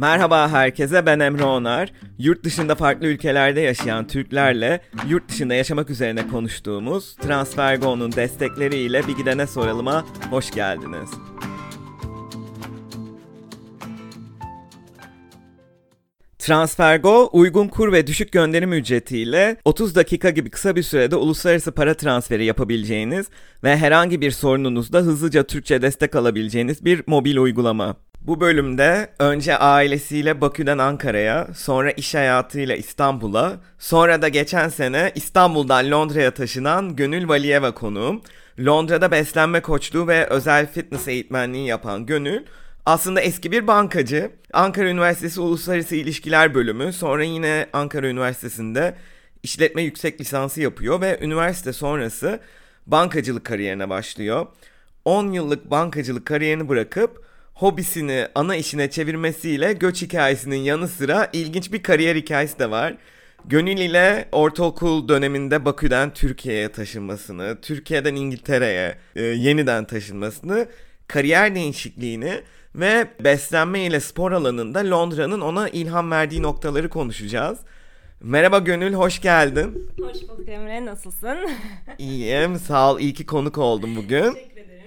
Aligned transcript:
Merhaba 0.00 0.48
herkese 0.48 1.06
ben 1.06 1.18
Emre 1.20 1.44
Onar. 1.44 1.92
Yurt 2.18 2.44
dışında 2.44 2.74
farklı 2.74 3.06
ülkelerde 3.06 3.60
yaşayan 3.60 4.06
Türklerle 4.06 4.80
yurt 5.08 5.28
dışında 5.28 5.54
yaşamak 5.54 5.90
üzerine 5.90 6.28
konuştuğumuz 6.28 7.16
Transfergo'nun 7.16 8.12
destekleriyle 8.12 9.08
bir 9.08 9.16
gidene 9.16 9.46
soralıma 9.46 10.04
hoş 10.30 10.50
geldiniz. 10.50 11.10
Transfergo 16.38 17.30
uygun 17.32 17.68
kur 17.68 17.92
ve 17.92 18.06
düşük 18.06 18.32
gönderim 18.32 18.72
ücretiyle 18.72 19.56
30 19.64 19.94
dakika 19.94 20.30
gibi 20.30 20.50
kısa 20.50 20.76
bir 20.76 20.82
sürede 20.82 21.16
uluslararası 21.16 21.72
para 21.72 21.94
transferi 21.94 22.44
yapabileceğiniz 22.44 23.26
ve 23.64 23.76
herhangi 23.76 24.20
bir 24.20 24.30
sorununuzda 24.30 24.98
hızlıca 24.98 25.42
Türkçe 25.42 25.82
destek 25.82 26.16
alabileceğiniz 26.16 26.84
bir 26.84 27.02
mobil 27.06 27.36
uygulama. 27.36 28.09
Bu 28.20 28.40
bölümde 28.40 29.10
önce 29.18 29.56
ailesiyle 29.56 30.40
Bakü'den 30.40 30.78
Ankara'ya, 30.78 31.48
sonra 31.54 31.90
iş 31.90 32.14
hayatıyla 32.14 32.76
İstanbul'a, 32.76 33.56
sonra 33.78 34.22
da 34.22 34.28
geçen 34.28 34.68
sene 34.68 35.12
İstanbul'dan 35.14 35.90
Londra'ya 35.90 36.30
taşınan 36.30 36.96
Gönül 36.96 37.28
Valiyeva 37.28 37.74
konuğum. 37.74 38.22
Londra'da 38.58 39.10
beslenme 39.10 39.60
koçluğu 39.60 40.08
ve 40.08 40.26
özel 40.26 40.72
fitness 40.72 41.08
eğitmenliği 41.08 41.66
yapan 41.66 42.06
Gönül, 42.06 42.44
aslında 42.86 43.20
eski 43.20 43.52
bir 43.52 43.66
bankacı. 43.66 44.30
Ankara 44.52 44.88
Üniversitesi 44.88 45.40
Uluslararası 45.40 45.96
İlişkiler 45.96 46.54
Bölümü, 46.54 46.92
sonra 46.92 47.24
yine 47.24 47.66
Ankara 47.72 48.08
Üniversitesi'nde 48.08 48.94
işletme 49.42 49.82
yüksek 49.82 50.20
lisansı 50.20 50.60
yapıyor 50.60 51.00
ve 51.00 51.18
üniversite 51.22 51.72
sonrası 51.72 52.40
bankacılık 52.86 53.44
kariyerine 53.44 53.88
başlıyor. 53.88 54.46
10 55.04 55.32
yıllık 55.32 55.70
bankacılık 55.70 56.26
kariyerini 56.26 56.68
bırakıp 56.68 57.29
hobisini 57.54 58.28
ana 58.34 58.56
işine 58.56 58.90
çevirmesiyle 58.90 59.72
göç 59.72 60.02
hikayesinin 60.02 60.56
yanı 60.56 60.88
sıra 60.88 61.28
ilginç 61.32 61.72
bir 61.72 61.82
kariyer 61.82 62.16
hikayesi 62.16 62.58
de 62.58 62.70
var. 62.70 62.96
Gönül 63.44 63.78
ile 63.78 64.28
ortaokul 64.32 65.08
döneminde 65.08 65.64
Bakü'den 65.64 66.14
Türkiye'ye 66.14 66.68
taşınmasını, 66.72 67.58
Türkiye'den 67.62 68.14
İngiltere'ye 68.14 68.98
e, 69.16 69.22
yeniden 69.22 69.84
taşınmasını, 69.84 70.68
kariyer 71.08 71.54
değişikliğini 71.54 72.40
ve 72.74 73.06
beslenme 73.24 73.80
ile 73.80 74.00
spor 74.00 74.32
alanında 74.32 74.90
Londra'nın 74.90 75.40
ona 75.40 75.68
ilham 75.68 76.10
verdiği 76.10 76.42
noktaları 76.42 76.88
konuşacağız. 76.88 77.58
Merhaba 78.20 78.58
Gönül, 78.58 78.94
hoş 78.94 79.20
geldin. 79.20 79.90
Hoş 80.00 80.28
bulduk 80.28 80.48
Emre, 80.48 80.86
nasılsın? 80.86 81.36
İyiyim, 81.98 82.56
sağ 82.58 82.92
ol. 82.92 83.00
İyi 83.00 83.14
ki 83.14 83.26
konuk 83.26 83.58
oldum 83.58 83.96
bugün. 83.96 84.36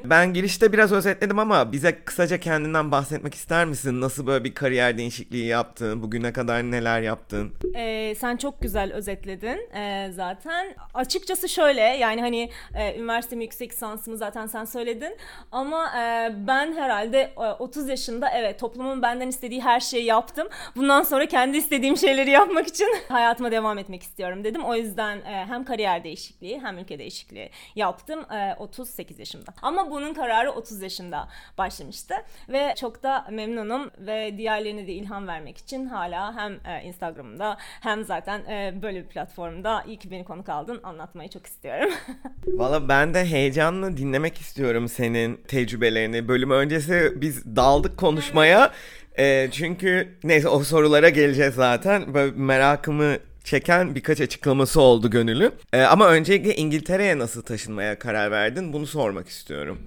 Ben 0.05 0.33
girişte 0.33 0.73
biraz 0.73 0.91
özetledim 0.91 1.39
ama 1.39 1.71
bize 1.71 2.03
kısaca 2.05 2.39
kendinden 2.39 2.91
bahsetmek 2.91 3.33
ister 3.33 3.65
misin? 3.65 4.01
Nasıl 4.01 4.27
böyle 4.27 4.43
bir 4.43 4.53
kariyer 4.53 4.97
değişikliği 4.97 5.45
yaptın? 5.45 6.03
Bugüne 6.03 6.33
kadar 6.33 6.63
neler 6.63 7.01
yaptın? 7.01 7.51
Ee, 7.75 8.15
sen 8.19 8.37
çok 8.37 8.61
güzel 8.61 8.93
özetledin 8.93 9.69
ee, 9.75 10.11
zaten. 10.13 10.75
Açıkçası 10.93 11.49
şöyle 11.49 11.81
yani 11.81 12.21
hani 12.21 12.49
e, 12.75 12.99
üniversitemi 12.99 13.43
yüksek 13.43 13.71
lisansımı 13.71 14.17
zaten 14.17 14.45
sen 14.47 14.65
söyledin. 14.65 15.17
Ama 15.51 15.99
e, 15.99 16.33
ben 16.47 16.73
herhalde 16.73 17.33
e, 17.37 17.39
30 17.39 17.89
yaşında 17.89 18.29
evet 18.29 18.59
toplumun 18.59 19.01
benden 19.01 19.27
istediği 19.27 19.61
her 19.61 19.79
şeyi 19.79 20.05
yaptım. 20.05 20.47
Bundan 20.75 21.03
sonra 21.03 21.25
kendi 21.25 21.57
istediğim 21.57 21.97
şeyleri 21.97 22.29
yapmak 22.29 22.67
için 22.67 22.87
hayatıma 23.09 23.51
devam 23.51 23.77
etmek 23.77 24.03
istiyorum 24.03 24.43
dedim. 24.43 24.63
O 24.63 24.75
yüzden 24.75 25.17
e, 25.17 25.45
hem 25.45 25.65
kariyer 25.65 26.03
değişikliği 26.03 26.61
hem 26.61 26.77
ülke 26.77 26.99
değişikliği 26.99 27.49
yaptım 27.75 28.19
e, 28.31 28.55
38 28.59 29.19
yaşımda. 29.19 29.53
Ama 29.61 29.92
bunun 29.93 30.13
kararı 30.13 30.51
30 30.51 30.81
yaşında 30.81 31.27
başlamıştı 31.57 32.15
ve 32.49 32.73
çok 32.79 33.03
da 33.03 33.25
memnunum 33.31 33.91
ve 33.99 34.37
diğerlerine 34.37 34.87
de 34.87 34.91
ilham 34.91 35.27
vermek 35.27 35.57
için 35.57 35.85
hala 35.85 36.35
hem 36.35 36.53
e, 36.53 36.83
Instagram'da 36.83 37.57
hem 37.59 38.03
zaten 38.03 38.39
e, 38.39 38.81
böyle 38.81 39.03
bir 39.03 39.07
platformda 39.07 39.83
iyi 39.87 39.97
ki 39.97 40.11
beni 40.11 40.25
konuk 40.25 40.49
aldın 40.49 40.79
anlatmayı 40.83 41.29
çok 41.29 41.45
istiyorum. 41.45 41.93
Valla 42.47 42.89
ben 42.89 43.13
de 43.13 43.25
heyecanla 43.25 43.97
dinlemek 43.97 44.37
istiyorum 44.37 44.87
senin 44.87 45.35
tecrübelerini. 45.47 46.27
Bölüm 46.27 46.51
öncesi 46.51 47.13
biz 47.15 47.55
daldık 47.55 47.97
konuşmaya. 47.97 48.71
E, 49.17 49.49
çünkü 49.51 50.17
neyse 50.23 50.47
o 50.47 50.63
sorulara 50.63 51.09
geleceğiz 51.09 51.53
zaten. 51.53 52.13
Böyle 52.13 52.31
merakımı 52.35 53.17
çeken 53.43 53.95
birkaç 53.95 54.21
açıklaması 54.21 54.81
oldu 54.81 55.09
gönülü. 55.09 55.51
Ee, 55.73 55.81
ama 55.81 56.09
öncelikle 56.09 56.55
İngiltere'ye 56.55 57.17
nasıl 57.19 57.41
taşınmaya 57.41 57.99
karar 57.99 58.31
verdin? 58.31 58.73
Bunu 58.73 58.87
sormak 58.87 59.27
istiyorum 59.29 59.77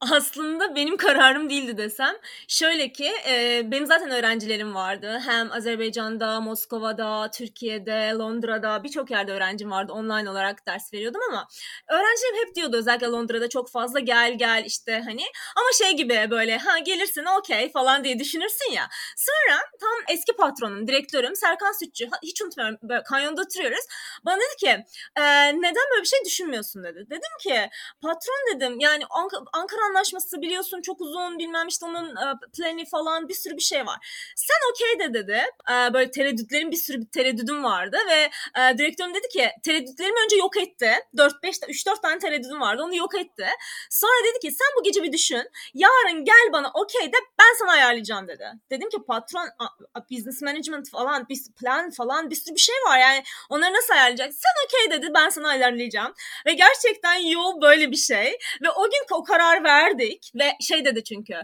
aslında 0.00 0.76
benim 0.76 0.96
kararım 0.96 1.50
değildi 1.50 1.78
desem. 1.78 2.14
Şöyle 2.48 2.92
ki 2.92 3.12
e, 3.28 3.62
benim 3.70 3.86
zaten 3.86 4.10
öğrencilerim 4.10 4.74
vardı. 4.74 5.20
Hem 5.24 5.52
Azerbaycan'da, 5.52 6.40
Moskova'da, 6.40 7.30
Türkiye'de, 7.30 8.12
Londra'da 8.18 8.84
birçok 8.84 9.10
yerde 9.10 9.32
öğrencim 9.32 9.70
vardı. 9.70 9.92
Online 9.92 10.30
olarak 10.30 10.66
ders 10.66 10.92
veriyordum 10.94 11.20
ama 11.30 11.48
öğrencilerim 11.88 12.46
hep 12.46 12.54
diyordu 12.54 12.76
özellikle 12.76 13.06
Londra'da 13.06 13.48
çok 13.48 13.70
fazla 13.70 14.00
gel 14.00 14.38
gel 14.38 14.64
işte 14.66 15.02
hani 15.04 15.22
ama 15.56 15.68
şey 15.78 15.96
gibi 15.96 16.26
böyle 16.30 16.58
ha 16.58 16.78
gelirsin 16.78 17.24
okey 17.38 17.72
falan 17.72 18.04
diye 18.04 18.18
düşünürsün 18.18 18.72
ya. 18.72 18.88
Sonra 19.16 19.58
tam 19.80 20.14
eski 20.14 20.32
patronum, 20.36 20.86
direktörüm 20.88 21.36
Serkan 21.36 21.72
Sütçü 21.72 22.08
hiç 22.22 22.42
unutmuyorum 22.42 22.78
böyle 22.82 23.02
kanyonda 23.02 23.42
oturuyoruz. 23.42 23.84
Bana 24.24 24.36
dedi 24.36 24.56
ki 24.60 24.84
e, 25.16 25.22
neden 25.48 25.84
böyle 25.92 26.02
bir 26.02 26.08
şey 26.08 26.24
düşünmüyorsun 26.24 26.84
dedi. 26.84 27.06
Dedim 27.10 27.38
ki 27.42 27.70
patron 28.02 28.56
dedim 28.56 28.80
yani 28.80 29.04
Ankara 29.52 29.87
anlaşması 29.88 30.42
biliyorsun 30.42 30.82
çok 30.82 31.00
uzun 31.00 31.38
bilmem 31.38 31.68
işte 31.68 31.86
onun 31.86 32.16
e, 32.16 32.24
planı 32.56 32.84
falan 32.84 33.28
bir 33.28 33.34
sürü 33.34 33.56
bir 33.56 33.62
şey 33.62 33.86
var. 33.86 34.32
Sen 34.36 34.56
okey 34.70 35.08
de 35.08 35.14
dedi. 35.14 35.42
E, 35.70 35.94
böyle 35.94 36.10
tereddütlerin 36.10 36.70
bir 36.70 36.76
sürü 36.76 37.00
bir 37.00 37.06
tereddüdüm 37.06 37.64
vardı 37.64 37.96
ve 38.10 38.30
e, 38.60 38.78
direktörüm 38.78 39.14
dedi 39.14 39.28
ki 39.28 39.50
tereddütlerimi 39.64 40.16
önce 40.24 40.36
yok 40.36 40.56
etti. 40.56 40.92
4-5 41.16 41.32
3-4 41.42 42.02
tane 42.02 42.18
tereddüdüm 42.18 42.60
vardı 42.60 42.82
onu 42.82 42.96
yok 42.96 43.14
etti. 43.14 43.46
Sonra 43.90 44.24
dedi 44.30 44.38
ki 44.40 44.50
sen 44.50 44.68
bu 44.78 44.82
gece 44.82 45.02
bir 45.02 45.12
düşün. 45.12 45.50
Yarın 45.74 46.24
gel 46.24 46.52
bana 46.52 46.70
okey 46.74 47.12
de 47.12 47.16
ben 47.38 47.58
sana 47.58 47.72
ayarlayacağım 47.72 48.28
dedi. 48.28 48.52
Dedim 48.70 48.88
ki 48.90 48.96
patron 49.06 49.48
business 50.10 50.42
management 50.42 50.90
falan 50.90 51.28
bir 51.28 51.38
plan 51.60 51.90
falan 51.90 52.30
bir 52.30 52.36
sürü 52.36 52.54
bir 52.54 52.60
şey 52.60 52.74
var 52.86 52.98
yani 52.98 53.22
onları 53.50 53.72
nasıl 53.74 53.94
ayarlayacak? 53.94 54.32
Sen 54.34 54.64
okey 54.64 54.98
dedi 54.98 55.14
ben 55.14 55.28
sana 55.28 55.48
ayarlayacağım. 55.48 56.14
Ve 56.46 56.52
gerçekten 56.52 57.14
yol 57.14 57.60
böyle 57.60 57.90
bir 57.90 57.96
şey. 57.96 58.38
Ve 58.62 58.70
o 58.70 58.84
gün 58.84 59.06
o 59.12 59.24
karar 59.24 59.64
ver 59.64 59.77
verdik 59.78 60.32
ve 60.34 60.56
şey 60.60 60.84
dedi 60.84 61.04
çünkü 61.04 61.34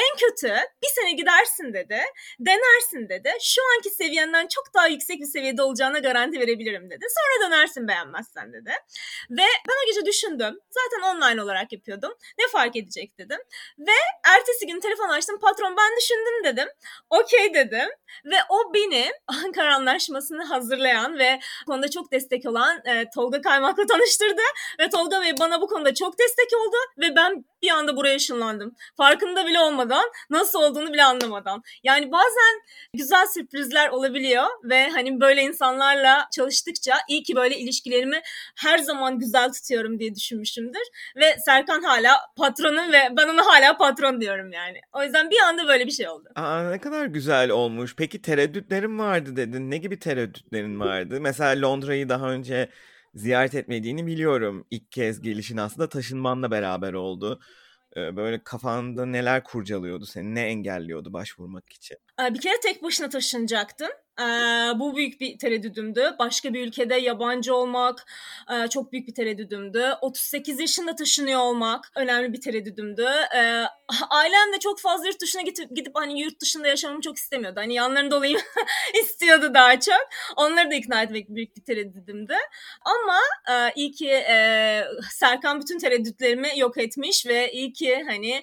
en 0.00 0.16
kötü 0.16 0.54
bir 0.82 0.88
sene 0.88 1.12
gidersin 1.12 1.74
dedi, 1.74 2.00
denersin 2.40 3.08
dedi. 3.08 3.32
Şu 3.40 3.60
anki 3.76 3.90
seviyenden 3.90 4.46
çok 4.46 4.74
daha 4.74 4.86
yüksek 4.86 5.20
bir 5.20 5.26
seviyede 5.26 5.62
olacağına 5.62 5.98
garanti 5.98 6.40
verebilirim 6.40 6.90
dedi. 6.90 7.06
Sonra 7.16 7.48
dönersin 7.48 7.88
beğenmezsen 7.88 8.52
dedi. 8.52 8.72
Ve 9.30 9.46
ben 9.68 9.74
o 9.84 9.86
gece 9.86 10.06
düşündüm. 10.06 10.60
Zaten 10.70 11.02
online 11.10 11.42
olarak 11.42 11.72
yapıyordum. 11.72 12.12
Ne 12.38 12.48
fark 12.52 12.76
edecek 12.76 13.18
dedim. 13.18 13.38
Ve 13.78 13.98
ertesi 14.24 14.66
gün 14.66 14.80
telefon 14.80 15.08
açtım. 15.08 15.38
Patron 15.40 15.76
ben 15.76 15.96
düşündüm 16.00 16.44
dedim. 16.44 16.68
Okey 17.10 17.54
dedim. 17.54 17.88
Ve 18.24 18.36
o 18.48 18.74
beni 18.74 19.12
Ankara 19.44 19.74
Anlaşması'nı 19.74 20.44
hazırlayan 20.44 21.18
ve 21.18 21.40
konuda 21.66 21.90
çok 21.90 22.12
destek 22.12 22.46
olan 22.46 22.80
e, 22.86 23.10
Tolga 23.14 23.40
Kaymak'la 23.40 23.86
tanıştırdı. 23.86 24.42
Ve 24.80 24.88
Tolga 24.88 25.20
Bey 25.22 25.32
bana 25.40 25.60
bu 25.60 25.66
konuda 25.66 25.94
çok 25.94 26.18
destek 26.18 26.48
oldu. 26.60 26.76
Ve 26.98 27.16
ben 27.16 27.44
bir 27.62 27.70
anda 27.70 27.96
buraya 27.96 28.16
ışınlandım. 28.16 28.74
Farkında 28.96 29.46
bile 29.46 29.60
olmadan, 29.90 30.10
nasıl 30.30 30.62
olduğunu 30.62 30.92
bile 30.92 31.04
anlamadan. 31.04 31.62
Yani 31.84 32.12
bazen 32.12 32.60
güzel 32.94 33.26
sürprizler 33.26 33.88
olabiliyor 33.88 34.44
ve 34.64 34.90
hani 34.90 35.20
böyle 35.20 35.42
insanlarla 35.42 36.28
çalıştıkça 36.36 36.94
iyi 37.08 37.22
ki 37.22 37.36
böyle 37.36 37.58
ilişkilerimi 37.58 38.20
her 38.56 38.78
zaman 38.78 39.18
güzel 39.18 39.52
tutuyorum 39.52 39.98
diye 39.98 40.14
düşünmüşümdür. 40.14 40.82
Ve 41.16 41.36
Serkan 41.44 41.82
hala 41.82 42.16
patronum 42.36 42.92
ve 42.92 43.08
ben 43.16 43.28
ona 43.28 43.46
hala 43.46 43.76
patron 43.76 44.20
diyorum 44.20 44.52
yani. 44.52 44.80
O 44.92 45.02
yüzden 45.02 45.30
bir 45.30 45.38
anda 45.48 45.66
böyle 45.66 45.86
bir 45.86 45.90
şey 45.92 46.08
oldu. 46.08 46.28
Aa, 46.34 46.70
ne 46.70 46.78
kadar 46.78 47.06
güzel 47.06 47.50
olmuş. 47.50 47.94
Peki 47.96 48.22
tereddütlerim 48.22 48.98
vardı 48.98 49.36
dedin. 49.36 49.70
Ne 49.70 49.76
gibi 49.76 49.98
tereddütlerin 49.98 50.80
vardı? 50.80 51.20
Mesela 51.20 51.68
Londra'yı 51.68 52.08
daha 52.08 52.30
önce 52.30 52.70
ziyaret 53.14 53.54
etmediğini 53.54 54.06
biliyorum. 54.06 54.66
İlk 54.70 54.92
kez 54.92 55.20
gelişin 55.20 55.56
aslında 55.56 55.88
taşınmanla 55.88 56.50
beraber 56.50 56.92
oldu. 56.92 57.40
Böyle 57.96 58.44
kafanda 58.44 59.06
neler 59.06 59.44
kurcalıyordu 59.44 60.06
seni? 60.06 60.34
Ne 60.34 60.42
engelliyordu 60.42 61.12
başvurmak 61.12 61.72
için? 61.72 61.98
Bir 62.20 62.40
kere 62.40 62.60
tek 62.62 62.82
başına 62.82 63.08
taşınacaktım. 63.08 63.88
Bu 64.78 64.96
büyük 64.96 65.20
bir 65.20 65.38
tereddüdümdü. 65.38 66.14
Başka 66.18 66.54
bir 66.54 66.66
ülkede 66.66 66.94
yabancı 66.94 67.54
olmak 67.54 68.06
çok 68.70 68.92
büyük 68.92 69.08
bir 69.08 69.14
tereddüdümdü. 69.14 69.92
38 70.00 70.60
yaşında 70.60 70.94
taşınıyor 70.94 71.40
olmak 71.40 71.92
önemli 71.96 72.32
bir 72.32 72.40
tereddüdümdü. 72.40 73.08
Ailem 74.10 74.52
de 74.54 74.58
çok 74.60 74.80
fazla 74.80 75.06
yurt 75.06 75.20
dışına 75.20 75.42
gidip, 75.42 75.76
gidip 75.76 75.92
hani 75.94 76.20
yurt 76.20 76.40
dışında 76.40 76.68
yaşamamı 76.68 77.00
çok 77.00 77.16
istemiyordu. 77.16 77.60
Hani 77.60 77.74
yanlarında 77.74 78.16
olayım 78.16 78.40
istiyordu 79.02 79.54
daha 79.54 79.80
çok. 79.80 80.08
Onları 80.36 80.70
da 80.70 80.74
ikna 80.74 81.02
etmek 81.02 81.28
büyük 81.28 81.56
bir 81.56 81.64
tereddüdümdü. 81.64 82.34
Ama 82.84 83.20
iyi 83.74 83.92
ki 83.92 84.24
Serkan 85.10 85.60
bütün 85.60 85.78
tereddütlerimi 85.78 86.48
yok 86.56 86.78
etmiş 86.78 87.26
ve 87.26 87.52
iyi 87.52 87.72
ki 87.72 88.04
hani 88.08 88.42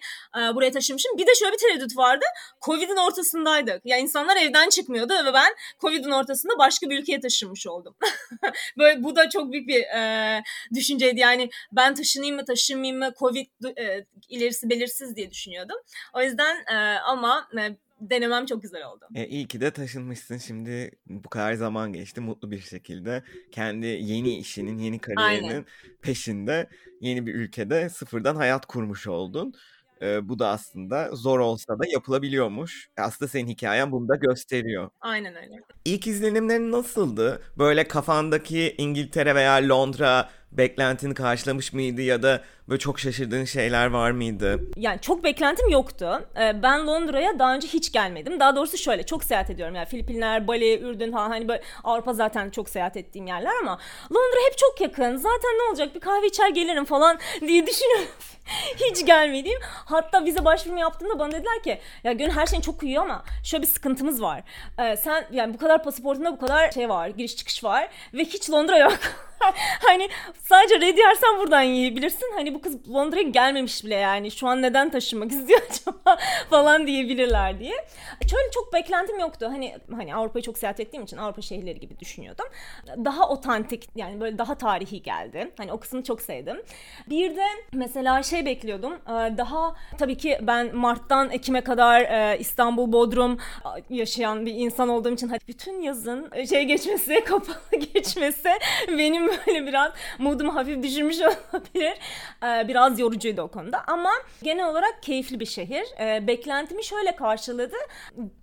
buraya 0.55 0.71
taşımışım. 0.71 1.17
Bir 1.17 1.27
de 1.27 1.35
şöyle 1.35 1.53
bir 1.53 1.57
tereddüt 1.57 1.97
vardı. 1.97 2.25
Covid'in 2.65 2.95
ortasındaydık. 2.95 3.81
Ya 3.85 3.97
insanlar 3.97 4.37
evden 4.37 4.69
çıkmıyordu 4.69 5.13
ve 5.25 5.33
ben 5.33 5.55
Covid'in 5.81 6.11
ortasında 6.11 6.53
başka 6.57 6.89
bir 6.89 6.99
ülkeye 6.99 7.19
taşınmış 7.19 7.67
oldum. 7.67 7.95
Böyle 8.77 9.03
bu 9.03 9.15
da 9.15 9.29
çok 9.29 9.51
büyük 9.51 9.67
bir 9.67 9.81
e, 9.81 10.43
düşünceydi. 10.73 11.19
Yani 11.19 11.49
ben 11.71 11.95
taşınayım 11.95 12.35
mı 12.35 12.45
taşınmayayım 12.45 12.99
mı 12.99 13.13
Covid 13.19 13.47
e, 13.77 14.05
ilerisi 14.29 14.69
belirsiz 14.69 15.15
diye 15.15 15.31
düşünüyordum. 15.31 15.77
O 16.13 16.21
yüzden 16.21 16.55
e, 16.71 16.99
ama 16.99 17.49
e, 17.59 17.77
denemem 18.01 18.45
çok 18.45 18.61
güzel 18.61 18.85
oldu. 18.85 19.05
E, 19.15 19.27
iyi 19.27 19.47
ki 19.47 19.61
de 19.61 19.71
taşınmışsın 19.71 20.37
şimdi 20.37 20.91
bu 21.05 21.29
kadar 21.29 21.53
zaman 21.53 21.93
geçti 21.93 22.21
mutlu 22.21 22.51
bir 22.51 22.59
şekilde 22.59 23.23
kendi 23.51 23.85
yeni 23.85 24.37
işinin 24.37 24.77
yeni 24.77 24.99
kariyerinin 24.99 25.49
Aynen. 25.49 25.65
peşinde 26.01 26.69
yeni 27.01 27.25
bir 27.25 27.35
ülkede 27.35 27.89
sıfırdan 27.89 28.35
hayat 28.35 28.65
kurmuş 28.65 29.07
oldun. 29.07 29.53
E, 30.01 30.29
bu 30.29 30.39
da 30.39 30.47
aslında 30.47 31.09
zor 31.15 31.39
olsa 31.39 31.79
da 31.79 31.83
yapılabiliyormuş. 31.93 32.89
Aslında 32.97 33.29
senin 33.29 33.47
hikayen 33.47 33.91
bunu 33.91 34.07
da 34.07 34.15
gösteriyor. 34.15 34.89
Aynen 35.01 35.35
öyle. 35.35 35.61
İlk 35.85 36.07
izlenimlerin 36.07 36.71
nasıldı? 36.71 37.41
Böyle 37.57 37.87
kafandaki 37.87 38.75
İngiltere 38.77 39.35
veya 39.35 39.53
Londra 39.53 40.29
beklentini 40.51 41.13
karşılamış 41.13 41.73
mıydı 41.73 42.01
ya 42.01 42.23
da 42.23 42.41
böyle 42.69 42.79
çok 42.79 42.99
şaşırdığın 42.99 43.45
şeyler 43.45 43.87
var 43.87 44.11
mıydı? 44.11 44.59
Yani 44.75 45.01
çok 45.01 45.23
beklentim 45.23 45.69
yoktu. 45.69 46.27
Ee, 46.39 46.63
ben 46.63 46.87
Londra'ya 46.87 47.39
daha 47.39 47.55
önce 47.55 47.67
hiç 47.67 47.91
gelmedim. 47.91 48.39
Daha 48.39 48.55
doğrusu 48.55 48.77
şöyle 48.77 49.03
çok 49.03 49.23
seyahat 49.23 49.49
ediyorum. 49.49 49.75
Yani 49.75 49.87
Filipinler, 49.87 50.47
Bali, 50.47 50.79
Ürdün 50.79 51.11
falan 51.11 51.29
hani 51.29 51.47
böyle 51.47 51.61
Avrupa 51.83 52.13
zaten 52.13 52.49
çok 52.49 52.69
seyahat 52.69 52.97
ettiğim 52.97 53.27
yerler 53.27 53.51
ama 53.61 53.79
Londra 54.11 54.39
hep 54.49 54.57
çok 54.57 54.81
yakın. 54.81 55.15
Zaten 55.15 55.51
ne 55.59 55.69
olacak 55.69 55.95
bir 55.95 55.99
kahve 55.99 56.27
içer 56.27 56.49
gelirim 56.49 56.85
falan 56.85 57.19
diye 57.41 57.67
düşünüyorum. 57.67 58.07
hiç 58.75 59.05
gelmediğim. 59.05 59.59
Hatta 59.63 60.25
vize 60.25 60.45
başvurumu 60.45 60.79
yaptığımda 60.79 61.19
bana 61.19 61.31
dediler 61.31 61.63
ki 61.63 61.79
ya 62.03 62.11
Gönül 62.11 62.31
her 62.31 62.45
şeyin 62.45 62.61
çok 62.61 62.83
uyuyor 62.83 63.03
ama 63.03 63.23
şöyle 63.43 63.61
bir 63.61 63.67
sıkıntımız 63.67 64.21
var. 64.21 64.43
Ee, 64.79 64.97
sen 64.97 65.27
yani 65.31 65.53
bu 65.53 65.57
kadar 65.57 65.83
pasaportunda 65.83 66.31
bu 66.31 66.39
kadar 66.39 66.71
şey 66.71 66.89
var, 66.89 67.07
giriş 67.07 67.35
çıkış 67.35 67.63
var 67.63 67.89
ve 68.13 68.25
hiç 68.25 68.49
Londra 68.49 68.77
yok. 68.77 68.97
hani 69.87 70.09
sadece 70.43 70.81
red 70.81 70.97
yersen 70.97 71.37
buradan 71.39 71.61
yiyebilirsin. 71.61 72.31
Hani 72.35 72.53
bu 72.53 72.61
kız 72.61 72.89
Londra'ya 72.89 73.21
gelmemiş 73.21 73.85
bile 73.85 73.95
yani. 73.95 74.31
Şu 74.31 74.47
an 74.47 74.61
neden 74.61 74.89
taşınmak 74.89 75.31
istiyor 75.37 75.61
acaba 75.69 76.17
falan 76.49 76.87
diyebilirler 76.87 77.59
diye. 77.59 77.75
Şöyle 78.29 78.51
çok 78.51 78.73
beklentim 78.73 79.19
yoktu. 79.19 79.47
Hani 79.49 79.75
hani 79.95 80.15
Avrupa'yı 80.15 80.43
çok 80.43 80.57
seyahat 80.57 80.79
ettiğim 80.79 81.03
için 81.03 81.17
Avrupa 81.17 81.41
şehirleri 81.41 81.79
gibi 81.79 81.99
düşünüyordum. 81.99 82.45
Daha 83.05 83.29
otantik 83.29 83.89
yani 83.95 84.21
böyle 84.21 84.37
daha 84.37 84.55
tarihi 84.55 85.01
geldi. 85.01 85.51
Hani 85.57 85.73
o 85.73 85.79
kısmını 85.79 86.03
çok 86.03 86.21
sevdim. 86.21 86.61
Bir 87.09 87.35
de 87.35 87.45
mesela 87.73 88.23
şey 88.23 88.45
bekliyordum. 88.45 88.93
Daha 89.37 89.75
tabii 89.97 90.17
ki 90.17 90.37
ben 90.41 90.75
Mart'tan 90.75 91.31
Ekim'e 91.31 91.61
kadar 91.61 92.37
İstanbul, 92.39 92.91
Bodrum 92.91 93.37
yaşayan 93.89 94.45
bir 94.45 94.53
insan 94.53 94.89
olduğum 94.89 95.13
için 95.13 95.27
hadi 95.27 95.47
bütün 95.47 95.81
yazın 95.81 96.31
şey 96.49 96.63
geçmesi, 96.63 97.23
kapalı 97.25 97.79
geçmesi 97.93 98.49
benim 98.87 99.26
böyle 99.47 99.67
biraz 99.67 99.91
modumu 100.19 100.55
hafif 100.55 100.83
düşürmüş 100.83 101.17
olabilir. 101.21 101.93
Ee, 102.43 102.67
biraz 102.67 102.99
yorucuydu 102.99 103.41
o 103.41 103.47
konuda 103.47 103.83
ama 103.87 104.11
genel 104.43 104.69
olarak 104.69 105.03
keyifli 105.03 105.39
bir 105.39 105.45
şehir. 105.45 105.85
Ee, 105.99 106.27
beklentimi 106.27 106.83
şöyle 106.83 107.15
karşıladı. 107.15 107.75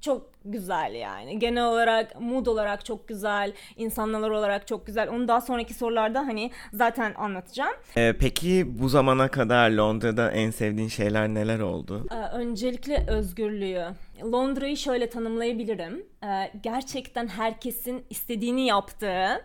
Çok 0.00 0.34
güzel 0.44 0.94
yani. 0.94 1.38
Genel 1.38 1.64
olarak 1.64 2.20
mood 2.20 2.46
olarak 2.46 2.84
çok 2.84 3.08
güzel, 3.08 3.52
insanlar 3.76 4.30
olarak 4.30 4.66
çok 4.66 4.86
güzel. 4.86 5.08
Onu 5.08 5.28
daha 5.28 5.40
sonraki 5.40 5.74
sorularda 5.74 6.20
hani 6.20 6.50
zaten 6.72 7.14
anlatacağım. 7.14 7.74
Ee, 7.96 8.14
peki 8.20 8.78
bu 8.78 8.88
zamana 8.88 9.28
kadar 9.28 9.70
Londra'da 9.70 10.30
en 10.30 10.50
sevdiğin 10.50 10.88
şeyler 10.88 11.28
neler 11.28 11.60
oldu? 11.60 12.06
Ee, 12.10 12.36
öncelikle 12.36 13.04
özgürlüğü. 13.08 13.84
Londra'yı 14.22 14.76
şöyle 14.76 15.10
tanımlayabilirim. 15.10 16.06
Ee, 16.24 16.50
gerçekten 16.62 17.28
herkesin 17.28 18.04
istediğini 18.10 18.66
yaptığı 18.66 19.44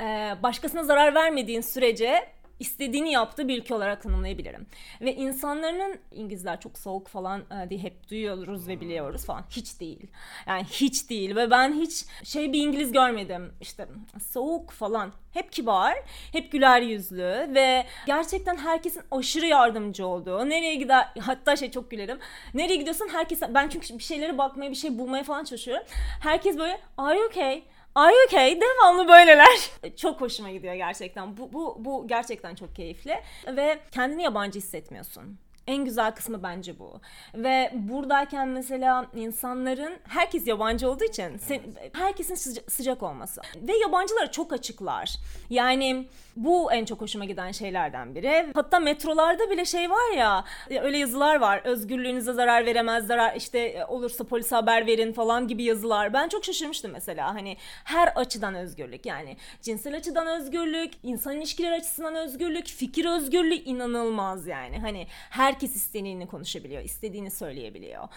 e, 0.00 0.34
başkasına 0.42 0.84
zarar 0.84 1.14
vermediğin 1.14 1.60
sürece 1.60 2.34
istediğini 2.60 3.12
yaptığı 3.12 3.48
bir 3.48 3.58
ülke 3.58 3.74
olarak 3.74 4.02
tanımlayabilirim. 4.02 4.66
Ve 5.00 5.14
insanların 5.14 5.98
İngilizler 6.12 6.60
çok 6.60 6.78
soğuk 6.78 7.08
falan 7.08 7.40
e, 7.40 7.70
diye 7.70 7.80
hep 7.80 8.10
duyuyoruz 8.10 8.68
ve 8.68 8.80
biliyoruz 8.80 9.26
falan. 9.26 9.44
Hiç 9.50 9.80
değil. 9.80 10.06
Yani 10.46 10.64
hiç 10.64 11.10
değil 11.10 11.36
ve 11.36 11.50
ben 11.50 11.72
hiç 11.72 12.04
şey 12.24 12.52
bir 12.52 12.60
İngiliz 12.60 12.92
görmedim. 12.92 13.52
İşte 13.60 13.88
soğuk 14.32 14.70
falan. 14.70 15.12
Hep 15.32 15.52
kibar, 15.52 15.94
hep 16.32 16.52
güler 16.52 16.80
yüzlü 16.80 17.54
ve 17.54 17.84
gerçekten 18.06 18.56
herkesin 18.56 19.02
aşırı 19.10 19.46
yardımcı 19.46 20.06
olduğu. 20.06 20.48
Nereye 20.48 20.74
gider 20.74 21.08
hatta 21.20 21.56
şey 21.56 21.70
çok 21.70 21.90
gülerim. 21.90 22.18
Nereye 22.54 22.76
gidiyorsan 22.76 23.08
herkes 23.08 23.42
ben 23.54 23.68
çünkü 23.68 23.98
bir 23.98 24.02
şeylere 24.02 24.38
bakmaya, 24.38 24.70
bir 24.70 24.76
şey 24.76 24.98
bulmaya 24.98 25.24
falan 25.24 25.44
çalışıyorum. 25.44 25.86
Herkes 26.20 26.58
böyle 26.58 26.80
are 26.98 27.18
you 27.18 27.26
okay? 27.26 27.62
Are 27.94 28.12
you 28.12 28.24
okay? 28.26 28.60
Devamlı 28.60 29.08
böyleler. 29.08 29.70
çok 29.96 30.20
hoşuma 30.20 30.50
gidiyor 30.50 30.74
gerçekten. 30.74 31.36
Bu, 31.36 31.52
bu, 31.52 31.76
bu 31.78 32.08
gerçekten 32.08 32.54
çok 32.54 32.76
keyifli. 32.76 33.20
Ve 33.46 33.78
kendini 33.90 34.22
yabancı 34.22 34.58
hissetmiyorsun. 34.58 35.38
En 35.66 35.84
güzel 35.84 36.14
kısmı 36.14 36.42
bence 36.42 36.78
bu. 36.78 37.00
Ve 37.34 37.70
buradayken 37.74 38.48
mesela 38.48 39.06
insanların 39.14 39.98
herkes 40.08 40.46
yabancı 40.46 40.90
olduğu 40.90 41.04
için 41.04 41.36
sen, 41.38 41.60
herkesin 41.92 42.34
sıca- 42.34 42.70
sıcak 42.70 43.02
olması. 43.02 43.40
Ve 43.56 43.76
yabancılara 43.76 44.30
çok 44.30 44.52
açıklar. 44.52 45.16
Yani 45.50 46.08
bu 46.36 46.72
en 46.72 46.84
çok 46.84 47.00
hoşuma 47.00 47.24
giden 47.24 47.52
şeylerden 47.52 48.14
biri. 48.14 48.46
Hatta 48.54 48.80
metrolarda 48.80 49.50
bile 49.50 49.64
şey 49.64 49.90
var 49.90 50.16
ya 50.16 50.44
öyle 50.82 50.98
yazılar 50.98 51.36
var. 51.40 51.60
Özgürlüğünüze 51.64 52.32
zarar 52.32 52.66
veremez, 52.66 53.06
zarar 53.06 53.36
işte 53.36 53.58
e, 53.58 53.84
olursa 53.84 54.24
polise 54.24 54.54
haber 54.54 54.86
verin 54.86 55.12
falan 55.12 55.48
gibi 55.48 55.62
yazılar. 55.62 56.12
Ben 56.12 56.28
çok 56.28 56.44
şaşırmıştım 56.44 56.92
mesela. 56.92 57.34
Hani 57.34 57.56
her 57.84 58.08
açıdan 58.16 58.54
özgürlük 58.54 59.06
yani 59.06 59.36
cinsel 59.62 59.96
açıdan 59.96 60.26
özgürlük, 60.26 60.92
insan 61.02 61.36
ilişkileri 61.36 61.74
açısından 61.74 62.14
özgürlük, 62.14 62.66
fikir 62.66 63.04
özgürlüğü 63.04 63.54
inanılmaz 63.54 64.46
yani. 64.46 64.78
Hani 64.78 65.06
herkes 65.30 65.76
istediğini 65.76 66.26
konuşabiliyor, 66.26 66.82
istediğini 66.82 67.30
söyleyebiliyor. 67.30 68.08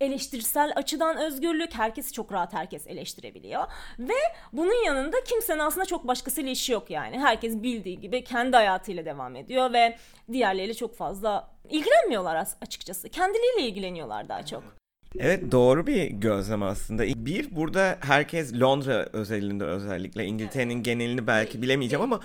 Eleştirisel 0.00 0.72
açıdan 0.76 1.16
özgürlük, 1.16 1.74
herkes 1.74 2.12
çok 2.12 2.32
rahat 2.32 2.52
herkes 2.52 2.86
eleştirebiliyor. 2.86 3.64
Ve 3.98 4.14
bunun 4.52 4.84
yanında 4.86 5.16
kimsenin 5.24 5.58
aslında 5.58 5.86
çok 5.86 6.06
başkasıyla 6.08 6.50
işi 6.50 6.72
yok 6.72 6.90
yani. 6.90 7.18
Herkes 7.18 7.51
herkes 7.52 7.62
bildiği 7.62 8.00
gibi 8.00 8.24
kendi 8.24 8.56
hayatıyla 8.56 9.04
devam 9.04 9.36
ediyor 9.36 9.72
ve 9.72 9.96
diğerleriyle 10.32 10.74
çok 10.74 10.96
fazla 10.96 11.48
ilgilenmiyorlar 11.70 12.46
açıkçası. 12.60 13.08
Kendileriyle 13.08 13.68
ilgileniyorlar 13.68 14.28
daha 14.28 14.46
çok. 14.46 14.62
Evet 15.18 15.52
doğru 15.52 15.86
bir 15.86 16.10
gözlem 16.10 16.62
aslında. 16.62 17.04
Bir 17.04 17.56
burada 17.56 17.98
herkes 18.00 18.54
Londra 18.54 19.08
özelinde 19.12 19.64
özellikle 19.64 20.24
İngiltere'nin 20.24 20.82
genelini 20.82 21.26
belki 21.26 21.62
bilemeyeceğim 21.62 22.02
ama 22.02 22.20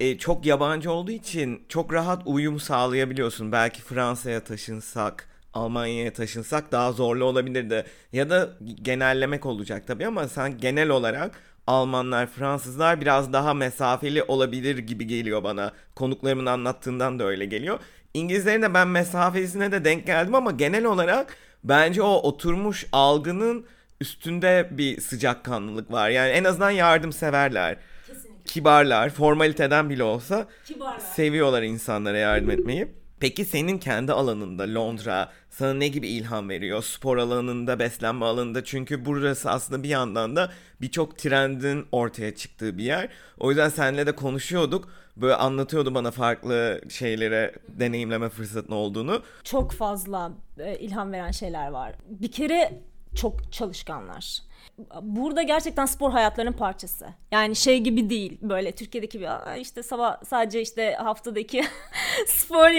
e, 0.00 0.18
çok 0.18 0.46
yabancı 0.46 0.92
olduğu 0.92 1.12
için 1.12 1.62
çok 1.68 1.92
rahat 1.92 2.22
uyum 2.26 2.60
sağlayabiliyorsun. 2.60 3.52
Belki 3.52 3.82
Fransa'ya 3.82 4.40
taşınsak, 4.40 5.28
Almanya'ya 5.54 6.12
taşınsak 6.12 6.72
daha 6.72 6.92
zorlu 6.92 7.24
olabilirdi. 7.24 7.84
Ya 8.12 8.30
da 8.30 8.48
genellemek 8.82 9.46
olacak 9.46 9.86
tabii 9.86 10.06
ama 10.06 10.28
sen 10.28 10.58
genel 10.58 10.88
olarak 10.88 11.40
Almanlar, 11.66 12.26
Fransızlar 12.26 13.00
biraz 13.00 13.32
daha 13.32 13.54
mesafeli 13.54 14.22
olabilir 14.22 14.78
gibi 14.78 15.06
geliyor 15.06 15.44
bana. 15.44 15.72
Konuklarımın 15.94 16.46
anlattığından 16.46 17.18
da 17.18 17.24
öyle 17.24 17.44
geliyor. 17.44 17.78
İngilizlerin 18.14 18.62
de 18.62 18.74
ben 18.74 18.88
mesafesine 18.88 19.72
de 19.72 19.84
denk 19.84 20.06
geldim 20.06 20.34
ama 20.34 20.50
genel 20.50 20.84
olarak 20.84 21.36
bence 21.64 22.02
o 22.02 22.12
oturmuş 22.14 22.86
algının 22.92 23.66
üstünde 24.00 24.68
bir 24.70 25.00
sıcakkanlılık 25.00 25.92
var. 25.92 26.08
Yani 26.10 26.30
en 26.30 26.44
azından 26.44 26.70
yardımseverler. 26.70 27.76
Kesinlikle. 28.06 28.44
Kibarlar, 28.44 29.10
formaliteden 29.10 29.90
bile 29.90 30.02
olsa 30.02 30.46
Kibarlar. 30.66 30.98
seviyorlar 30.98 31.62
insanlara 31.62 32.18
yardım 32.18 32.50
etmeyi. 32.50 32.88
Peki 33.20 33.44
senin 33.44 33.78
kendi 33.78 34.12
alanında 34.12 34.74
Londra 34.74 35.32
sana 35.50 35.74
ne 35.74 35.88
gibi 35.88 36.08
ilham 36.08 36.48
veriyor? 36.48 36.82
Spor 36.82 37.16
alanında, 37.16 37.78
beslenme 37.78 38.24
alanında 38.24 38.64
çünkü 38.64 39.04
burası 39.04 39.50
aslında 39.50 39.82
bir 39.82 39.88
yandan 39.88 40.36
da 40.36 40.50
birçok 40.80 41.18
trendin 41.18 41.86
ortaya 41.92 42.34
çıktığı 42.34 42.78
bir 42.78 42.84
yer. 42.84 43.08
O 43.38 43.50
yüzden 43.50 43.68
seninle 43.68 44.06
de 44.06 44.12
konuşuyorduk. 44.14 44.88
Böyle 45.16 45.34
anlatıyordu 45.34 45.94
bana 45.94 46.10
farklı 46.10 46.80
şeylere 46.88 47.54
deneyimleme 47.68 48.28
fırsatın 48.28 48.72
olduğunu. 48.72 49.22
Çok 49.44 49.72
fazla 49.72 50.32
e, 50.58 50.78
ilham 50.78 51.12
veren 51.12 51.30
şeyler 51.30 51.68
var. 51.68 51.92
Bir 52.08 52.32
kere 52.32 52.80
çok 53.14 53.52
çalışkanlar 53.52 54.40
burada 55.02 55.42
gerçekten 55.42 55.86
spor 55.86 56.10
hayatlarının 56.10 56.52
parçası. 56.52 57.06
Yani 57.32 57.56
şey 57.56 57.80
gibi 57.80 58.10
değil 58.10 58.38
böyle 58.42 58.72
Türkiye'deki 58.72 59.20
bir 59.20 59.60
işte 59.60 59.82
sabah 59.82 60.24
sadece 60.24 60.60
işte 60.60 60.94
haftadaki 60.94 61.64
spor 62.26 62.70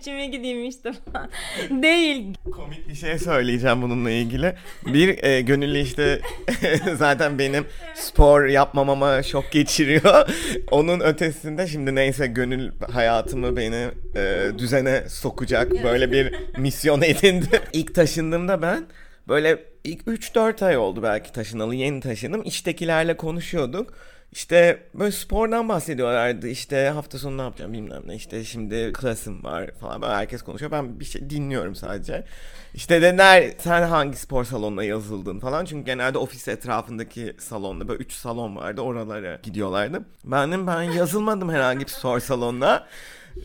cime 0.00 0.26
gideyim 0.26 0.64
işte 0.64 0.92
falan. 0.92 1.30
değil. 1.82 2.34
Komik 2.52 2.88
bir 2.88 2.94
şey 2.94 3.18
söyleyeceğim 3.18 3.82
bununla 3.82 4.10
ilgili. 4.10 4.54
Bir 4.86 5.24
e, 5.24 5.40
gönüllü 5.40 5.78
işte 5.78 6.20
zaten 6.96 7.38
benim 7.38 7.66
spor 7.94 8.44
yapmamama 8.44 9.22
şok 9.22 9.52
geçiriyor. 9.52 10.28
Onun 10.70 11.00
ötesinde 11.00 11.66
şimdi 11.66 11.94
neyse 11.94 12.26
gönül 12.26 12.72
hayatımı 12.92 13.56
beni 13.56 13.88
e, 14.16 14.50
düzene 14.58 15.08
sokacak 15.08 15.84
böyle 15.84 16.12
bir 16.12 16.34
misyon 16.58 17.02
edindi. 17.02 17.60
İlk 17.72 17.94
taşındığımda 17.94 18.62
ben 18.62 18.86
böyle 19.28 19.64
ilk 19.84 20.02
3-4 20.02 20.64
ay 20.64 20.76
oldu 20.76 21.02
belki 21.02 21.32
taşınalı 21.32 21.74
yeni 21.74 22.00
taşındım. 22.00 22.42
İştekilerle 22.44 23.16
konuşuyorduk. 23.16 23.92
İşte 24.32 24.82
böyle 24.94 25.12
spordan 25.12 25.68
bahsediyorlardı. 25.68 26.48
İşte 26.48 26.88
hafta 26.88 27.18
sonu 27.18 27.38
ne 27.38 27.42
yapacağım 27.42 27.72
bilmem 27.72 28.02
ne. 28.06 28.14
İşte 28.14 28.44
şimdi 28.44 28.92
klasım 28.92 29.44
var 29.44 29.70
falan. 29.80 30.02
Böyle 30.02 30.14
herkes 30.14 30.42
konuşuyor. 30.42 30.70
Ben 30.70 31.00
bir 31.00 31.04
şey 31.04 31.30
dinliyorum 31.30 31.74
sadece. 31.74 32.24
İşte 32.74 33.02
dediler 33.02 33.52
sen 33.58 33.82
hangi 33.82 34.16
spor 34.16 34.44
salonuna 34.44 34.84
yazıldın 34.84 35.40
falan. 35.40 35.64
Çünkü 35.64 35.86
genelde 35.86 36.18
ofis 36.18 36.48
etrafındaki 36.48 37.36
salonda 37.38 37.88
böyle 37.88 38.02
3 38.02 38.12
salon 38.12 38.56
vardı. 38.56 38.80
Oralara 38.80 39.38
gidiyorlardı. 39.42 40.02
Benim 40.24 40.66
ben 40.66 40.82
yazılmadım 40.82 41.50
herhangi 41.50 41.80
bir 41.80 41.90
spor 41.90 42.20
salonuna. 42.20 42.86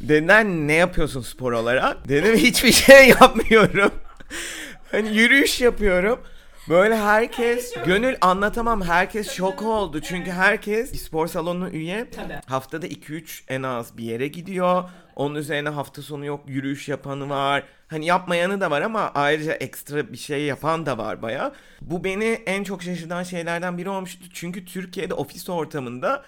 Dediler 0.02 0.46
ne 0.46 0.74
yapıyorsun 0.74 1.22
spor 1.22 1.52
olarak? 1.52 2.08
Dedim 2.10 2.36
hiçbir 2.36 2.72
şey 2.72 3.10
yapmıyorum. 3.22 3.92
Hani 4.94 5.18
yürüyüş 5.18 5.62
yapıyorum. 5.62 6.20
Böyle 6.70 6.98
herkes 6.98 7.74
gönül 7.86 8.16
anlatamam 8.22 8.82
herkes 8.82 9.32
şok 9.32 9.62
oldu 9.62 10.02
çünkü 10.02 10.32
herkes 10.32 11.04
spor 11.04 11.28
salonuna 11.28 11.70
üye. 11.70 12.10
Tabii. 12.10 12.40
Haftada 12.46 12.88
2-3 12.88 13.44
en 13.48 13.64
az 13.64 13.98
bir 13.98 14.04
yere 14.04 14.28
gidiyor. 14.28 14.84
Onun 15.16 15.36
üzerine 15.36 15.70
hafta 15.70 16.02
sonu 16.02 16.26
yok 16.26 16.44
yürüyüş 16.48 16.90
yapanı 16.90 17.30
var. 17.30 17.64
Hani 17.88 18.06
yapmayanı 18.06 18.62
da 18.62 18.72
var 18.72 18.82
ama 18.82 19.12
ayrıca 19.16 19.54
ekstra 19.54 20.14
bir 20.14 20.18
şey 20.18 20.44
yapan 20.44 20.86
da 20.86 20.98
var 20.98 21.22
baya. 21.22 21.52
Bu 21.82 22.04
beni 22.04 22.44
en 22.46 22.64
çok 22.64 22.84
şaşırtan 22.84 23.24
şeylerden 23.24 23.78
biri 23.78 23.90
olmuştu. 23.90 24.26
Çünkü 24.34 24.66
Türkiye'de 24.66 25.14
ofis 25.14 25.50
ortamında 25.50 26.24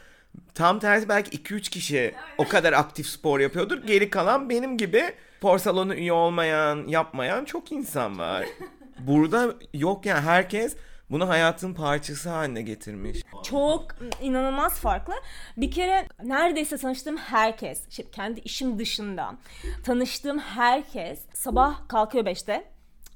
tam 0.53 0.79
tersi 0.79 1.09
belki 1.09 1.37
2-3 1.37 1.69
kişi 1.69 2.15
o 2.37 2.47
kadar 2.47 2.73
aktif 2.73 3.07
spor 3.07 3.39
yapıyordur. 3.39 3.77
Geri 3.87 4.09
kalan 4.09 4.49
benim 4.49 4.77
gibi 4.77 5.03
spor 5.37 5.59
salonu 5.59 5.95
üye 5.95 6.13
olmayan, 6.13 6.87
yapmayan 6.87 7.45
çok 7.45 7.71
insan 7.71 8.19
var. 8.19 8.45
Burada 8.99 9.55
yok 9.73 10.05
yani 10.05 10.21
herkes 10.21 10.75
bunu 11.09 11.29
hayatın 11.29 11.73
parçası 11.73 12.29
haline 12.29 12.61
getirmiş. 12.61 13.21
Çok 13.43 13.85
inanılmaz 14.21 14.79
farklı. 14.79 15.13
Bir 15.57 15.71
kere 15.71 16.07
neredeyse 16.23 16.77
tanıştığım 16.77 17.17
herkes, 17.17 17.87
işte 17.89 18.03
kendi 18.11 18.39
işim 18.39 18.79
dışında 18.79 19.35
tanıştığım 19.83 20.39
herkes 20.39 21.19
sabah 21.33 21.87
kalkıyor 21.87 22.25
5'te 22.25 22.74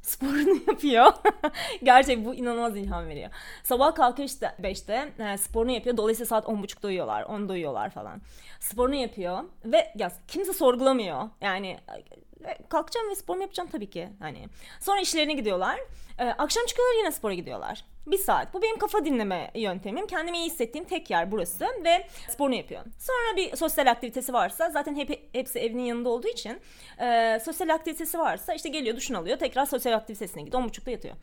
sporunu 0.09 0.59
yapıyor. 0.67 1.13
Gerçek 1.83 2.25
bu 2.25 2.35
inanılmaz 2.35 2.77
ilham 2.77 3.07
veriyor. 3.07 3.29
Sabah 3.63 3.95
kalkıyor 3.95 4.29
işte 4.29 4.55
5'te 4.61 5.13
e, 5.23 5.37
sporunu 5.37 5.71
yapıyor. 5.71 5.97
Dolayısıyla 5.97 6.27
saat 6.27 6.45
10.30'da 6.45 6.87
uyuyorlar. 6.87 7.23
10'da 7.23 7.53
uyuyorlar 7.53 7.89
falan. 7.89 8.21
Sporunu 8.59 8.95
yapıyor 8.95 9.43
ve 9.65 9.91
ya 9.95 10.11
kimse 10.27 10.53
sorgulamıyor. 10.53 11.29
Yani 11.41 11.77
e, 12.45 12.57
kalkacağım 12.69 13.09
ve 13.09 13.15
sporumu 13.15 13.43
yapacağım 13.43 13.69
tabii 13.71 13.89
ki. 13.89 14.09
Hani 14.19 14.47
sonra 14.79 15.01
işlerine 15.01 15.33
gidiyorlar. 15.33 15.79
Ee, 16.19 16.23
akşam 16.23 16.65
çıkıyorlar 16.65 16.97
yine 16.97 17.11
spora 17.11 17.33
gidiyorlar. 17.33 17.83
Bir 18.07 18.17
saat. 18.17 18.53
Bu 18.53 18.61
benim 18.61 18.77
kafa 18.77 19.05
dinleme 19.05 19.51
yöntemim. 19.55 20.07
Kendimi 20.07 20.37
iyi 20.37 20.45
hissettiğim 20.45 20.87
tek 20.87 21.09
yer 21.09 21.31
burası 21.31 21.65
ve 21.83 22.07
sporunu 22.29 22.55
yapıyorum. 22.55 22.91
Sonra 22.99 23.37
bir 23.37 23.55
sosyal 23.55 23.91
aktivitesi 23.91 24.33
varsa 24.33 24.69
zaten 24.69 24.95
hep 24.95 25.29
hepsi 25.33 25.59
evinin 25.59 25.83
yanında 25.83 26.09
olduğu 26.09 26.27
için 26.27 26.61
e, 27.01 27.39
sosyal 27.45 27.69
aktivitesi 27.69 28.19
varsa 28.19 28.53
işte 28.53 28.69
geliyor 28.69 28.95
duşunu 28.95 29.17
alıyor 29.17 29.37
tekrar 29.39 29.65
sosyal 29.65 29.93
aktivitesine 29.93 30.43
gidiyor. 30.43 30.63
10.30'da 30.63 30.91
yatıyor. 30.91 31.15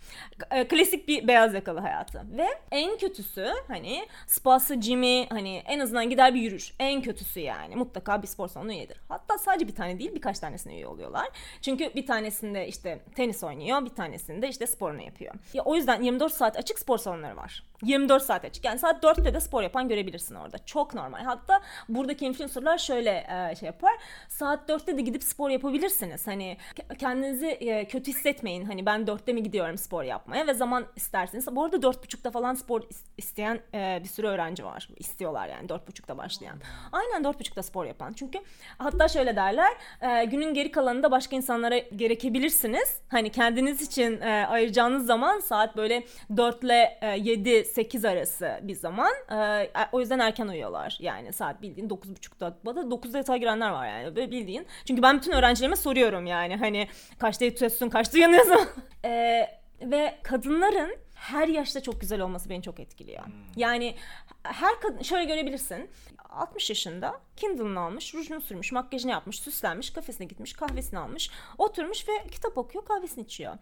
E, 0.50 0.68
klasik 0.68 1.08
bir 1.08 1.28
beyaz 1.28 1.54
yakalı 1.54 1.80
hayatı. 1.80 2.22
Ve 2.38 2.46
en 2.70 2.98
kötüsü 2.98 3.48
hani 3.68 4.06
spası, 4.26 4.80
jim'i 4.80 5.26
hani 5.30 5.62
en 5.66 5.80
azından 5.80 6.10
gider 6.10 6.34
bir 6.34 6.40
yürür. 6.40 6.74
En 6.78 7.02
kötüsü 7.02 7.40
yani. 7.40 7.76
Mutlaka 7.76 8.22
bir 8.22 8.26
spor 8.26 8.48
salonu 8.48 8.72
üyedir. 8.72 9.00
Hatta 9.08 9.38
sadece 9.38 9.68
bir 9.68 9.74
tane 9.74 9.98
değil 9.98 10.14
birkaç 10.14 10.38
tanesine 10.38 10.74
üye 10.74 10.86
oluyorlar. 10.86 11.28
Çünkü 11.62 11.94
bir 11.94 12.06
tanesinde 12.06 12.68
işte 12.68 12.98
tenis 13.16 13.44
oynuyor, 13.44 13.84
bir 13.84 13.90
tanesinde 13.94 14.48
işte 14.48 14.66
sporunu 14.86 15.02
yapıyor. 15.02 15.34
Ya 15.54 15.62
o 15.62 15.74
yüzden 15.74 16.02
24 16.02 16.32
saat 16.32 16.56
açık 16.56 16.78
spor 16.78 16.98
salonları 16.98 17.36
var. 17.36 17.62
24 17.82 18.22
saat 18.22 18.44
açık. 18.44 18.64
Yani 18.64 18.78
saat 18.78 19.04
4'te 19.04 19.34
de 19.34 19.40
spor 19.40 19.62
yapan 19.62 19.88
görebilirsin 19.88 20.34
orada. 20.34 20.58
Çok 20.66 20.94
normal. 20.94 21.24
Hatta 21.24 21.60
buradaki 21.88 22.26
influencerlar 22.26 22.78
şöyle 22.78 23.10
e, 23.10 23.56
şey 23.56 23.66
yapar. 23.66 23.92
Saat 24.28 24.70
4'te 24.70 24.96
de 24.96 25.00
gidip 25.00 25.22
spor 25.22 25.50
yapabilirsiniz. 25.50 26.26
Hani 26.26 26.56
kendinizi 26.98 27.46
e, 27.46 27.88
kötü 27.88 28.10
hissetmeyin. 28.10 28.64
Hani 28.64 28.86
ben 28.86 29.00
4'te 29.00 29.32
mi 29.32 29.42
gidiyorum 29.42 29.78
spor 29.78 30.02
yapmaya 30.02 30.46
ve 30.46 30.54
zaman 30.54 30.86
isterseniz. 30.96 31.56
Bu 31.56 31.64
arada 31.64 31.76
4.30'da 31.76 32.30
falan 32.30 32.54
spor 32.54 32.82
isteyen 33.18 33.60
e, 33.74 34.00
bir 34.02 34.08
sürü 34.08 34.26
öğrenci 34.26 34.64
var. 34.64 34.88
İstiyorlar 34.96 35.48
yani 35.48 35.66
4.30'da 35.66 36.18
başlayan. 36.18 36.56
Aynen 36.92 37.22
4.30'da 37.22 37.62
spor 37.62 37.84
yapan. 37.84 38.12
Çünkü 38.12 38.38
hatta 38.78 39.08
şöyle 39.08 39.36
derler. 39.36 39.72
E, 40.00 40.24
günün 40.24 40.54
geri 40.54 40.70
kalanında 40.70 41.10
başka 41.10 41.36
insanlara 41.36 41.78
gerekebilirsiniz. 41.78 43.00
Hani 43.08 43.30
kendiniz 43.30 43.82
için 43.82 44.20
e, 44.20 44.46
ayıracağınız 44.46 44.75
zaman 44.98 45.40
saat 45.40 45.76
böyle 45.76 46.04
4 46.36 46.64
ile 46.64 46.98
e, 47.02 47.18
7 47.18 47.64
8 47.64 48.04
arası 48.04 48.60
bir 48.62 48.74
zaman. 48.74 49.12
E, 49.32 49.70
o 49.92 50.00
yüzden 50.00 50.18
erken 50.18 50.48
uyuyorlar. 50.48 50.98
Yani 51.00 51.32
saat 51.32 51.62
bildiğin 51.62 51.88
9.30'da. 51.88 52.56
Bana 52.64 52.80
9'da 52.80 53.18
yatağa 53.18 53.36
girenler 53.36 53.70
var 53.70 53.88
yani. 53.88 54.16
Böyle 54.16 54.30
bildiğin. 54.30 54.66
Çünkü 54.84 55.02
ben 55.02 55.16
bütün 55.16 55.32
öğrencilerime 55.32 55.76
soruyorum 55.76 56.26
yani. 56.26 56.56
Hani 56.56 56.88
kaçta 57.18 57.44
yatıyorsun, 57.44 57.88
kaçta 57.88 58.18
uyanıyorsun. 58.18 58.68
e, 59.04 59.46
ve 59.82 60.18
kadınların 60.22 60.96
her 61.14 61.48
yaşta 61.48 61.82
çok 61.82 62.00
güzel 62.00 62.20
olması 62.20 62.50
beni 62.50 62.62
çok 62.62 62.80
etkiliyor. 62.80 63.24
Hmm. 63.24 63.32
Yani 63.56 63.94
her 64.42 64.80
kadın 64.80 65.02
şöyle 65.02 65.24
görebilirsin. 65.24 65.90
60 66.36 66.70
yaşında 66.70 67.20
Kindle'ını 67.36 67.80
almış, 67.80 68.14
rujunu 68.14 68.40
sürmüş, 68.40 68.72
makyajını 68.72 69.10
yapmış, 69.10 69.38
süslenmiş, 69.38 69.90
kafesine 69.90 70.26
gitmiş, 70.26 70.52
kahvesini 70.52 70.98
almış, 70.98 71.30
oturmuş 71.58 72.08
ve 72.08 72.12
kitap 72.30 72.58
okuyor, 72.58 72.84
kahvesini 72.84 73.24
içiyor. 73.24 73.54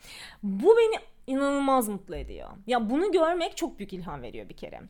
Bu 0.43 0.77
beni 0.77 1.01
inanılmaz 1.27 1.89
mutlu 1.89 2.17
ediyor. 2.17 2.51
Ya 2.67 2.91
bunu 2.91 3.13
görmek 3.13 3.57
çok 3.57 3.79
büyük 3.79 3.93
ilham 3.93 4.23
veriyor 4.23 4.49
bir 4.49 4.57
kere. 4.57 4.81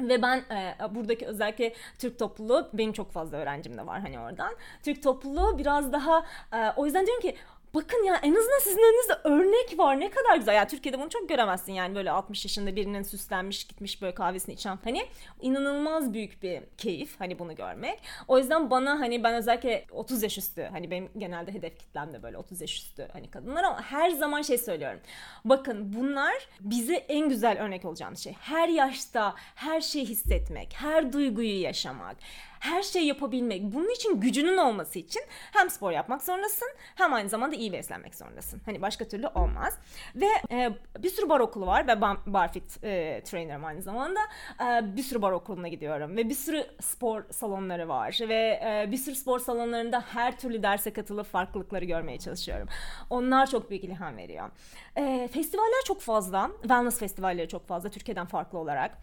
Ve 0.00 0.22
ben 0.22 0.38
e, 0.38 0.94
buradaki 0.94 1.26
özellikle 1.26 1.74
Türk 1.98 2.18
topluluğu 2.18 2.70
benim 2.72 2.92
çok 2.92 3.12
fazla 3.12 3.36
öğrencim 3.36 3.78
de 3.78 3.86
var 3.86 4.00
hani 4.00 4.20
oradan. 4.20 4.54
Türk 4.82 5.02
topluluğu 5.02 5.58
biraz 5.58 5.92
daha 5.92 6.26
e, 6.52 6.70
o 6.76 6.84
yüzden 6.86 7.06
diyorum 7.06 7.22
ki 7.22 7.36
Bakın 7.74 8.04
ya 8.04 8.14
en 8.22 8.34
azından 8.34 8.58
sizin 8.58 8.78
önünüzde 8.78 9.12
örnek 9.24 9.78
var. 9.78 10.00
Ne 10.00 10.10
kadar 10.10 10.36
güzel. 10.36 10.54
Ya 10.54 10.66
Türkiye'de 10.66 10.98
bunu 10.98 11.08
çok 11.08 11.28
göremezsin 11.28 11.72
yani 11.72 11.94
böyle 11.94 12.10
60 12.10 12.44
yaşında 12.44 12.76
birinin 12.76 13.02
süslenmiş 13.02 13.64
gitmiş 13.64 14.02
böyle 14.02 14.14
kahvesini 14.14 14.54
içen. 14.54 14.78
Hani 14.84 15.06
inanılmaz 15.40 16.12
büyük 16.12 16.42
bir 16.42 16.62
keyif 16.78 17.20
hani 17.20 17.38
bunu 17.38 17.54
görmek. 17.54 18.00
O 18.28 18.38
yüzden 18.38 18.70
bana 18.70 19.00
hani 19.00 19.24
ben 19.24 19.34
özellikle 19.34 19.86
30 19.90 20.22
yaş 20.22 20.38
üstü 20.38 20.62
hani 20.72 20.90
benim 20.90 21.10
genelde 21.18 21.52
hedef 21.54 21.78
kitlem 21.78 22.12
de 22.12 22.22
böyle 22.22 22.38
30 22.38 22.60
yaş 22.60 22.76
üstü 22.76 23.08
hani 23.12 23.30
kadınlar 23.30 23.64
ama 23.64 23.82
her 23.82 24.10
zaman 24.10 24.42
şey 24.42 24.58
söylüyorum. 24.58 25.00
Bakın 25.44 25.92
bunlar 25.92 26.48
bize 26.60 26.94
en 26.94 27.28
güzel 27.28 27.58
örnek 27.60 27.84
olacağımız 27.84 28.18
şey. 28.18 28.32
Her 28.32 28.68
yaşta 28.68 29.34
her 29.54 29.80
şeyi 29.80 30.06
hissetmek, 30.06 30.72
her 30.72 31.12
duyguyu 31.12 31.60
yaşamak 31.60 32.16
her 32.60 32.82
şeyi 32.82 33.06
yapabilmek. 33.06 33.62
Bunun 33.62 33.94
için 33.94 34.20
gücünün 34.20 34.56
olması 34.56 34.98
için 34.98 35.22
hem 35.30 35.70
spor 35.70 35.92
yapmak 35.92 36.22
zorundasın 36.22 36.68
hem 36.94 37.12
aynı 37.12 37.28
zamanda 37.28 37.56
iyi 37.56 37.72
beslenmek 37.72 38.14
zorundasın. 38.14 38.62
Hani 38.64 38.82
başka 38.82 39.08
türlü 39.08 39.26
olmaz. 39.26 39.78
Ve 40.14 40.26
e, 40.50 40.70
bir 40.98 41.10
sürü 41.10 41.28
bar 41.28 41.40
okulu 41.40 41.66
var 41.66 41.86
ben 41.88 42.16
barfit 42.26 42.84
e, 42.84 43.22
trainer'ım 43.24 43.64
aynı 43.64 43.82
zamanda. 43.82 44.20
E, 44.60 44.96
bir 44.96 45.02
sürü 45.02 45.22
bar 45.22 45.32
okuluna 45.32 45.68
gidiyorum 45.68 46.16
ve 46.16 46.28
bir 46.28 46.34
sürü 46.34 46.66
spor 46.80 47.24
salonları 47.30 47.88
var 47.88 48.18
ve 48.20 48.60
e, 48.64 48.88
bir 48.90 48.96
sürü 48.96 49.14
spor 49.14 49.38
salonlarında 49.38 50.04
her 50.12 50.38
türlü 50.38 50.62
derse 50.62 50.92
katılıp 50.92 51.26
farklılıkları 51.26 51.84
görmeye 51.84 52.18
çalışıyorum. 52.18 52.68
Onlar 53.10 53.50
çok 53.50 53.70
büyük 53.70 53.84
ilham 53.84 54.16
veriyor. 54.16 54.50
E, 54.96 55.28
festivaller 55.32 55.84
çok 55.86 56.00
fazla. 56.00 56.50
Wellness 56.60 56.98
festivalleri 56.98 57.48
çok 57.48 57.68
fazla 57.68 57.88
Türkiye'den 57.88 58.26
farklı 58.26 58.58
olarak. 58.58 58.98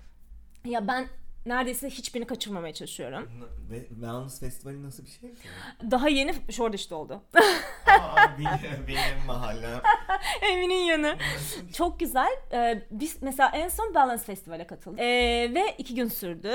Ya 0.65 0.87
ben 0.87 1.07
neredeyse 1.47 1.89
hiçbirini 1.89 2.27
kaçırmamaya 2.27 2.73
çalışıyorum. 2.73 3.29
Ve 3.71 3.87
Wellness 3.87 4.39
Festivali 4.39 4.83
nasıl 4.83 5.05
bir 5.05 5.09
şey? 5.09 5.33
Daha 5.91 6.09
yeni 6.09 6.33
Shoreditch'te 6.51 6.95
oldu. 6.95 7.21
Aa, 7.87 8.37
benim, 8.39 8.87
benim 8.87 9.25
mahallem. 9.27 9.81
Evinin 10.51 10.75
yanı. 10.85 11.17
Çok 11.73 11.99
güzel. 11.99 12.31
Ee, 12.53 12.81
biz 12.91 13.21
mesela 13.23 13.51
en 13.53 13.67
son 13.67 13.93
Balance 13.95 14.23
Festival'e 14.23 14.67
katıldık. 14.67 14.99
Ee, 14.99 15.51
ve 15.55 15.75
iki 15.77 15.95
gün 15.95 16.07
sürdü. 16.07 16.51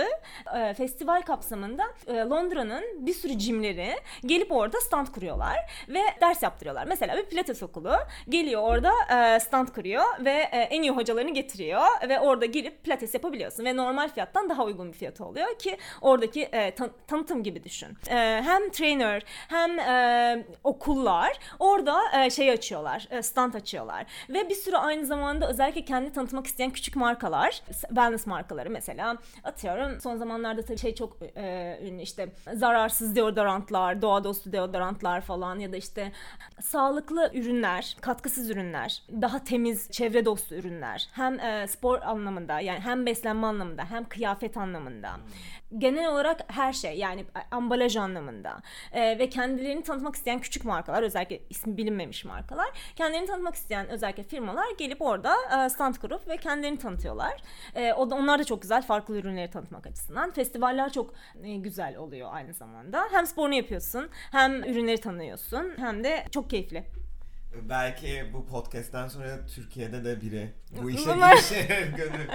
Ee, 0.57 0.75
festival 0.75 1.23
kapsamında 1.23 1.85
e, 2.07 2.13
Londra'nın 2.15 3.07
bir 3.07 3.15
sürü 3.15 3.39
cimleri 3.39 3.95
gelip 4.27 4.53
orada 4.53 4.81
stand 4.81 5.07
kuruyorlar 5.07 5.57
ve 5.89 6.01
ders 6.21 6.43
yaptırıyorlar. 6.43 6.87
Mesela 6.87 7.17
bir 7.17 7.25
pilates 7.25 7.63
okulu 7.63 7.95
geliyor 8.29 8.63
orada 8.63 8.93
e, 9.11 9.41
stand 9.41 9.69
kuruyor 9.69 10.05
ve 10.25 10.31
e, 10.53 10.59
en 10.59 10.83
iyi 10.83 10.91
hocalarını 10.91 11.35
getiriyor 11.35 11.83
ve 12.09 12.21
orada 12.21 12.47
girip 12.47 12.85
pilates 12.85 13.15
yapabiliyorsun 13.15 13.65
ve 13.65 13.77
normal 13.77 14.09
fiyattan 14.09 14.49
daha 14.49 14.65
uygun 14.65 14.82
bir 14.89 14.99
fiyatı 14.99 15.25
oluyor 15.25 15.59
ki 15.59 15.79
oradaki 16.01 16.43
e, 16.43 16.75
tan- 16.75 16.91
tanıtım 17.07 17.43
gibi 17.43 17.65
düşün. 17.65 17.89
E, 18.11 18.43
hem 18.45 18.71
trainer 18.71 19.23
hem 19.49 19.79
e, 19.79 20.47
okullar 20.65 21.39
orada 21.59 22.01
e, 22.25 22.31
şey 22.31 22.51
açıyorlar, 22.51 23.09
e, 23.11 23.23
stand 23.23 23.55
açıyorlar. 23.55 24.07
Ve 24.29 24.49
bir 24.49 24.55
sürü 24.55 24.77
aynı 24.77 25.07
zamanda 25.07 25.49
özellikle 25.51 25.85
kendi 25.85 26.13
tanıtmak 26.13 26.47
isteyen 26.47 26.71
küçük 26.71 26.97
markalar, 26.97 27.63
wellness 27.71 28.27
markaları 28.27 28.71
mesela. 28.71 29.17
Atıyorum 29.45 30.01
son 30.01 30.17
zamanlarda 30.17 30.63
tabii 30.63 30.79
şey 30.79 30.95
çok 30.95 31.17
e, 31.37 31.79
ünlü 31.83 32.03
işte 32.03 32.29
zararsız 32.55 33.17
deodorantlar, 33.17 34.03
doğa 34.03 34.25
dostu 34.25 34.53
deodorantlar 34.53 35.21
falan 35.21 35.59
ya 35.59 35.73
da 35.73 35.77
işte 35.77 36.13
sağlıklı 36.61 37.31
ürünler, 37.35 37.97
katkısız 38.01 38.51
ürünler, 38.51 39.03
daha 39.21 39.45
temiz 39.45 39.91
çevre 39.91 40.25
dostu 40.25 40.55
ürünler. 40.55 41.09
Hem 41.13 41.41
e, 41.41 41.67
spor 41.69 42.01
anlamında 42.03 42.61
yani 42.61 42.81
hem 42.81 43.07
beslenme 43.07 43.47
anlamında 43.47 43.85
hem 43.91 44.05
kıyafet 44.05 44.57
anlamında 44.57 44.72
genel 45.79 46.09
olarak 46.09 46.41
her 46.53 46.73
şey 46.73 46.99
yani 46.99 47.25
ambalaj 47.51 47.97
anlamında 47.97 48.63
e, 48.93 49.19
ve 49.19 49.29
kendilerini 49.29 49.83
tanıtmak 49.83 50.15
isteyen 50.15 50.41
küçük 50.41 50.65
markalar 50.65 51.03
özellikle 51.03 51.41
ismi 51.51 51.77
bilinmemiş 51.77 52.25
markalar 52.25 52.69
kendilerini 52.97 53.27
tanıtmak 53.27 53.55
isteyen 53.55 53.89
özellikle 53.89 54.23
firmalar 54.23 54.67
gelip 54.79 55.03
orada 55.03 55.37
e, 55.65 55.69
stand 55.69 55.95
kurup 55.95 56.29
ve 56.29 56.37
kendilerini 56.37 56.79
tanıtıyorlar. 56.79 57.43
E, 57.75 57.93
o 57.93 58.11
da, 58.11 58.15
onlar 58.15 58.39
da 58.39 58.45
çok 58.45 58.63
güzel 58.63 58.83
farklı 58.83 59.19
ürünleri 59.19 59.51
tanıtmak 59.51 59.87
açısından. 59.87 60.31
Festivaller 60.33 60.93
çok 60.93 61.15
e, 61.43 61.57
güzel 61.57 61.97
oluyor 61.97 62.29
aynı 62.33 62.53
zamanda. 62.53 63.09
Hem 63.13 63.27
sporunu 63.27 63.55
yapıyorsun 63.55 64.09
hem 64.33 64.65
ürünleri 64.65 65.01
tanıyorsun 65.01 65.73
hem 65.77 66.05
de 66.05 66.25
çok 66.31 66.51
keyifli. 66.51 67.02
Belki 67.55 68.25
bu 68.33 68.47
podcast'ten 68.47 69.09
sonra 69.09 69.47
Türkiye'de 69.55 70.05
de 70.05 70.21
biri 70.21 70.53
bu 70.83 70.91
işe 70.91 71.13
girişir 71.13 71.69
gönül. 71.97 72.29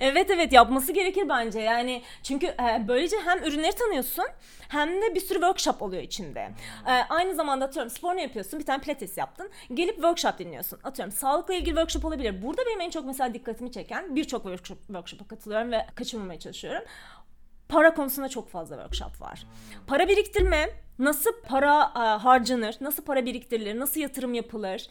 Evet 0.00 0.30
evet 0.30 0.52
yapması 0.52 0.92
gerekir 0.92 1.28
bence 1.28 1.60
yani 1.60 2.02
çünkü 2.22 2.46
e, 2.46 2.84
böylece 2.88 3.16
hem 3.24 3.44
ürünleri 3.44 3.72
tanıyorsun 3.72 4.24
hem 4.68 5.02
de 5.02 5.14
bir 5.14 5.20
sürü 5.20 5.38
workshop 5.38 5.82
oluyor 5.82 6.02
içinde. 6.02 6.50
E, 6.86 6.90
aynı 6.90 7.34
zamanda 7.34 7.64
atıyorum 7.64 7.90
sporunu 7.90 8.20
yapıyorsun 8.20 8.60
bir 8.60 8.66
tane 8.66 8.82
pilates 8.82 9.18
yaptın 9.18 9.50
gelip 9.74 9.94
workshop 9.94 10.38
dinliyorsun. 10.38 10.80
Atıyorum 10.84 11.12
sağlıkla 11.12 11.54
ilgili 11.54 11.70
workshop 11.70 12.04
olabilir. 12.04 12.42
Burada 12.42 12.62
benim 12.66 12.80
en 12.80 12.90
çok 12.90 13.04
mesela 13.04 13.34
dikkatimi 13.34 13.72
çeken 13.72 14.16
birçok 14.16 14.42
workshop, 14.42 14.78
workshop'a 14.86 15.28
katılıyorum 15.28 15.72
ve 15.72 15.86
kaçırmamaya 15.94 16.38
çalışıyorum. 16.38 16.82
Para 17.68 17.94
konusunda 17.94 18.28
çok 18.28 18.48
fazla 18.48 18.76
workshop 18.76 19.20
var. 19.20 19.46
Para 19.86 20.08
biriktirme, 20.08 20.70
nasıl 20.98 21.30
para 21.48 21.92
e, 21.96 21.98
harcanır, 21.98 22.76
nasıl 22.80 23.02
para 23.04 23.26
biriktirilir, 23.26 23.78
nasıl 23.78 24.00
yatırım 24.00 24.34
yapılır. 24.34 24.86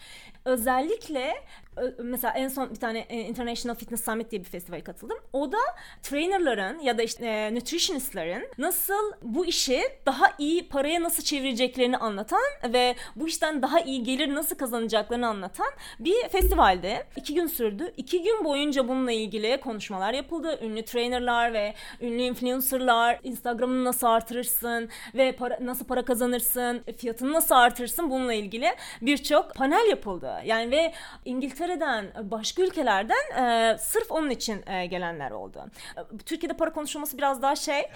Özellikle 0.46 1.34
ö- 1.78 1.94
mesela 2.04 2.34
en 2.34 2.48
son 2.48 2.70
bir 2.70 2.76
tane 2.76 3.00
e, 3.00 3.20
International 3.20 3.76
Fitness 3.76 4.06
Summit 4.06 4.32
diye 4.32 4.42
bir 4.42 4.46
festivale 4.50 4.84
katıldım. 4.84 5.18
O 5.34 5.52
da 5.52 5.58
trainerların 6.04 6.80
ya 6.80 6.98
da 6.98 7.04
işte 7.04 7.26
e, 7.26 7.56
nutritionistların 7.56 8.44
nasıl 8.58 9.12
bu 9.22 9.46
işi 9.46 9.82
daha 10.06 10.26
iyi 10.40 10.68
paraya 10.70 11.04
nasıl 11.04 11.24
çevireceklerini 11.24 11.98
anlatan 11.98 12.42
ve 12.74 12.96
bu 13.16 13.28
işten 13.28 13.62
daha 13.62 13.80
iyi 13.80 14.04
gelir 14.04 14.36
nasıl 14.36 14.56
kazanacaklarını 14.56 15.28
anlatan 15.28 15.68
bir 16.00 16.30
festivaldi. 16.30 17.06
İki 17.16 17.34
gün 17.34 17.48
sürdü. 17.48 17.94
İki 17.98 18.24
gün 18.24 18.44
boyunca 18.46 18.88
bununla 18.88 19.12
ilgili 19.12 19.60
konuşmalar 19.62 20.14
yapıldı. 20.14 20.60
Ünlü 20.62 20.86
trainerlar 20.86 21.54
ve 21.54 21.74
ünlü 22.02 22.22
influencerlar 22.22 23.20
Instagram'ını 23.24 23.84
nasıl 23.84 24.08
artırırsın 24.08 24.90
ve 25.16 25.32
para, 25.32 25.58
nasıl 25.62 25.86
para 25.86 25.97
kazanırsın, 26.06 26.84
fiyatını 26.98 27.34
nasıl 27.34 27.56
artırırsın 27.56 28.10
bununla 28.10 28.34
ilgili 28.34 28.68
birçok 29.02 29.56
panel 29.56 29.90
yapıldı. 29.90 30.34
Yani 30.46 30.72
ve 30.72 30.94
İngiltere'den, 31.26 32.06
başka 32.24 32.62
ülkelerden 32.64 33.38
e, 33.38 33.78
sırf 33.78 34.12
onun 34.12 34.30
için 34.30 34.64
e, 34.68 34.86
gelenler 34.86 35.32
oldu. 35.32 35.66
E, 35.98 36.18
Türkiye'de 36.26 36.54
para 36.54 36.74
konuşulması 36.74 37.18
biraz 37.18 37.42
daha 37.42 37.56
şey, 37.56 37.80
e, 37.80 37.88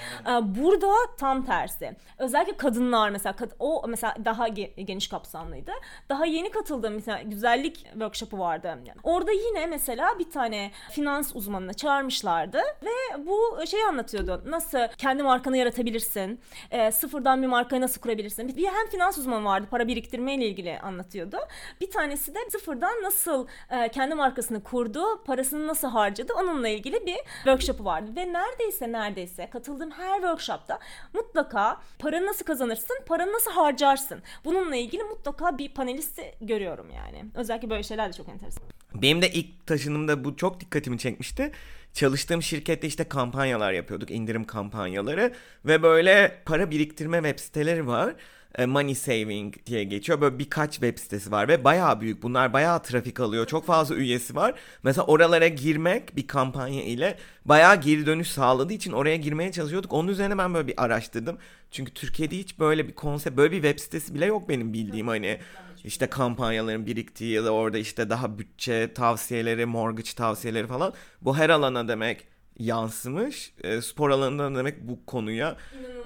burada 0.41 0.91
tam 1.19 1.45
tersi. 1.45 1.95
Özellikle 2.17 2.57
kadınlar 2.57 3.09
mesela, 3.09 3.35
o 3.59 3.85
mesela 3.87 4.15
daha 4.25 4.47
ge- 4.49 4.81
geniş 4.81 5.07
kapsamlıydı. 5.07 5.71
Daha 6.09 6.25
yeni 6.25 6.51
katıldığım 6.51 6.93
mesela 6.93 7.21
güzellik 7.21 7.75
workshopu 7.75 8.39
vardı. 8.39 8.67
Yani 8.67 8.99
orada 9.03 9.31
yine 9.31 9.65
mesela 9.65 10.19
bir 10.19 10.31
tane 10.31 10.71
finans 10.91 11.35
uzmanını 11.35 11.73
çağırmışlardı 11.73 12.57
ve 12.57 13.25
bu 13.25 13.65
şeyi 13.67 13.85
anlatıyordu. 13.85 14.43
Nasıl 14.45 14.79
kendi 14.97 15.23
markanı 15.23 15.57
yaratabilirsin, 15.57 16.39
e, 16.71 16.91
sıfırdan 16.91 17.41
bir 17.41 17.47
markayı 17.47 17.81
nasıl 17.81 17.90
kurabilirsin. 17.99 18.57
Bir 18.57 18.65
hem 18.65 18.87
finans 18.91 19.17
uzmanı 19.17 19.45
vardı, 19.45 19.67
para 19.71 19.87
biriktirme 19.87 20.35
ile 20.35 20.47
ilgili 20.47 20.79
anlatıyordu. 20.79 21.37
Bir 21.81 21.91
tanesi 21.91 22.35
de 22.35 22.39
sıfırdan 22.49 23.03
nasıl 23.03 23.47
e, 23.69 23.89
kendi 23.89 24.15
markasını 24.15 24.63
kurdu, 24.63 25.23
parasını 25.25 25.67
nasıl 25.67 25.87
harcadı 25.87 26.33
onunla 26.33 26.67
ilgili 26.67 27.05
bir 27.05 27.17
workshopu 27.35 27.85
vardı. 27.85 28.11
Ve 28.15 28.33
neredeyse 28.33 28.91
neredeyse 28.91 29.49
katıldığım 29.49 29.91
her 29.91 30.15
workshopta 30.15 30.79
mutlaka 31.13 31.81
paranı 31.99 32.25
nasıl 32.25 32.45
kazanırsın, 32.45 32.97
paranı 33.05 33.33
nasıl 33.33 33.51
harcarsın. 33.51 34.21
Bununla 34.45 34.75
ilgili 34.75 35.03
mutlaka 35.03 35.57
bir 35.57 35.73
panelisti 35.73 36.35
görüyorum 36.41 36.89
yani. 36.95 37.25
Özellikle 37.35 37.69
böyle 37.69 37.83
şeyler 37.83 38.09
de 38.09 38.13
çok 38.13 38.29
enteresan. 38.29 38.63
Benim 38.95 39.21
de 39.21 39.31
ilk 39.31 39.67
taşınımda 39.67 40.23
bu 40.23 40.35
çok 40.35 40.59
dikkatimi 40.59 40.97
çekmişti. 40.97 41.51
Çalıştığım 41.93 42.43
şirkette 42.43 42.87
işte 42.87 43.03
kampanyalar 43.03 43.71
yapıyorduk, 43.71 44.11
indirim 44.11 44.43
kampanyaları 44.43 45.33
ve 45.65 45.83
böyle 45.83 46.41
para 46.45 46.71
biriktirme 46.71 47.17
web 47.17 47.39
siteleri 47.39 47.87
var. 47.87 48.15
E, 48.57 48.65
Money 48.65 48.95
Saving 48.95 49.55
diye 49.65 49.83
geçiyor. 49.83 50.21
Böyle 50.21 50.39
birkaç 50.39 50.71
web 50.71 50.97
sitesi 50.97 51.31
var 51.31 51.47
ve 51.47 51.63
bayağı 51.63 52.01
büyük. 52.01 52.23
Bunlar 52.23 52.53
bayağı 52.53 52.83
trafik 52.83 53.19
alıyor. 53.19 53.47
Çok 53.47 53.65
fazla 53.65 53.95
üyesi 53.95 54.35
var. 54.35 54.53
Mesela 54.83 55.05
oralara 55.05 55.47
girmek 55.47 56.15
bir 56.15 56.27
kampanya 56.27 56.83
ile 56.83 57.17
bayağı 57.45 57.81
geri 57.81 58.05
dönüş 58.05 58.27
sağladığı 58.27 58.73
için 58.73 58.91
oraya 58.91 59.15
girmeye 59.15 59.51
çalışıyorduk. 59.51 59.93
Onun 59.93 60.07
üzerine 60.07 60.37
ben 60.37 60.53
böyle 60.53 60.67
bir 60.67 60.83
araştırdım. 60.83 61.37
Çünkü 61.71 61.93
Türkiye'de 61.93 62.37
hiç 62.37 62.59
böyle 62.59 62.87
bir 62.87 62.95
konsept, 62.95 63.37
böyle 63.37 63.51
bir 63.51 63.61
web 63.61 63.79
sitesi 63.79 64.15
bile 64.15 64.25
yok 64.25 64.49
benim 64.49 64.73
bildiğim 64.73 65.07
hani 65.07 65.39
işte 65.83 66.07
kampanyaların 66.07 66.85
biriktiği 66.85 67.33
ya 67.33 67.45
da 67.45 67.51
orada 67.51 67.77
işte 67.77 68.09
daha 68.09 68.39
bütçe 68.39 68.93
tavsiyeleri, 68.93 69.65
mortgage 69.65 70.11
tavsiyeleri 70.15 70.67
falan. 70.67 70.93
Bu 71.21 71.37
her 71.37 71.49
alana 71.49 71.87
demek 71.87 72.27
yansımış. 72.59 73.53
E, 73.63 73.81
spor 73.81 74.09
alanında 74.09 74.59
demek 74.59 74.81
bu 74.81 75.05
konuya. 75.05 75.55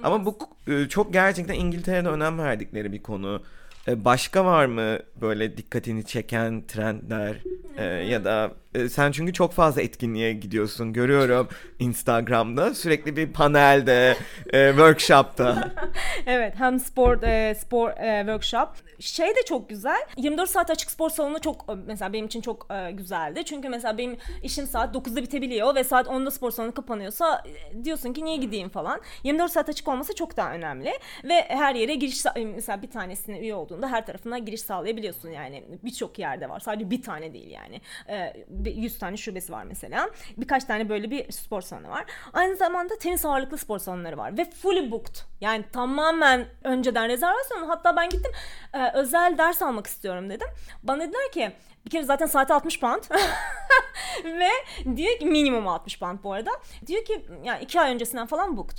Ama 0.02 0.24
bu 0.24 0.38
e, 0.68 0.88
çok 0.88 1.12
gerçekten 1.12 1.54
İngiltere'de 1.54 2.08
önem 2.08 2.38
verdikleri 2.38 2.92
bir 2.92 3.02
konu. 3.02 3.42
E, 3.88 4.04
başka 4.04 4.44
var 4.44 4.66
mı 4.66 4.98
böyle 5.20 5.56
dikkatini 5.56 6.04
çeken 6.06 6.66
trendler 6.66 7.36
E, 7.76 7.84
ya 7.84 8.24
da 8.24 8.52
sen 8.88 9.12
çünkü 9.12 9.32
çok 9.32 9.52
fazla 9.52 9.82
etkinliğe 9.82 10.32
gidiyorsun 10.32 10.92
görüyorum 10.92 11.48
Instagram'da. 11.78 12.74
Sürekli 12.74 13.16
bir 13.16 13.32
panelde 13.32 14.16
e, 14.52 14.68
workshopta. 14.68 15.72
Evet 16.26 16.54
hem 16.56 16.80
spor 16.80 17.22
e, 17.22 17.54
spor 17.54 17.90
e, 17.90 18.20
workshop. 18.20 18.68
Şey 19.00 19.28
de 19.28 19.44
çok 19.46 19.68
güzel 19.68 20.00
24 20.16 20.50
saat 20.50 20.70
açık 20.70 20.90
spor 20.90 21.10
salonu 21.10 21.40
çok 21.40 21.64
e, 21.68 21.74
mesela 21.86 22.12
benim 22.12 22.26
için 22.26 22.40
çok 22.40 22.66
e, 22.70 22.90
güzeldi. 22.90 23.44
Çünkü 23.44 23.68
mesela 23.68 23.98
benim 23.98 24.16
işim 24.42 24.66
saat 24.66 24.94
9'da 24.94 25.22
bitebiliyor 25.22 25.74
ve 25.74 25.84
saat 25.84 26.06
10'da 26.06 26.30
spor 26.30 26.50
salonu 26.50 26.74
kapanıyorsa 26.74 27.42
e, 27.46 27.84
diyorsun 27.84 28.12
ki 28.12 28.24
niye 28.24 28.36
gideyim 28.36 28.68
falan. 28.68 29.00
24 29.24 29.52
saat 29.52 29.68
açık 29.68 29.88
olması 29.88 30.14
çok 30.14 30.36
daha 30.36 30.52
önemli 30.52 30.92
ve 31.24 31.44
her 31.48 31.74
yere 31.74 31.94
giriş 31.94 32.26
e, 32.26 32.44
mesela 32.44 32.82
bir 32.82 32.90
tanesine 32.90 33.38
üye 33.38 33.54
olduğunda 33.54 33.88
her 33.88 34.06
tarafına 34.06 34.38
giriş 34.38 34.60
sağlayabiliyorsun 34.60 35.30
yani. 35.30 35.64
Birçok 35.84 36.18
yerde 36.18 36.48
var 36.48 36.60
sadece 36.60 36.90
bir 36.90 37.02
tane 37.02 37.32
değil 37.32 37.50
yani. 37.50 37.80
E, 38.08 38.32
100 38.70 38.98
tane 38.98 39.16
şubesi 39.16 39.52
var 39.52 39.64
mesela. 39.64 40.10
Birkaç 40.36 40.64
tane 40.64 40.88
böyle 40.88 41.10
bir 41.10 41.32
spor 41.32 41.60
salonu 41.60 41.88
var. 41.88 42.04
Aynı 42.32 42.56
zamanda 42.56 42.98
tenis 42.98 43.24
ağırlıklı 43.24 43.58
spor 43.58 43.78
salonları 43.78 44.18
var 44.18 44.38
ve 44.38 44.50
fully 44.50 44.90
booked. 44.90 45.14
Yani 45.40 45.64
tamamen 45.72 46.46
önceden 46.64 47.08
rezervasyon. 47.08 47.66
Hatta 47.66 47.96
ben 47.96 48.08
gittim 48.08 48.32
e, 48.74 48.92
özel 48.92 49.38
ders 49.38 49.62
almak 49.62 49.86
istiyorum 49.86 50.30
dedim. 50.30 50.48
Bana 50.82 51.02
dediler 51.02 51.32
ki 51.32 51.52
bir 51.86 51.90
kere 51.90 52.02
zaten 52.02 52.26
saati 52.26 52.54
60 52.54 52.80
pound. 52.80 53.02
Ve 54.24 54.48
diyor 54.96 55.18
ki 55.18 55.26
minimum 55.26 55.68
60 55.68 55.98
pound 55.98 56.18
bu 56.24 56.32
arada. 56.32 56.50
Diyor 56.86 57.04
ki 57.04 57.26
yani 57.44 57.64
iki 57.64 57.80
ay 57.80 57.94
öncesinden 57.94 58.26
falan 58.26 58.56
booked 58.56 58.78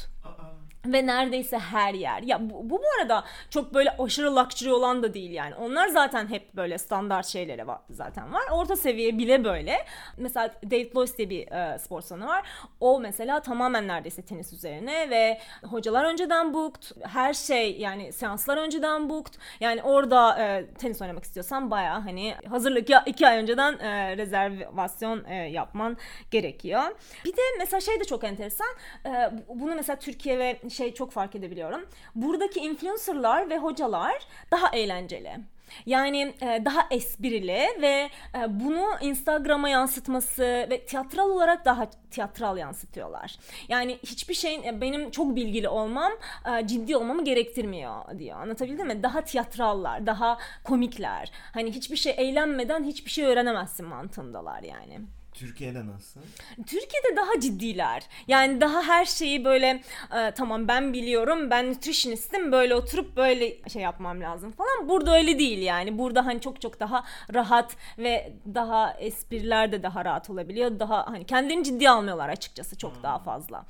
ve 0.88 1.06
neredeyse 1.06 1.58
her 1.58 1.94
yer. 1.94 2.22
Ya 2.22 2.50
bu, 2.50 2.70
bu 2.70 2.78
bu 2.78 3.02
arada 3.02 3.24
çok 3.50 3.74
böyle 3.74 3.96
aşırı 4.00 4.36
luxury 4.36 4.72
olan 4.72 5.04
da 5.04 5.14
değil 5.14 5.32
yani. 5.32 5.56
Onlar 5.56 5.88
zaten 5.88 6.28
hep 6.28 6.54
böyle 6.56 6.78
standart 6.78 7.26
şeyleri 7.26 7.68
var 7.68 7.80
zaten 7.90 8.34
var. 8.34 8.44
Orta 8.52 8.76
seviye 8.76 9.18
bile 9.18 9.44
böyle. 9.44 9.86
Mesela 10.18 10.54
David 10.72 10.96
Lois 10.96 11.18
diye 11.18 11.30
bir 11.30 11.52
e, 11.52 11.80
spor 11.80 12.02
salonu 12.02 12.28
var. 12.28 12.46
O 12.80 13.00
mesela 13.00 13.40
tamamen 13.40 13.88
neredeyse 13.88 14.22
tenis 14.22 14.54
üzerine 14.54 15.10
ve 15.10 15.40
hocalar 15.64 16.06
önceden 16.06 16.54
booked. 16.54 16.84
Her 17.04 17.34
şey 17.34 17.80
yani 17.80 18.14
seanslar 18.14 18.58
önceden 18.58 19.10
booked. 19.10 19.34
Yani 19.60 19.84
orada 19.84 20.40
e, 20.40 20.66
tenis 20.66 21.02
oynamak 21.02 21.24
istiyorsan 21.24 21.72
baya 21.72 22.06
hani 22.06 22.36
hazırlık 22.50 22.90
ya 22.90 23.04
iki 23.06 23.28
ay 23.28 23.38
önceden 23.38 23.80
e, 23.80 24.18
rezervasyon 24.18 25.24
e, 25.26 25.36
yapman 25.36 25.98
gerekiyor. 26.32 26.84
Bir 27.26 27.32
de 27.32 27.42
mesela 27.60 27.82
şey 27.82 28.00
de 28.00 28.04
çok 28.04 28.24
enteresan. 28.24 28.68
E, 29.06 29.32
bunu 29.50 29.76
mesela 29.76 30.00
Türkiye 30.00 30.40
ve 30.40 30.60
şey 30.78 30.94
çok 30.94 31.12
fark 31.12 31.36
edebiliyorum. 31.36 31.86
Buradaki 32.16 32.60
influencerlar 32.60 33.50
ve 33.50 33.58
hocalar 33.58 34.28
daha 34.52 34.70
eğlenceli. 34.70 35.40
Yani 35.86 36.34
e, 36.42 36.66
daha 36.66 36.88
esprili 36.92 37.68
ve 37.82 38.10
e, 38.36 38.60
bunu 38.60 38.86
Instagram'a 39.02 39.70
yansıtması 39.70 40.44
ve 40.44 40.86
tiyatral 40.86 41.30
olarak 41.30 41.66
daha 41.66 41.90
tiyatral 42.12 42.58
yansıtıyorlar. 42.58 43.40
Yani 43.70 44.00
hiçbir 44.04 44.34
şeyin 44.34 44.64
e, 44.64 44.82
benim 44.82 45.12
çok 45.12 45.36
bilgili 45.36 45.70
olmam 45.70 46.12
e, 46.46 46.68
ciddi 46.68 46.98
olmamı 46.98 47.24
gerektirmiyor 47.24 48.20
diyor. 48.20 48.42
Anlatabildim 48.42 48.88
mi? 48.88 49.04
Daha 49.04 49.22
tiyatrallar, 49.22 50.06
daha 50.06 50.38
komikler. 50.64 51.32
Hani 51.54 51.72
hiçbir 51.72 51.98
şey 51.98 52.14
eğlenmeden 52.18 52.84
hiçbir 52.84 53.12
şey 53.12 53.26
öğrenemezsin 53.26 53.88
mantığındalar 53.88 54.64
yani. 54.64 55.00
Türkiye'de 55.40 55.88
nasıl? 55.88 56.22
Türkiye'de 56.58 57.16
daha 57.16 57.40
ciddiler. 57.40 58.04
Yani 58.28 58.62
daha 58.62 58.84
her 58.84 59.06
şeyi 59.06 59.46
böyle 59.46 59.82
e, 60.18 60.32
tamam 60.32 60.68
ben 60.68 60.94
biliyorum 60.94 61.50
ben 61.50 61.72
nutritionistim 61.72 62.52
böyle 62.52 62.76
oturup 62.76 63.18
böyle 63.18 63.70
şey 63.70 63.82
yapmam 63.82 64.22
lazım 64.22 64.52
falan. 64.52 64.90
Burada 64.90 65.18
öyle 65.18 65.40
değil 65.40 65.60
yani. 65.60 65.98
Burada 65.98 66.26
hani 66.26 66.42
çok 66.42 66.62
çok 66.62 66.80
daha 66.80 67.04
rahat 67.34 67.76
ve 67.98 68.34
daha 68.54 68.94
espriler 68.94 69.72
de 69.72 69.84
daha 69.84 70.06
rahat 70.06 70.30
olabiliyor. 70.30 70.80
Daha 70.80 71.08
hani 71.08 71.26
kendini 71.26 71.64
ciddi 71.64 71.90
almıyorlar 71.90 72.30
açıkçası 72.30 72.78
çok 72.78 72.96
hmm. 72.96 73.04
daha 73.04 73.20
fazla. 73.20 73.66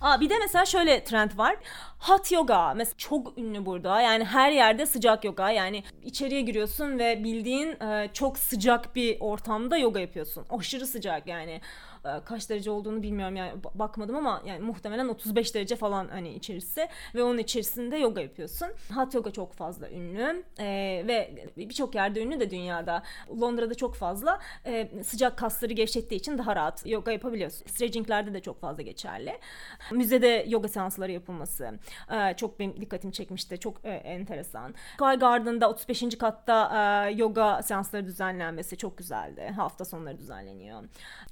Aa, 0.00 0.20
bir 0.20 0.30
de 0.30 0.34
mesela 0.38 0.64
şöyle 0.64 1.04
trend 1.04 1.30
var. 1.38 1.56
Hot 1.98 2.32
yoga 2.32 2.74
mesela 2.74 2.94
çok 2.98 3.38
ünlü 3.38 3.66
burada. 3.66 4.00
Yani 4.00 4.24
her 4.24 4.50
yerde 4.50 4.86
sıcak 4.86 5.24
yoga. 5.24 5.50
Yani 5.50 5.84
içeriye 6.02 6.40
giriyorsun 6.40 6.98
ve 6.98 7.24
bildiğin 7.24 7.80
e, 7.80 8.10
çok 8.12 8.38
sıcak 8.38 8.96
bir 8.96 9.16
ortamda 9.20 9.78
yoga 9.78 10.00
yapıyorsun. 10.00 10.46
Aşırı 10.50 10.86
sıcak 10.86 11.26
yani. 11.26 11.60
E, 12.06 12.24
kaç 12.24 12.50
derece 12.50 12.70
olduğunu 12.70 13.02
bilmiyorum 13.02 13.36
yani 13.36 13.52
bakmadım 13.74 14.16
ama 14.16 14.42
yani 14.46 14.60
muhtemelen 14.60 15.08
35 15.08 15.54
derece 15.54 15.76
falan 15.76 16.08
hani 16.08 16.34
içerisi 16.34 16.88
ve 17.14 17.22
onun 17.22 17.38
içerisinde 17.38 17.96
yoga 17.96 18.20
yapıyorsun. 18.20 18.68
Hot 18.94 19.14
yoga 19.14 19.30
çok 19.30 19.52
fazla 19.52 19.90
ünlü 19.90 20.44
e, 20.58 20.66
ve 21.06 21.46
birçok 21.56 21.94
yerde 21.94 22.22
ünlü 22.22 22.40
de 22.40 22.50
dünyada. 22.50 23.02
Londra'da 23.40 23.74
çok 23.74 23.94
fazla 23.94 24.40
e, 24.66 24.88
sıcak 25.04 25.38
kasları 25.38 25.72
gevşettiği 25.72 26.20
için 26.20 26.38
daha 26.38 26.56
rahat 26.56 26.86
yoga 26.86 27.12
yapabiliyorsun. 27.12 27.66
Stretchinglerde 27.66 28.34
de 28.34 28.40
çok 28.40 28.60
fazla 28.60 28.82
geçerli. 28.82 29.38
Müzede 29.90 30.44
yoga 30.48 30.68
seansları 30.68 31.12
yapılması 31.12 31.78
e, 32.12 32.34
çok 32.36 32.58
benim 32.58 32.80
dikkatimi 32.80 33.12
çekmişti. 33.12 33.58
Çok 33.58 33.84
e, 33.84 33.90
enteresan. 33.90 34.74
Sky 34.94 35.18
Garden'da 35.20 35.70
35. 35.70 36.18
katta 36.18 36.72
e, 37.08 37.12
yoga 37.12 37.62
seansları 37.62 38.06
düzenlenmesi 38.06 38.76
çok 38.76 38.98
güzeldi. 38.98 39.52
Hafta 39.56 39.84
sonları 39.84 40.18
düzenleniyor. 40.18 40.82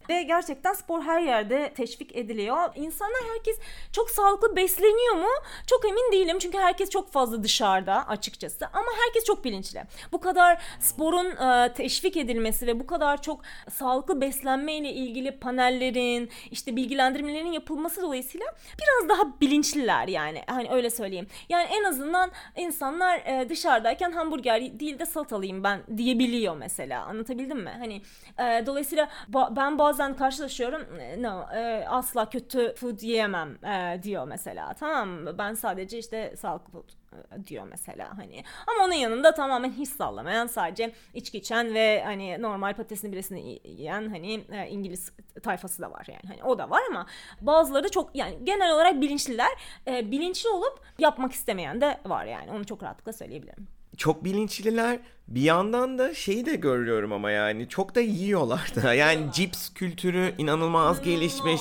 Ve 0.08 0.22
gerçekten 0.22 0.63
spor 0.72 1.03
her 1.03 1.20
yerde 1.20 1.72
teşvik 1.77 2.16
ediliyor. 2.16 2.59
İnsanlar 2.74 3.20
herkes 3.35 3.59
çok 3.92 4.11
sağlıklı 4.11 4.57
besleniyor 4.57 5.14
mu? 5.14 5.29
Çok 5.66 5.85
emin 5.85 6.12
değilim 6.12 6.38
çünkü 6.38 6.59
herkes 6.59 6.90
çok 6.90 7.12
fazla 7.12 7.42
dışarıda 7.42 8.09
açıkçası 8.09 8.66
ama 8.72 8.87
herkes 9.07 9.24
çok 9.24 9.44
bilinçli. 9.44 9.83
Bu 10.12 10.20
kadar 10.20 10.62
sporun 10.81 11.27
e, 11.37 11.72
teşvik 11.72 12.16
edilmesi 12.16 12.66
ve 12.66 12.81
bu 12.81 12.87
kadar 12.87 13.22
çok 13.22 13.40
sağlıklı 13.70 14.20
beslenme 14.20 14.74
ile 14.77 14.92
ilgili 14.92 15.38
panellerin, 15.38 16.31
işte 16.50 16.77
bilgilendirmelerin 16.77 17.53
yapılması 17.53 18.03
dolayısıyla 18.03 18.46
biraz 18.79 19.09
daha 19.09 19.40
bilinçliler 19.40 20.09
yani. 20.09 20.42
Hani 20.46 20.70
öyle 20.70 20.90
söyleyeyim. 20.90 21.27
Yani 21.48 21.68
en 21.70 21.85
azından 21.85 22.31
insanlar 22.57 23.18
e, 23.18 23.48
dışarıdayken 23.48 24.12
hamburger 24.12 24.81
değil 24.81 24.98
de 24.98 25.07
salatalıyım 25.07 25.64
ben 25.64 25.81
diyebiliyor 25.96 26.57
mesela. 26.57 27.03
Anlatabildim 27.05 27.59
mi? 27.59 27.72
Hani 27.79 28.03
e, 28.38 28.66
dolayısıyla 28.66 29.09
ba- 29.33 29.57
ben 29.57 29.79
bazen 29.79 30.16
karşılaşıyorum 30.58 31.22
no 31.22 31.46
e, 31.54 31.84
asla 31.88 32.30
kötü 32.30 32.74
food 32.74 33.00
yiyemem 33.00 33.64
e, 33.64 34.02
diyor 34.02 34.26
mesela 34.26 34.74
tamam 34.74 35.08
mı? 35.08 35.38
Ben 35.38 35.54
sadece 35.54 35.98
işte 35.98 36.34
sağlıklı 36.36 36.72
food 36.72 36.88
e, 36.88 37.46
diyor 37.46 37.66
mesela 37.70 38.18
hani. 38.18 38.44
Ama 38.66 38.84
onun 38.84 38.94
yanında 38.94 39.34
tamamen 39.34 39.72
hiç 39.72 39.88
sallamayan 39.88 40.46
sadece 40.46 40.92
içki 41.14 41.38
içen 41.38 41.74
ve 41.74 42.02
hani 42.04 42.42
normal 42.42 42.74
patatesini 42.74 43.12
biresini 43.12 43.60
yiyen 43.64 44.08
hani 44.08 44.44
e, 44.52 44.68
İngiliz 44.68 45.12
tayfası 45.42 45.82
da 45.82 45.90
var 45.90 46.06
yani 46.08 46.32
hani 46.34 46.44
o 46.44 46.58
da 46.58 46.70
var 46.70 46.82
ama 46.90 47.06
bazıları 47.40 47.90
çok 47.90 48.16
yani 48.16 48.38
genel 48.44 48.74
olarak 48.74 49.00
bilinçliler. 49.00 49.50
E, 49.86 50.10
bilinçli 50.10 50.48
olup 50.48 50.80
yapmak 50.98 51.32
istemeyen 51.32 51.80
de 51.80 51.98
var 52.04 52.24
yani 52.24 52.50
onu 52.50 52.64
çok 52.64 52.82
rahatlıkla 52.82 53.12
söyleyebilirim 53.12 53.73
çok 53.96 54.24
bilinçliler. 54.24 54.98
Bir 55.28 55.40
yandan 55.40 55.98
da 55.98 56.14
şeyi 56.14 56.46
de 56.46 56.57
görüyorum 56.57 57.12
ama 57.12 57.30
yani 57.30 57.68
çok 57.68 57.94
da 57.94 58.00
yiyorlar 58.00 58.72
da. 58.76 58.94
Yani 58.94 59.33
cips 59.33 59.68
kültürü 59.74 60.35
inanılmaz 60.38 61.02
gelişmiş. 61.02 61.61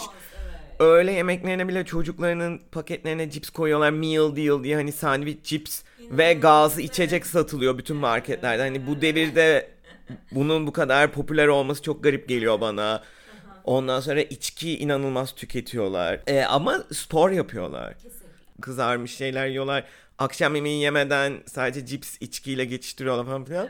Öğle 0.80 1.12
yemeklerine 1.12 1.68
bile 1.68 1.86
çocuklarının 1.86 2.62
paketlerine 2.72 3.30
cips 3.30 3.50
koyuyorlar. 3.50 3.90
Meal 3.90 4.36
deal 4.36 4.64
diye 4.64 4.76
hani 4.76 4.92
sandviç 4.92 5.44
cips 5.44 5.82
ve 6.00 6.34
gazlı 6.34 6.82
içecek 6.82 7.26
satılıyor 7.26 7.78
bütün 7.78 7.96
marketlerde. 7.98 8.62
Hani 8.62 8.88
bu 8.88 9.02
devirde 9.02 9.70
bunun 10.32 10.68
bu 10.68 10.74
kadar 10.74 11.12
popüler 11.12 11.48
olması 11.48 11.84
çok 11.84 12.04
garip 12.04 12.30
geliyor 12.30 12.62
bana. 12.62 13.04
Ondan 13.64 14.00
sonra 14.00 14.22
içki 14.22 14.78
inanılmaz 14.80 15.32
tüketiyorlar. 15.36 16.20
E, 16.28 16.44
ama 16.44 16.84
spor 16.94 17.32
yapıyorlar. 17.32 17.94
Kızarmış 18.62 19.16
şeyler 19.16 19.48
yiyorlar 19.48 19.84
akşam 20.20 20.56
yemeği 20.56 20.82
yemeden 20.82 21.44
sadece 21.46 21.86
cips 21.86 22.18
içkiyle 22.20 22.66
geçiştiriyorlar 22.66 23.26
falan 23.26 23.46
filan. 23.46 23.70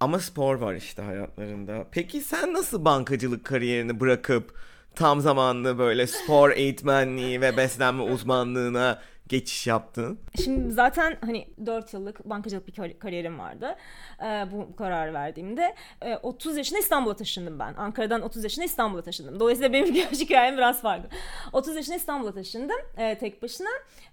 Ama 0.00 0.18
spor 0.18 0.54
var 0.54 0.74
işte 0.74 1.02
hayatlarında. 1.02 1.86
Peki 1.92 2.20
sen 2.20 2.52
nasıl 2.52 2.84
bankacılık 2.84 3.44
kariyerini 3.44 4.00
bırakıp 4.00 4.54
tam 4.94 5.20
zamanlı 5.20 5.78
böyle 5.78 6.06
spor 6.06 6.50
eğitmenliği 6.50 7.40
ve 7.40 7.56
beslenme 7.56 8.02
uzmanlığına 8.02 9.02
geçiş 9.28 9.66
yaptın? 9.66 10.18
Şimdi 10.44 10.72
zaten 10.72 11.16
hani 11.20 11.48
4 11.66 11.92
yıllık 11.92 12.24
bankacılık 12.24 12.68
bir 12.68 12.98
kariyerim 12.98 13.38
vardı. 13.38 13.76
Ee, 14.22 14.46
bu 14.52 14.76
karar 14.76 15.14
verdiğimde. 15.14 15.74
Ee, 16.02 16.16
30 16.16 16.56
yaşında 16.56 16.78
İstanbul'a 16.78 17.16
taşındım 17.16 17.58
ben. 17.58 17.74
Ankara'dan 17.74 18.22
30 18.22 18.44
yaşında 18.44 18.64
İstanbul'a 18.64 19.02
taşındım. 19.02 19.40
Dolayısıyla 19.40 19.72
benim 19.72 19.94
hikayem 19.94 20.56
biraz 20.56 20.82
farklı. 20.82 21.08
30 21.52 21.76
yaşında 21.76 21.96
İstanbul'a 21.96 22.32
taşındım 22.32 22.76
e, 22.96 23.18
tek 23.18 23.42
başına. 23.42 23.68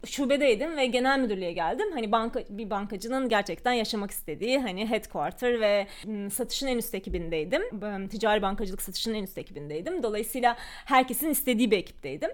Şubedeydim 0.05 0.77
ve 0.77 0.85
genel 0.85 1.19
müdürlüğe 1.19 1.51
geldim. 1.51 1.91
Hani 1.93 2.11
banka 2.11 2.43
bir 2.49 2.69
bankacının 2.69 3.29
gerçekten 3.29 3.73
yaşamak 3.73 4.11
istediği 4.11 4.59
hani 4.59 4.89
headquarter 4.89 5.59
ve 5.59 5.87
satışın 6.31 6.67
en 6.67 6.77
üst 6.77 6.95
ekibindeydim. 6.95 7.61
Ticari 8.09 8.41
bankacılık 8.41 8.81
satışın 8.81 9.13
en 9.13 9.23
üst 9.23 9.37
ekibindeydim. 9.37 10.03
Dolayısıyla 10.03 10.55
herkesin 10.85 11.29
istediği 11.29 11.71
bir 11.71 11.77
ekipteydim. 11.77 12.31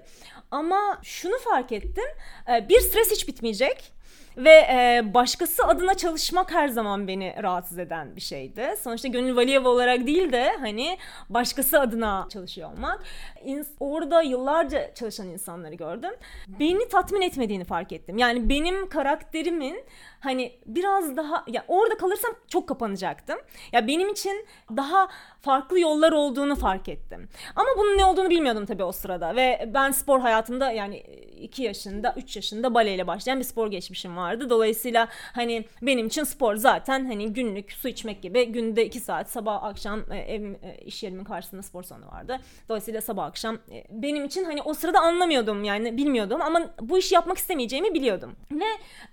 Ama 0.52 1.00
şunu 1.04 1.38
fark 1.38 1.72
ettim. 1.72 2.04
E, 2.48 2.70
bir 2.72 2.80
stres 2.80 3.12
hiç 3.12 3.28
bitmeyecek. 3.28 3.92
Ve 4.38 4.50
e, 4.50 5.02
başkası 5.14 5.64
adına 5.64 5.94
çalışmak 5.94 6.52
her 6.52 6.68
zaman 6.68 7.08
beni 7.08 7.36
rahatsız 7.44 7.80
eden 7.80 8.16
bir 8.16 8.22
şeydi. 8.22 8.76
Sonuçta 8.82 9.08
Gönül 9.08 9.36
Valiyeva 9.36 9.70
olarak 9.70 10.08
değil 10.08 10.32
de 10.32 10.52
hani 10.60 10.98
başkası 11.30 11.80
adına 11.80 12.28
çalışıyor 12.30 12.72
olmak. 12.72 13.04
İns- 13.46 13.76
orada 13.80 14.22
yıllarca 14.22 14.94
çalışan 14.94 15.28
insanları 15.28 15.76
gördüm. 15.76 16.12
Beni 16.48 16.88
tatmin 16.88 17.22
etmediğini 17.22 17.64
fark 17.64 17.92
ettim. 17.92 18.18
Yani 18.18 18.50
benim 18.50 18.90
karakterimin 18.90 19.84
hani 20.22 20.52
biraz 20.66 21.18
daha 21.18 21.46
ya 21.48 21.66
orada 21.68 21.98
kalırsam 21.98 22.32
çok 22.48 22.68
kapanacaktım. 22.68 23.38
Ya 23.72 23.88
benim 23.88 24.10
için 24.10 24.46
daha 24.76 25.08
farklı 25.42 25.80
yollar 25.80 26.12
olduğunu 26.12 26.56
fark 26.56 26.90
ettim. 26.90 27.30
Ama 27.56 27.70
bunun 27.78 27.98
ne 27.98 28.06
olduğunu 28.06 28.30
bilmiyordum 28.30 28.66
tabii 28.66 28.84
o 28.84 28.92
sırada 28.92 29.36
ve 29.36 29.70
ben 29.74 29.92
spor 29.92 30.20
hayatımda 30.20 30.72
yani 30.72 30.98
2 31.42 31.64
yaşında 31.64 32.14
3 32.18 32.36
yaşında 32.36 32.74
baleyle 32.74 33.08
başlayan 33.08 33.40
bir 33.40 33.46
spor 33.46 33.72
geçmiş 33.72 33.82
geçmişim 33.92 34.18
vardı. 34.18 34.50
Dolayısıyla 34.50 35.08
hani 35.34 35.66
benim 35.82 36.08
için 36.08 36.24
spor 36.24 36.56
zaten 36.56 37.06
hani 37.06 37.34
günlük 37.34 37.72
su 37.72 37.88
içmek 37.88 38.22
gibi 38.22 38.46
günde 38.46 38.86
iki 38.86 39.00
saat 39.00 39.30
sabah 39.30 39.64
akşam 39.64 40.12
e, 40.12 40.18
ev, 40.18 40.44
e, 40.44 40.78
iş 40.86 41.04
yerimin 41.04 41.24
karşısında 41.24 41.62
spor 41.64 41.84
salonu 41.84 42.08
vardı. 42.08 42.40
Dolayısıyla 42.70 43.02
sabah 43.02 43.26
akşam 43.26 43.56
e, 43.56 43.84
benim 43.90 44.26
için 44.26 44.46
hani 44.46 44.62
o 44.62 44.74
sırada 44.74 45.00
anlamıyordum 45.00 45.64
yani 45.64 45.98
bilmiyordum 45.98 46.42
ama 46.42 46.62
bu 46.82 46.98
işi 46.98 47.16
yapmak 47.16 47.38
istemeyeceğimi 47.38 47.94
biliyordum. 47.94 48.36
Ve 48.52 48.66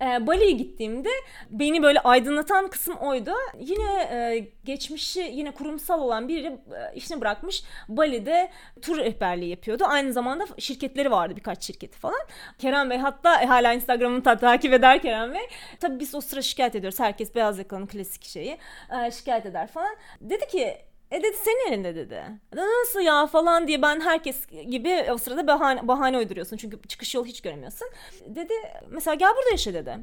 e, 0.05 0.27
Bali'ye 0.27 0.51
gittiğimde 0.98 1.08
beni 1.50 1.82
böyle 1.82 2.00
aydınlatan 2.00 2.68
kısım 2.70 2.94
oydu. 2.94 3.32
Yine 3.58 4.02
e, 4.02 4.48
geçmişi 4.64 5.20
yine 5.20 5.50
kurumsal 5.50 6.00
olan 6.00 6.28
biri 6.28 6.46
e, 6.46 6.94
işini 6.94 7.20
bırakmış 7.20 7.62
Bali'de 7.88 8.50
tur 8.82 8.98
rehberliği 8.98 9.50
yapıyordu. 9.50 9.84
Aynı 9.88 10.12
zamanda 10.12 10.46
şirketleri 10.58 11.11
vardı 11.11 11.37
birkaç 11.37 11.64
şirketi 11.64 11.98
falan. 11.98 12.20
Kerem 12.58 12.90
Bey 12.90 12.98
hatta 12.98 13.42
e, 13.42 13.46
hala 13.46 13.72
Instagram'ını 13.72 14.22
ta- 14.22 14.38
takip 14.38 14.72
eder 14.72 15.02
Kerem 15.02 15.34
Bey. 15.34 15.48
Tabii 15.80 16.00
biz 16.00 16.14
o 16.14 16.20
sıra 16.20 16.42
şikayet 16.42 16.74
ediyoruz. 16.74 17.00
Herkes 17.00 17.34
beyaz 17.34 17.58
yakalının 17.58 17.87
klasik 17.87 18.24
şeyi. 18.24 18.58
E, 19.06 19.11
şikayet 19.11 19.46
eder 19.46 19.66
falan. 19.66 19.96
Dedi 20.20 20.46
ki 20.46 20.88
e 21.11 21.22
dedi 21.22 21.37
senin 21.44 21.72
elinde 21.72 21.94
dedi. 21.94 22.22
Nasıl 22.54 23.00
ya 23.00 23.26
falan 23.26 23.68
diye 23.68 23.82
ben 23.82 24.00
herkes 24.00 24.46
gibi 24.46 25.06
o 25.12 25.18
sırada 25.18 25.46
bahane, 25.46 25.88
bahane 25.88 26.18
uyduruyorsun. 26.18 26.56
Çünkü 26.56 26.82
çıkış 26.88 27.14
yolu 27.14 27.26
hiç 27.26 27.40
göremiyorsun. 27.40 27.88
Dedi 28.26 28.52
mesela 28.88 29.14
gel 29.14 29.30
burada 29.37 29.50
yaşa 29.50 29.74
dedi. 29.74 29.98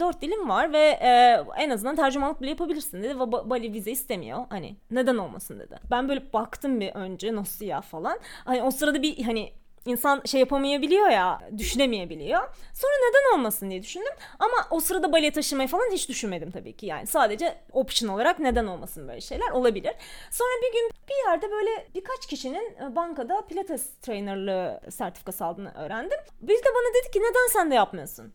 Dört 0.00 0.22
dilim 0.22 0.48
var 0.48 0.72
ve 0.72 0.98
e, 1.02 1.44
en 1.58 1.70
azından 1.70 1.96
tercümanlık 1.96 2.40
bile 2.40 2.50
yapabilirsin 2.50 3.02
dedi. 3.02 3.20
Ve 3.20 3.32
Bali 3.32 3.72
vize 3.72 3.90
istemiyor. 3.90 4.46
Hani 4.50 4.76
neden 4.90 5.16
olmasın 5.16 5.60
dedi. 5.60 5.78
Ben 5.90 6.08
böyle 6.08 6.32
baktım 6.32 6.80
bir 6.80 6.94
önce 6.94 7.34
nasıl 7.34 7.64
ya 7.64 7.80
falan. 7.80 8.18
Hani 8.44 8.62
o 8.62 8.70
sırada 8.70 9.02
bir 9.02 9.22
hani 9.24 9.52
insan 9.86 10.22
şey 10.26 10.40
yapamayabiliyor 10.40 11.08
ya, 11.08 11.40
düşünemeyebiliyor. 11.58 12.40
Sonra 12.74 12.92
neden 13.08 13.38
olmasın 13.38 13.70
diye 13.70 13.82
düşündüm. 13.82 14.12
Ama 14.38 14.52
o 14.70 14.80
sırada 14.80 15.12
baleye 15.12 15.32
taşımayı 15.32 15.68
falan 15.68 15.90
hiç 15.92 16.08
düşünmedim 16.08 16.50
tabii 16.50 16.76
ki. 16.76 16.86
Yani 16.86 17.06
sadece 17.06 17.58
option 17.72 18.08
olarak 18.08 18.38
neden 18.38 18.66
olmasın 18.66 19.08
böyle 19.08 19.20
şeyler 19.20 19.50
olabilir. 19.50 19.92
Sonra 20.30 20.50
bir 20.62 20.72
gün 20.72 20.90
bir 21.08 21.30
yerde 21.30 21.50
böyle 21.50 21.86
birkaç 21.94 22.26
kişinin 22.26 22.76
e, 22.82 22.96
bankada 22.96 23.46
pilates 23.46 23.94
trainerlığı 23.94 24.80
sertifikası 24.90 25.44
aldığını 25.44 25.72
öğrendim. 25.74 26.18
Bir 26.40 26.54
de 26.54 26.68
bana 26.74 26.94
dedi 26.94 27.10
ki 27.12 27.20
neden 27.20 27.52
sen 27.52 27.70
de 27.70 27.74
yapmıyorsun? 27.74 28.32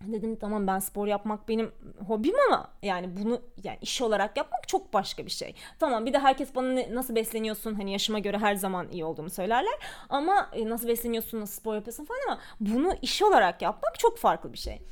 Dedim 0.00 0.36
tamam 0.36 0.66
ben 0.66 0.78
spor 0.78 1.06
yapmak 1.06 1.48
benim 1.48 1.72
hobim 2.06 2.34
ama 2.48 2.68
yani 2.82 3.16
bunu 3.16 3.40
yani 3.64 3.78
iş 3.80 4.02
olarak 4.02 4.36
yapmak 4.36 4.68
çok 4.68 4.92
başka 4.92 5.26
bir 5.26 5.30
şey. 5.30 5.54
Tamam 5.78 6.06
bir 6.06 6.12
de 6.12 6.18
herkes 6.18 6.54
bana 6.54 6.72
ne, 6.72 6.94
nasıl 6.94 7.14
besleniyorsun 7.14 7.74
hani 7.74 7.92
yaşıma 7.92 8.18
göre 8.18 8.38
her 8.38 8.54
zaman 8.54 8.88
iyi 8.92 9.04
olduğumu 9.04 9.30
söylerler. 9.30 9.74
Ama 10.08 10.50
e, 10.52 10.68
nasıl 10.68 10.88
besleniyorsun 10.88 11.40
nasıl 11.40 11.60
spor 11.60 11.74
yapıyorsun 11.74 12.04
falan 12.04 12.20
ama 12.26 12.38
bunu 12.60 12.94
iş 13.02 13.22
olarak 13.22 13.62
yapmak 13.62 13.98
çok 13.98 14.18
farklı 14.18 14.52
bir 14.52 14.58
şey. 14.58 14.82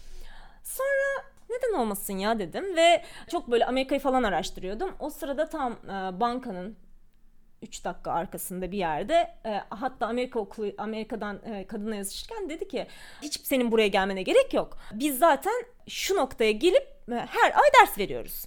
Sonra 0.63 1.25
neden 1.51 1.79
olmasın 1.79 2.19
ya 2.19 2.39
dedim 2.39 2.77
ve 2.77 3.05
çok 3.31 3.51
böyle 3.51 3.67
Amerika'yı 3.67 4.01
falan 4.01 4.23
araştırıyordum. 4.23 4.91
O 5.01 5.11
sırada 5.11 5.49
tam 5.49 5.73
e, 5.73 6.21
bankanın 6.21 6.77
3 7.65 7.85
dakika 7.85 8.13
arkasında 8.13 8.73
bir 8.73 8.79
yerde 8.79 9.35
e, 9.47 9.61
hatta 9.71 10.07
Amerika 10.07 10.41
okulu 10.41 10.73
Amerika'dan 10.79 11.41
e, 11.45 11.67
kadına 11.67 11.97
yazışırken 11.97 12.49
dedi 12.49 12.69
ki 12.69 12.87
hiç 13.23 13.41
senin 13.41 13.73
buraya 13.73 13.89
gelmene 13.89 14.23
gerek 14.23 14.55
yok. 14.55 14.79
Biz 14.93 15.19
zaten 15.19 15.65
şu 15.89 16.17
noktaya 16.17 16.53
gelip 16.53 16.89
e, 17.13 17.15
her 17.15 17.51
ay 17.51 17.71
ders 17.81 17.99
veriyoruz. 17.99 18.45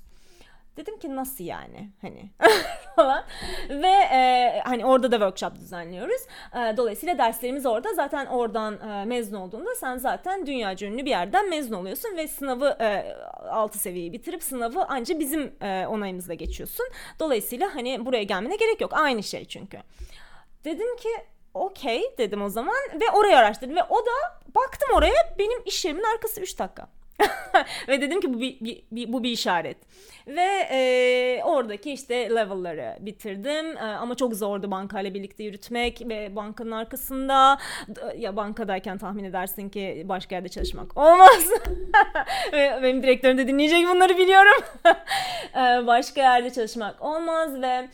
Dedim 0.77 0.99
ki 0.99 1.15
nasıl 1.15 1.43
yani 1.43 1.89
hani 2.01 2.29
falan 2.95 3.23
ve 3.69 3.87
e, 3.87 4.61
hani 4.65 4.85
orada 4.85 5.11
da 5.11 5.15
workshop 5.15 5.55
düzenliyoruz. 5.55 6.21
E, 6.53 6.77
dolayısıyla 6.77 7.17
derslerimiz 7.17 7.65
orada 7.65 7.93
zaten 7.93 8.25
oradan 8.25 8.89
e, 8.89 9.05
mezun 9.05 9.37
olduğunda 9.37 9.75
sen 9.75 9.97
zaten 9.97 10.45
dünya 10.45 10.75
ünlü 10.81 11.05
bir 11.05 11.09
yerden 11.09 11.49
mezun 11.49 11.75
oluyorsun 11.75 12.17
ve 12.17 12.27
sınavı 12.27 12.77
e, 12.81 13.15
6 13.49 13.79
seviyeyi 13.79 14.13
bitirip 14.13 14.43
sınavı 14.43 14.83
anca 14.83 15.19
bizim 15.19 15.55
e, 15.61 15.87
onayımızla 15.87 16.33
geçiyorsun. 16.33 16.85
Dolayısıyla 17.19 17.75
hani 17.75 18.05
buraya 18.05 18.23
gelmene 18.23 18.55
gerek 18.55 18.81
yok 18.81 18.93
aynı 18.93 19.23
şey 19.23 19.45
çünkü. 19.45 19.77
Dedim 20.63 20.97
ki 20.97 21.09
okey 21.53 22.03
dedim 22.17 22.41
o 22.41 22.49
zaman 22.49 22.75
ve 22.93 23.11
orayı 23.13 23.37
araştırdım 23.37 23.75
ve 23.75 23.83
o 23.83 23.97
da 24.05 24.11
baktım 24.55 24.89
oraya 24.93 25.35
benim 25.39 25.61
iş 25.65 25.85
yerimin 25.85 26.03
arkası 26.03 26.41
3 26.41 26.59
dakika. 26.59 26.87
ve 27.87 28.01
dedim 28.01 28.21
ki 28.21 28.33
bu 28.33 28.41
bir, 28.41 28.59
bir, 28.59 28.83
bir 28.91 29.13
bu 29.13 29.23
bir 29.23 29.29
işaret. 29.29 29.77
Ve 30.27 30.67
e, 30.71 31.41
oradaki 31.43 31.91
işte 31.91 32.29
level'ları 32.29 32.97
bitirdim. 32.99 33.77
E, 33.77 33.79
ama 33.79 34.15
çok 34.15 34.33
zordu 34.33 34.71
bankayla 34.71 35.13
birlikte 35.13 35.43
yürütmek 35.43 36.01
ve 36.09 36.35
bankanın 36.35 36.71
arkasında 36.71 37.57
ya 38.17 38.35
bankadayken 38.35 38.97
tahmin 38.97 39.23
edersin 39.23 39.69
ki 39.69 40.03
başka 40.05 40.35
yerde 40.35 40.49
çalışmak 40.49 40.97
olmaz. 40.97 41.49
Benim 42.53 43.03
direktörüm 43.03 43.37
de 43.37 43.47
dinleyecek 43.47 43.87
bunları 43.87 44.17
biliyorum. 44.17 44.63
e, 45.55 45.87
başka 45.87 46.21
yerde 46.21 46.49
çalışmak 46.49 47.01
olmaz 47.01 47.61
ve 47.61 47.87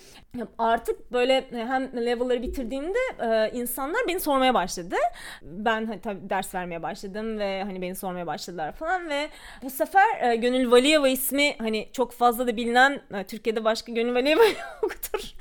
artık 0.57 1.11
böyle 1.11 1.45
hem 1.51 2.05
level'ları 2.05 2.41
bitirdiğimde 2.41 2.99
e, 3.19 3.51
insanlar 3.53 4.01
beni 4.07 4.19
sormaya 4.19 4.53
başladı. 4.53 4.95
Ben 5.41 5.85
hani, 5.85 6.01
tabii 6.01 6.29
ders 6.29 6.55
vermeye 6.55 6.83
başladım 6.83 7.39
ve 7.39 7.63
hani 7.63 7.81
beni 7.81 7.95
sormaya 7.95 8.27
başladılar 8.27 8.71
falan 8.71 9.09
ve 9.09 9.29
bu 9.63 9.69
sefer 9.69 10.31
e, 10.31 10.35
Gönül 10.35 10.71
Valiyeva 10.71 11.07
ismi 11.07 11.55
hani 11.57 11.89
çok 11.93 12.11
fazla 12.11 12.22
da 12.31 12.57
bilinen 12.57 13.01
e, 13.13 13.23
Türkiye'de 13.23 13.63
başka 13.63 13.91
Gönül 13.91 14.15
Valiyeva 14.15 14.43
yoktur. 14.83 15.33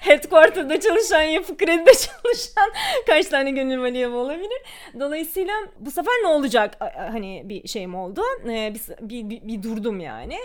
Headquarter'da 0.00 0.80
çalışan, 0.80 1.22
yapı 1.22 1.56
kredide 1.56 1.92
çalışan 1.92 2.72
kaç 3.06 3.26
tane 3.26 3.50
Gönül 3.50 3.80
Valiyeva 3.80 4.16
olabilir. 4.16 4.62
Dolayısıyla 5.00 5.54
bu 5.80 5.90
sefer 5.90 6.14
ne 6.22 6.28
olacak 6.28 6.76
hani 6.96 7.42
bir 7.44 7.68
şeyim 7.68 7.94
oldu. 7.94 8.22
E, 8.44 8.74
bir, 8.74 8.80
bir, 9.00 9.30
bir, 9.30 9.48
bir 9.48 9.62
durdum 9.62 10.00
yani. 10.00 10.36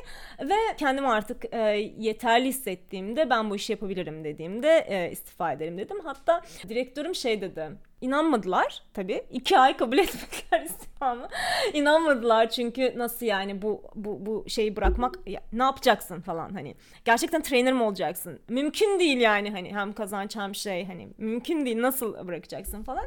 Ve 0.42 0.56
kendimi 0.78 1.08
artık 1.08 1.54
e, 1.54 1.92
yeterli 1.98 2.48
hissettiğimde 2.48 3.30
ben 3.30 3.50
bu 3.50 3.56
işi 3.56 3.72
yapabilirim 3.72 4.24
dediğimde 4.24 5.10
istifa 5.12 5.52
ederim 5.52 5.78
dedim. 5.78 5.98
Hatta 6.04 6.42
direktörüm 6.70 7.16
şey 7.16 7.42
dedi 7.42 7.70
İnanmadılar 8.02 8.84
tabii. 8.94 9.24
İki 9.32 9.58
ay 9.58 9.78
kabul 9.78 9.98
etmediler 9.98 10.66
istifamı. 10.66 11.28
İnanmadılar 11.74 12.50
çünkü 12.50 12.94
nasıl 12.98 13.26
yani 13.26 13.62
bu 13.62 13.84
bu 13.96 14.26
bu 14.26 14.46
şeyi 14.48 14.76
bırakmak 14.76 15.20
ya, 15.26 15.42
ne 15.54 15.64
yapacaksın 15.64 16.22
falan 16.22 16.50
hani. 16.50 16.76
Gerçekten 17.06 17.42
trainer 17.42 17.74
mi 17.74 17.84
olacaksın? 17.84 18.40
Mümkün 18.50 19.00
değil 19.00 19.18
yani 19.18 19.52
hani 19.52 19.74
hem 19.76 19.94
kazanç 19.94 20.36
hem 20.36 20.56
şey 20.56 20.86
hani 20.86 21.10
mümkün 21.18 21.66
değil 21.66 21.82
nasıl 21.82 22.28
bırakacaksın 22.28 22.84
falan. 22.84 23.06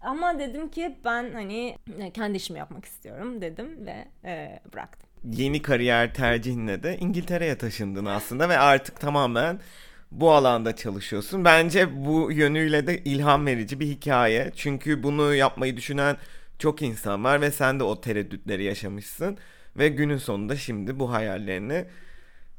Ama 0.00 0.38
dedim 0.38 0.68
ki 0.68 0.96
ben 1.04 1.32
hani 1.32 1.76
kendi 2.14 2.36
işimi 2.36 2.58
yapmak 2.58 2.84
istiyorum 2.84 3.40
dedim 3.40 3.86
ve 3.86 4.04
e, 4.24 4.60
bıraktım. 4.72 5.10
Yeni 5.24 5.62
kariyer 5.62 6.14
tercihinle 6.14 6.82
de 6.82 6.96
İngiltere'ye 6.98 7.58
taşındın 7.58 8.04
aslında 8.04 8.48
ve 8.48 8.58
artık 8.58 9.00
tamamen 9.00 9.60
bu 10.10 10.32
alanda 10.32 10.76
çalışıyorsun. 10.76 11.44
Bence 11.44 12.04
bu 12.06 12.32
yönüyle 12.32 12.86
de 12.86 12.98
ilham 12.98 13.46
verici 13.46 13.80
bir 13.80 13.86
hikaye. 13.86 14.50
Çünkü 14.56 15.02
bunu 15.02 15.34
yapmayı 15.34 15.76
düşünen 15.76 16.16
çok 16.58 16.82
insan 16.82 17.24
var 17.24 17.40
ve 17.40 17.50
sen 17.50 17.80
de 17.80 17.84
o 17.84 18.00
tereddütleri 18.00 18.64
yaşamışsın. 18.64 19.38
Ve 19.76 19.88
günün 19.88 20.16
sonunda 20.16 20.56
şimdi 20.56 20.98
bu 20.98 21.12
hayallerini 21.12 21.84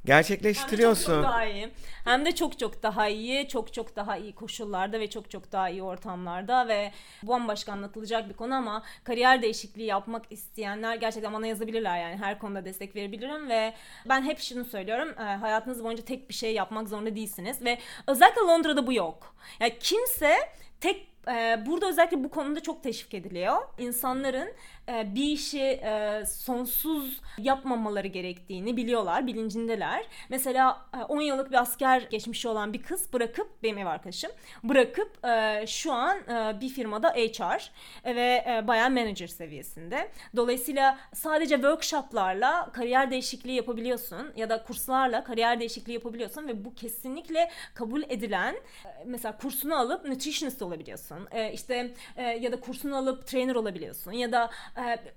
gerçekleştiriyorsun. 0.05 1.23
Hem 1.23 1.25
de 1.25 1.25
çok, 1.25 1.29
çok 1.29 1.33
daha 1.33 1.45
iyi. 1.45 1.71
Hem 2.03 2.25
de 2.25 2.31
çok 2.31 2.59
çok 2.59 2.83
daha 2.83 3.07
iyi, 3.07 3.47
çok 3.47 3.73
çok 3.73 3.95
daha 3.95 4.17
iyi 4.17 4.35
koşullarda 4.35 4.99
ve 4.99 5.09
çok 5.09 5.31
çok 5.31 5.51
daha 5.51 5.69
iyi 5.69 5.83
ortamlarda 5.83 6.67
ve 6.67 6.91
bambaşka 7.23 7.71
anlatılacak 7.71 8.29
bir 8.29 8.33
konu 8.33 8.55
ama 8.55 8.83
kariyer 9.03 9.41
değişikliği 9.41 9.85
yapmak 9.85 10.31
isteyenler 10.31 10.95
gerçekten 10.95 11.33
bana 11.33 11.47
yazabilirler 11.47 12.01
yani 12.01 12.17
her 12.17 12.39
konuda 12.39 12.65
destek 12.65 12.95
verebilirim 12.95 13.49
ve 13.49 13.73
ben 14.09 14.23
hep 14.23 14.39
şunu 14.39 14.65
söylüyorum 14.65 15.09
e, 15.19 15.23
hayatınız 15.23 15.83
boyunca 15.83 16.05
tek 16.05 16.29
bir 16.29 16.33
şey 16.33 16.53
yapmak 16.53 16.89
zorunda 16.89 17.15
değilsiniz 17.15 17.61
ve 17.65 17.77
özellikle 18.07 18.41
Londra'da 18.41 18.87
bu 18.87 18.93
yok. 18.93 19.35
Yani 19.59 19.79
kimse 19.79 20.35
tek 20.79 21.07
e, 21.27 21.63
burada 21.65 21.89
özellikle 21.89 22.23
bu 22.23 22.29
konuda 22.29 22.59
çok 22.59 22.83
teşvik 22.83 23.13
ediliyor. 23.13 23.57
İnsanların 23.77 24.53
e, 24.89 25.15
bir 25.15 25.23
işi 25.23 25.61
e, 25.61 26.23
sonsuz 26.25 27.21
yapmamaları 27.37 28.07
gerektiğini 28.07 28.77
biliyorlar, 28.77 29.27
bilincindeler. 29.27 30.05
Mesela 30.29 30.85
e, 30.99 31.03
10 31.03 31.21
yıllık 31.21 31.51
bir 31.51 31.61
asker 31.61 32.01
geçmişi 32.01 32.47
olan 32.47 32.73
bir 32.73 32.83
kız 32.83 33.13
bırakıp, 33.13 33.63
benim 33.63 33.77
ev 33.77 33.85
arkadaşım, 33.85 34.31
bırakıp 34.63 35.25
e, 35.25 35.63
şu 35.67 35.93
an 35.93 36.17
e, 36.17 36.61
bir 36.61 36.69
firmada 36.69 37.09
HR 37.09 37.71
ve 38.05 38.45
e, 38.47 38.67
bayağı 38.67 38.89
manager 38.89 39.27
seviyesinde. 39.27 40.11
Dolayısıyla 40.35 40.97
sadece 41.13 41.55
workshoplarla 41.55 42.71
kariyer 42.71 43.11
değişikliği 43.11 43.55
yapabiliyorsun 43.55 44.33
ya 44.35 44.49
da 44.49 44.63
kurslarla 44.63 45.23
kariyer 45.23 45.59
değişikliği 45.59 45.93
yapabiliyorsun 45.93 46.47
ve 46.47 46.65
bu 46.65 46.73
kesinlikle 46.73 47.51
kabul 47.73 48.03
edilen 48.09 48.55
e, 48.55 48.89
mesela 49.05 49.37
kursunu 49.37 49.75
alıp 49.75 50.05
nutritionist 50.05 50.61
olabiliyorsun. 50.61 51.27
E, 51.31 51.53
işte 51.53 51.93
e, 52.17 52.23
ya 52.23 52.51
da 52.51 52.59
kursunu 52.59 52.97
alıp 52.97 53.27
trainer 53.27 53.55
olabiliyorsun 53.55 54.11
ya 54.11 54.31
da 54.31 54.49
e, 54.70 54.70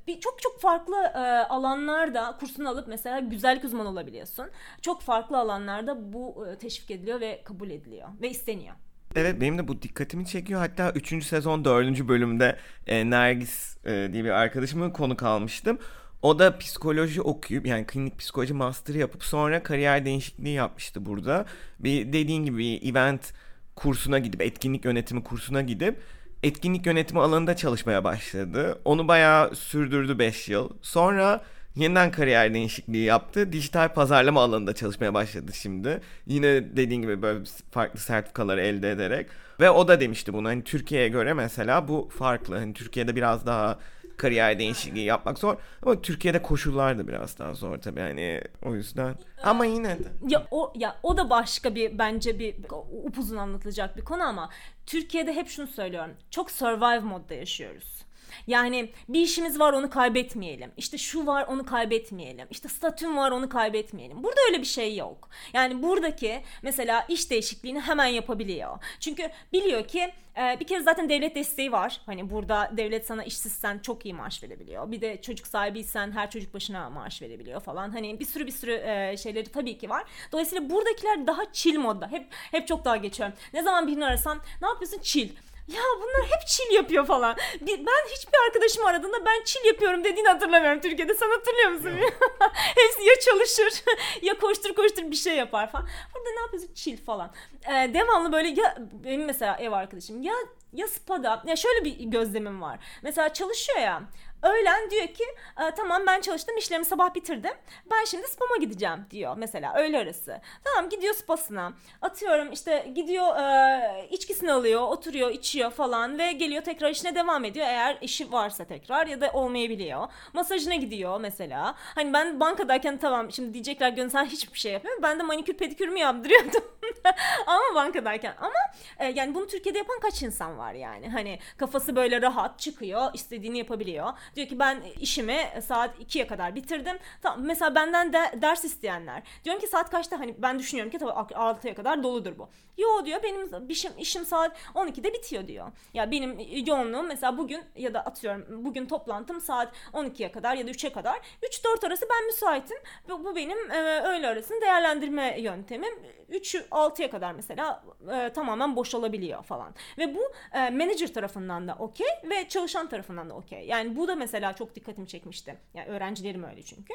bir 0.07 0.21
çok 0.21 0.43
çok 0.43 0.61
farklı 0.61 0.97
e, 0.97 1.19
alanlarda 1.49 2.37
kursunu 2.41 2.69
alıp 2.69 2.89
mesela 2.89 3.21
güzellik 3.21 3.65
uzmanı 3.65 3.89
olabiliyorsun. 3.89 4.47
Çok 4.83 5.03
farklı 5.03 5.39
alanlarda 5.39 6.13
bu 6.13 6.47
e, 6.47 6.59
teşvik 6.59 6.91
ediliyor 6.91 7.21
ve 7.21 7.43
kabul 7.45 7.71
ediliyor 7.71 8.09
ve 8.23 8.31
isteniyor. 8.31 8.75
Evet 9.17 9.41
benim 9.41 9.59
de 9.59 9.69
bu 9.69 9.83
dikkatimi 9.83 10.27
çekiyor. 10.27 10.61
Hatta 10.61 10.93
3. 10.93 11.25
sezon 11.27 11.65
4. 11.65 12.09
bölümde 12.09 12.57
e, 12.87 13.11
Nergis 13.11 13.77
e, 13.87 14.09
diye 14.13 14.25
bir 14.25 14.31
arkadaşımın 14.31 14.91
konu 14.91 15.17
kalmıştım. 15.17 15.79
O 16.23 16.39
da 16.39 16.59
psikoloji 16.59 17.23
okuyup 17.23 17.67
yani 17.67 17.87
klinik 17.87 18.19
psikoloji 18.19 18.55
master 18.55 18.95
yapıp 18.95 19.25
sonra 19.25 19.63
kariyer 19.63 20.05
değişikliği 20.05 20.55
yapmıştı 20.55 21.07
burada. 21.07 21.47
Bir 21.81 22.13
dediğin 22.13 22.45
gibi 22.45 22.75
event 22.75 23.33
kursuna 23.77 24.19
gidip 24.19 24.43
etkinlik 24.43 24.85
yönetimi 24.85 25.25
kursuna 25.25 25.63
gidip 25.63 26.01
etkinlik 26.45 26.87
yönetimi 26.87 27.21
alanında 27.21 27.57
çalışmaya 27.57 28.05
başladı. 28.05 28.79
Onu 28.85 29.09
bayağı 29.09 29.55
sürdürdü 29.55 30.19
5 30.19 30.49
yıl. 30.49 30.71
Sonra 30.83 31.45
yeniden 31.77 32.11
kariyer 32.11 32.55
değişikliği 32.55 33.05
yaptı. 33.05 33.53
Dijital 33.53 33.95
pazarlama 33.95 34.43
alanında 34.43 34.75
çalışmaya 34.75 35.15
başladı 35.15 35.53
şimdi. 35.55 36.01
Yine 36.27 36.77
dediğin 36.77 37.03
gibi 37.03 37.23
böyle 37.23 37.45
farklı 37.71 38.01
sertifikaları 38.01 38.61
elde 38.61 38.91
ederek. 38.91 39.27
Ve 39.61 39.71
o 39.71 39.89
da 39.89 40.01
demişti 40.01 40.33
bunu. 40.33 40.49
Hani 40.49 40.65
Türkiye'ye 40.65 41.09
göre 41.09 41.35
mesela 41.35 41.89
bu 41.89 42.09
farklı. 42.19 42.57
Hani 42.59 42.75
Türkiye'de 42.75 43.17
biraz 43.17 43.47
daha 43.47 43.79
kariyer 44.19 44.59
değişikliği 44.59 45.05
yapmak 45.05 45.39
zor. 45.39 45.57
Ama 45.83 46.03
Türkiye'de 46.03 46.43
koşullar 46.43 46.99
da 46.99 47.09
biraz 47.09 47.39
daha 47.39 47.55
zor 47.55 47.79
tabii 47.79 48.01
yani 48.01 48.41
o 48.63 48.75
yüzden. 48.75 49.15
Ama 49.43 49.65
yine 49.67 49.99
de. 49.99 50.05
Ya 50.29 50.47
o 50.51 50.73
ya 50.77 50.97
o 51.03 51.17
da 51.17 51.31
başka 51.31 51.75
bir 51.75 51.99
bence 51.99 52.39
bir 52.39 52.57
upuzun 53.05 53.37
anlatılacak 53.37 53.97
bir 53.97 54.03
konu 54.05 54.23
ama 54.23 54.51
Türkiye'de 54.87 55.33
hep 55.33 55.49
şunu 55.49 55.67
söylüyorum. 55.67 56.13
Çok 56.31 56.51
survive 56.51 57.01
modda 57.01 57.35
yaşıyoruz. 57.35 58.04
Yani 58.47 58.91
bir 59.09 59.21
işimiz 59.21 59.61
var 59.61 59.73
onu 59.73 59.91
kaybetmeyelim. 59.91 60.73
İşte 60.77 60.99
şu 60.99 61.27
var 61.27 61.47
onu 61.49 61.67
kaybetmeyelim. 61.67 62.49
İşte 62.51 62.69
statüm 62.69 63.17
var 63.17 63.31
onu 63.31 63.49
kaybetmeyelim. 63.49 64.23
Burada 64.23 64.41
öyle 64.49 64.61
bir 64.61 64.67
şey 64.67 64.97
yok. 64.97 65.29
Yani 65.53 65.83
buradaki 65.83 66.43
mesela 66.63 67.07
iş 67.09 67.31
değişikliğini 67.31 67.81
hemen 67.81 68.07
yapabiliyor. 68.07 68.79
Çünkü 69.01 69.31
biliyor 69.53 69.89
ki 69.89 70.13
e, 70.39 70.61
bir 70.61 70.67
kere 70.67 70.83
zaten 70.83 71.09
devlet 71.09 71.35
desteği 71.35 71.73
var. 71.73 72.01
Hani 72.07 72.31
burada 72.31 72.71
devlet 72.77 73.07
sana 73.07 73.25
işsizsen 73.25 73.79
çok 73.79 74.05
iyi 74.05 74.15
maaş 74.15 74.43
verebiliyor. 74.43 74.93
Bir 74.93 75.01
de 75.01 75.23
çocuk 75.23 75.47
sahibiysen 75.47 76.13
her 76.13 76.31
çocuk 76.31 76.55
başına 76.55 76.91
maaş 76.91 77.23
verebiliyor 77.23 77.61
falan. 77.61 77.91
Hani 77.91 78.21
bir 78.21 78.25
sürü 78.25 78.47
bir 78.47 78.53
sürü 78.53 78.73
e, 78.73 79.17
şeyleri 79.17 79.53
tabii 79.53 79.79
ki 79.79 79.91
var. 79.91 80.05
Dolayısıyla 80.33 80.71
buradakiler 80.71 81.27
daha 81.27 81.53
chill 81.53 81.79
modda. 81.79 82.09
Hep 82.11 82.27
hep 82.31 82.69
çok 82.69 82.85
daha 82.85 82.97
geçiyorum. 82.97 83.37
Ne 83.55 83.63
zaman 83.63 83.87
birini 83.87 84.05
arasam 84.05 84.41
ne 84.63 84.69
yapıyorsun 84.69 85.01
chill 85.03 85.29
ya 85.69 85.83
bunlar 85.97 86.31
hep 86.31 86.47
chill 86.47 86.75
yapıyor 86.75 87.07
falan. 87.07 87.37
Ben 87.61 88.11
hiçbir 88.17 88.39
arkadaşım 88.47 88.87
aradığında 88.87 89.27
ben 89.27 89.45
chill 89.45 89.65
yapıyorum 89.65 90.05
dediğini 90.05 90.29
hatırlamıyorum 90.29 90.81
Türkiye'de. 90.81 91.15
Sen 91.15 91.31
hatırlıyor 91.31 91.71
musun? 91.71 91.91
Hepsi 92.53 93.05
ya 93.05 93.15
çalışır 93.21 93.83
ya 94.23 94.39
koştur 94.39 94.75
koştur 94.75 95.11
bir 95.11 95.17
şey 95.17 95.37
yapar 95.37 95.73
falan. 95.73 95.89
Burada 96.15 96.31
ne 96.31 96.41
yapıyorsun? 96.41 96.75
Chill 96.75 96.97
falan. 97.05 97.33
Ee, 97.69 97.95
devamlı 97.95 98.33
böyle 98.33 98.49
ya 98.49 98.77
benim 99.05 99.25
mesela 99.25 99.57
ev 99.57 99.73
arkadaşım 99.73 100.23
ya 100.23 100.35
ya 100.73 100.89
spada 100.89 101.43
ya 101.47 101.57
şöyle 101.57 101.85
bir 101.85 101.99
gözlemim 101.99 102.63
var. 102.63 102.79
Mesela 103.03 103.33
çalışıyor 103.33 103.79
ya 103.79 104.03
Öğlen 104.45 104.91
diyor 104.91 105.07
ki 105.07 105.25
e, 105.61 105.75
tamam 105.77 106.03
ben 106.07 106.21
çalıştım 106.21 106.57
işlerimi 106.57 106.85
sabah 106.85 107.15
bitirdim. 107.15 107.53
Ben 107.91 108.05
şimdi 108.05 108.29
spama 108.29 108.57
gideceğim 108.57 109.07
diyor 109.11 109.35
mesela 109.37 109.75
öğle 109.75 109.99
arası. 109.99 110.41
Tamam 110.65 110.91
gidiyor 110.91 111.15
spasına. 111.15 111.73
Atıyorum 112.03 112.53
işte 112.53 112.93
gidiyor 112.95 113.37
e, 113.37 114.09
içkisini 114.11 114.53
alıyor 114.53 114.81
oturuyor 114.81 115.31
içiyor 115.31 115.71
falan 115.71 116.19
ve 116.19 116.33
geliyor 116.33 116.63
tekrar 116.63 116.91
işine 116.91 117.15
devam 117.15 117.45
ediyor. 117.45 117.67
Eğer 117.67 117.99
işi 118.01 118.33
varsa 118.33 118.65
tekrar 118.65 119.07
ya 119.07 119.21
da 119.21 119.31
olmayabiliyor. 119.33 120.09
Masajına 120.33 120.75
gidiyor 120.75 121.21
mesela. 121.21 121.75
Hani 121.77 122.13
ben 122.13 122.41
bankadayken 122.41 122.99
tamam 122.99 123.33
şimdi 123.33 123.55
diyecekler 123.55 123.89
Gönül 123.89 124.11
sen 124.11 124.25
hiçbir 124.25 124.59
şey 124.59 124.73
yapmıyor. 124.73 125.03
Ben 125.03 125.19
de 125.19 125.23
manikür 125.23 125.55
pedikürümü 125.55 125.99
yaptırıyordum. 125.99 126.65
ama 127.47 127.75
bankadayken. 127.75 128.35
Ama 128.41 128.55
e, 128.99 129.07
yani 129.07 129.35
bunu 129.35 129.47
Türkiye'de 129.47 129.79
yapan 129.79 130.01
kaç 130.01 130.23
insan 130.23 130.59
var 130.59 130.73
yani. 130.73 131.09
Hani 131.09 131.39
kafası 131.57 131.97
böyle 131.97 132.23
rahat 132.23 132.59
çıkıyor 132.59 133.11
istediğini 133.15 133.59
yapabiliyor. 133.59 134.13
Diyor 134.37 134.49
ki 134.49 134.59
ben 134.59 134.83
işimi 135.01 135.39
saat 135.63 136.01
2'ye 136.01 136.27
kadar 136.27 136.55
bitirdim. 136.55 136.99
Tamam 137.23 137.41
mesela 137.47 137.75
benden 137.75 138.13
de 138.13 138.19
ders 138.43 138.65
isteyenler. 138.65 139.23
Diyorum 139.45 139.61
ki 139.61 139.67
saat 139.67 139.91
kaçta 139.91 140.21
hani 140.21 140.35
ben 140.39 140.59
düşünüyorum 140.59 140.93
ki 140.93 140.99
tabii 140.99 141.11
6'ya 141.11 141.75
kadar 141.75 142.03
doludur 142.03 142.39
bu. 142.39 142.49
Yo 142.79 143.05
diyor 143.05 143.23
benim 143.23 143.69
işim, 143.69 143.93
işim 143.99 144.25
saat 144.25 144.57
12'de 144.75 145.13
bitiyor 145.13 145.49
diyor. 145.49 145.73
Ya 145.95 146.11
benim 146.11 146.39
yoğunluğum 146.67 147.03
mesela 147.03 147.39
bugün 147.39 147.63
ya 147.77 147.95
da 147.95 148.01
atıyorum 148.01 148.65
bugün 148.65 148.87
toplantım 148.87 149.41
saat 149.41 149.73
12'ye 149.93 150.33
kadar 150.33 150.57
ya 150.57 150.67
da 150.67 150.71
3'e 150.71 150.93
kadar. 150.93 151.21
3-4 151.43 151.87
arası 151.87 152.07
ben 152.11 152.27
müsaitim. 152.27 152.77
Bu, 153.09 153.25
bu 153.25 153.37
benim 153.37 153.71
e, 153.71 154.01
öğle 154.01 154.29
arasını 154.29 154.61
değerlendirme 154.61 155.41
yöntemim. 155.41 155.95
3-6'ya 156.31 157.11
kadar 157.11 157.33
mesela 157.33 157.85
e, 158.13 158.33
tamamen 158.33 158.77
boşalabiliyor 158.77 159.43
falan. 159.43 159.75
Ve 159.99 160.15
bu 160.15 160.33
e, 160.53 160.71
manager 160.71 161.15
tarafından 161.15 161.69
da 161.69 161.77
okey 161.79 162.07
ve 162.31 162.49
çalışan 162.49 162.89
tarafından 162.89 163.31
da 163.31 163.35
okey. 163.35 163.67
Yani 163.67 163.97
bu 163.97 164.09
da 164.09 164.17
mesela 164.25 164.53
çok 164.53 164.75
dikkatimi 164.75 165.09
çekmişti. 165.09 165.57
Yani 165.75 165.87
öğrencilerim 165.87 166.45
öyle 166.45 166.63
çünkü 166.63 166.95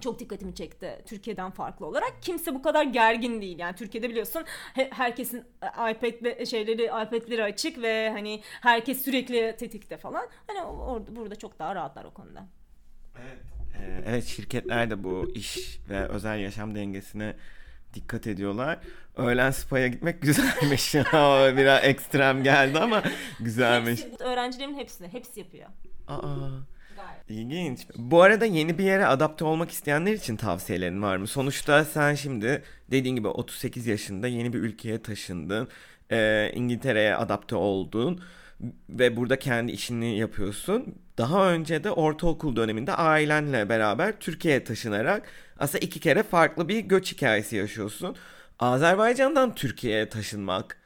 çok 0.00 0.18
dikkatimi 0.18 0.54
çekti 0.54 1.02
Türkiye'den 1.06 1.50
farklı 1.50 1.86
olarak. 1.86 2.12
Kimse 2.22 2.54
bu 2.54 2.62
kadar 2.62 2.84
gergin 2.84 3.40
değil. 3.40 3.58
Yani 3.58 3.76
Türkiye'de 3.76 4.10
biliyorsun 4.10 4.42
herkesin 4.74 5.44
e, 5.62 5.92
iPad 5.92 6.46
şeyleri 6.46 6.84
iPad'leri 6.84 7.44
açık 7.44 7.82
ve 7.82 8.10
hani 8.10 8.42
herkes 8.44 9.04
sürekli 9.04 9.56
tetikte 9.58 9.96
falan. 9.96 10.28
Hani 10.46 10.62
orada 10.62 11.16
burada 11.16 11.36
çok 11.36 11.58
daha 11.58 11.74
rahatlar 11.74 12.04
o 12.04 12.10
konuda. 12.10 12.46
Evet. 13.18 13.38
Ee, 13.80 14.02
evet 14.06 14.24
şirketler 14.24 14.90
de 14.90 15.04
bu 15.04 15.32
iş 15.34 15.80
ve 15.88 16.08
özel 16.08 16.38
yaşam 16.38 16.74
dengesine 16.74 17.36
dikkat 17.94 18.26
ediyorlar. 18.26 18.78
Öğlen 19.16 19.50
spa'ya 19.50 19.86
gitmek 19.86 20.22
güzelmiş. 20.22 20.94
Biraz 21.56 21.84
ekstrem 21.84 22.42
geldi 22.42 22.78
ama 22.78 23.02
güzelmiş. 23.40 24.04
Hepsi, 24.04 24.24
öğrencilerin 24.24 24.74
hepsini, 24.74 25.08
hepsi 25.08 25.40
yapıyor. 25.40 25.68
Aa. 26.10 26.50
İlginç. 27.28 27.86
Bu 27.96 28.22
arada 28.22 28.44
yeni 28.44 28.78
bir 28.78 28.84
yere 28.84 29.06
adapte 29.06 29.44
olmak 29.44 29.70
isteyenler 29.70 30.12
için 30.12 30.36
tavsiyelerin 30.36 31.02
var 31.02 31.16
mı? 31.16 31.26
Sonuçta 31.26 31.84
sen 31.84 32.14
şimdi 32.14 32.62
dediğin 32.90 33.16
gibi 33.16 33.28
38 33.28 33.86
yaşında 33.86 34.28
yeni 34.28 34.52
bir 34.52 34.58
ülkeye 34.58 35.02
taşındın. 35.02 35.68
Ee, 36.12 36.52
İngiltere'ye 36.54 37.16
adapte 37.16 37.56
oldun 37.56 38.20
ve 38.88 39.16
burada 39.16 39.38
kendi 39.38 39.72
işini 39.72 40.18
yapıyorsun. 40.18 40.94
Daha 41.18 41.52
önce 41.52 41.84
de 41.84 41.90
ortaokul 41.90 42.56
döneminde 42.56 42.92
ailenle 42.92 43.68
beraber 43.68 44.20
Türkiye'ye 44.20 44.64
taşınarak 44.64 45.28
aslında 45.58 45.84
iki 45.84 46.00
kere 46.00 46.22
farklı 46.22 46.68
bir 46.68 46.80
göç 46.80 47.12
hikayesi 47.12 47.56
yaşıyorsun. 47.56 48.16
Azerbaycan'dan 48.58 49.54
Türkiye'ye 49.54 50.08
taşınmak 50.08 50.76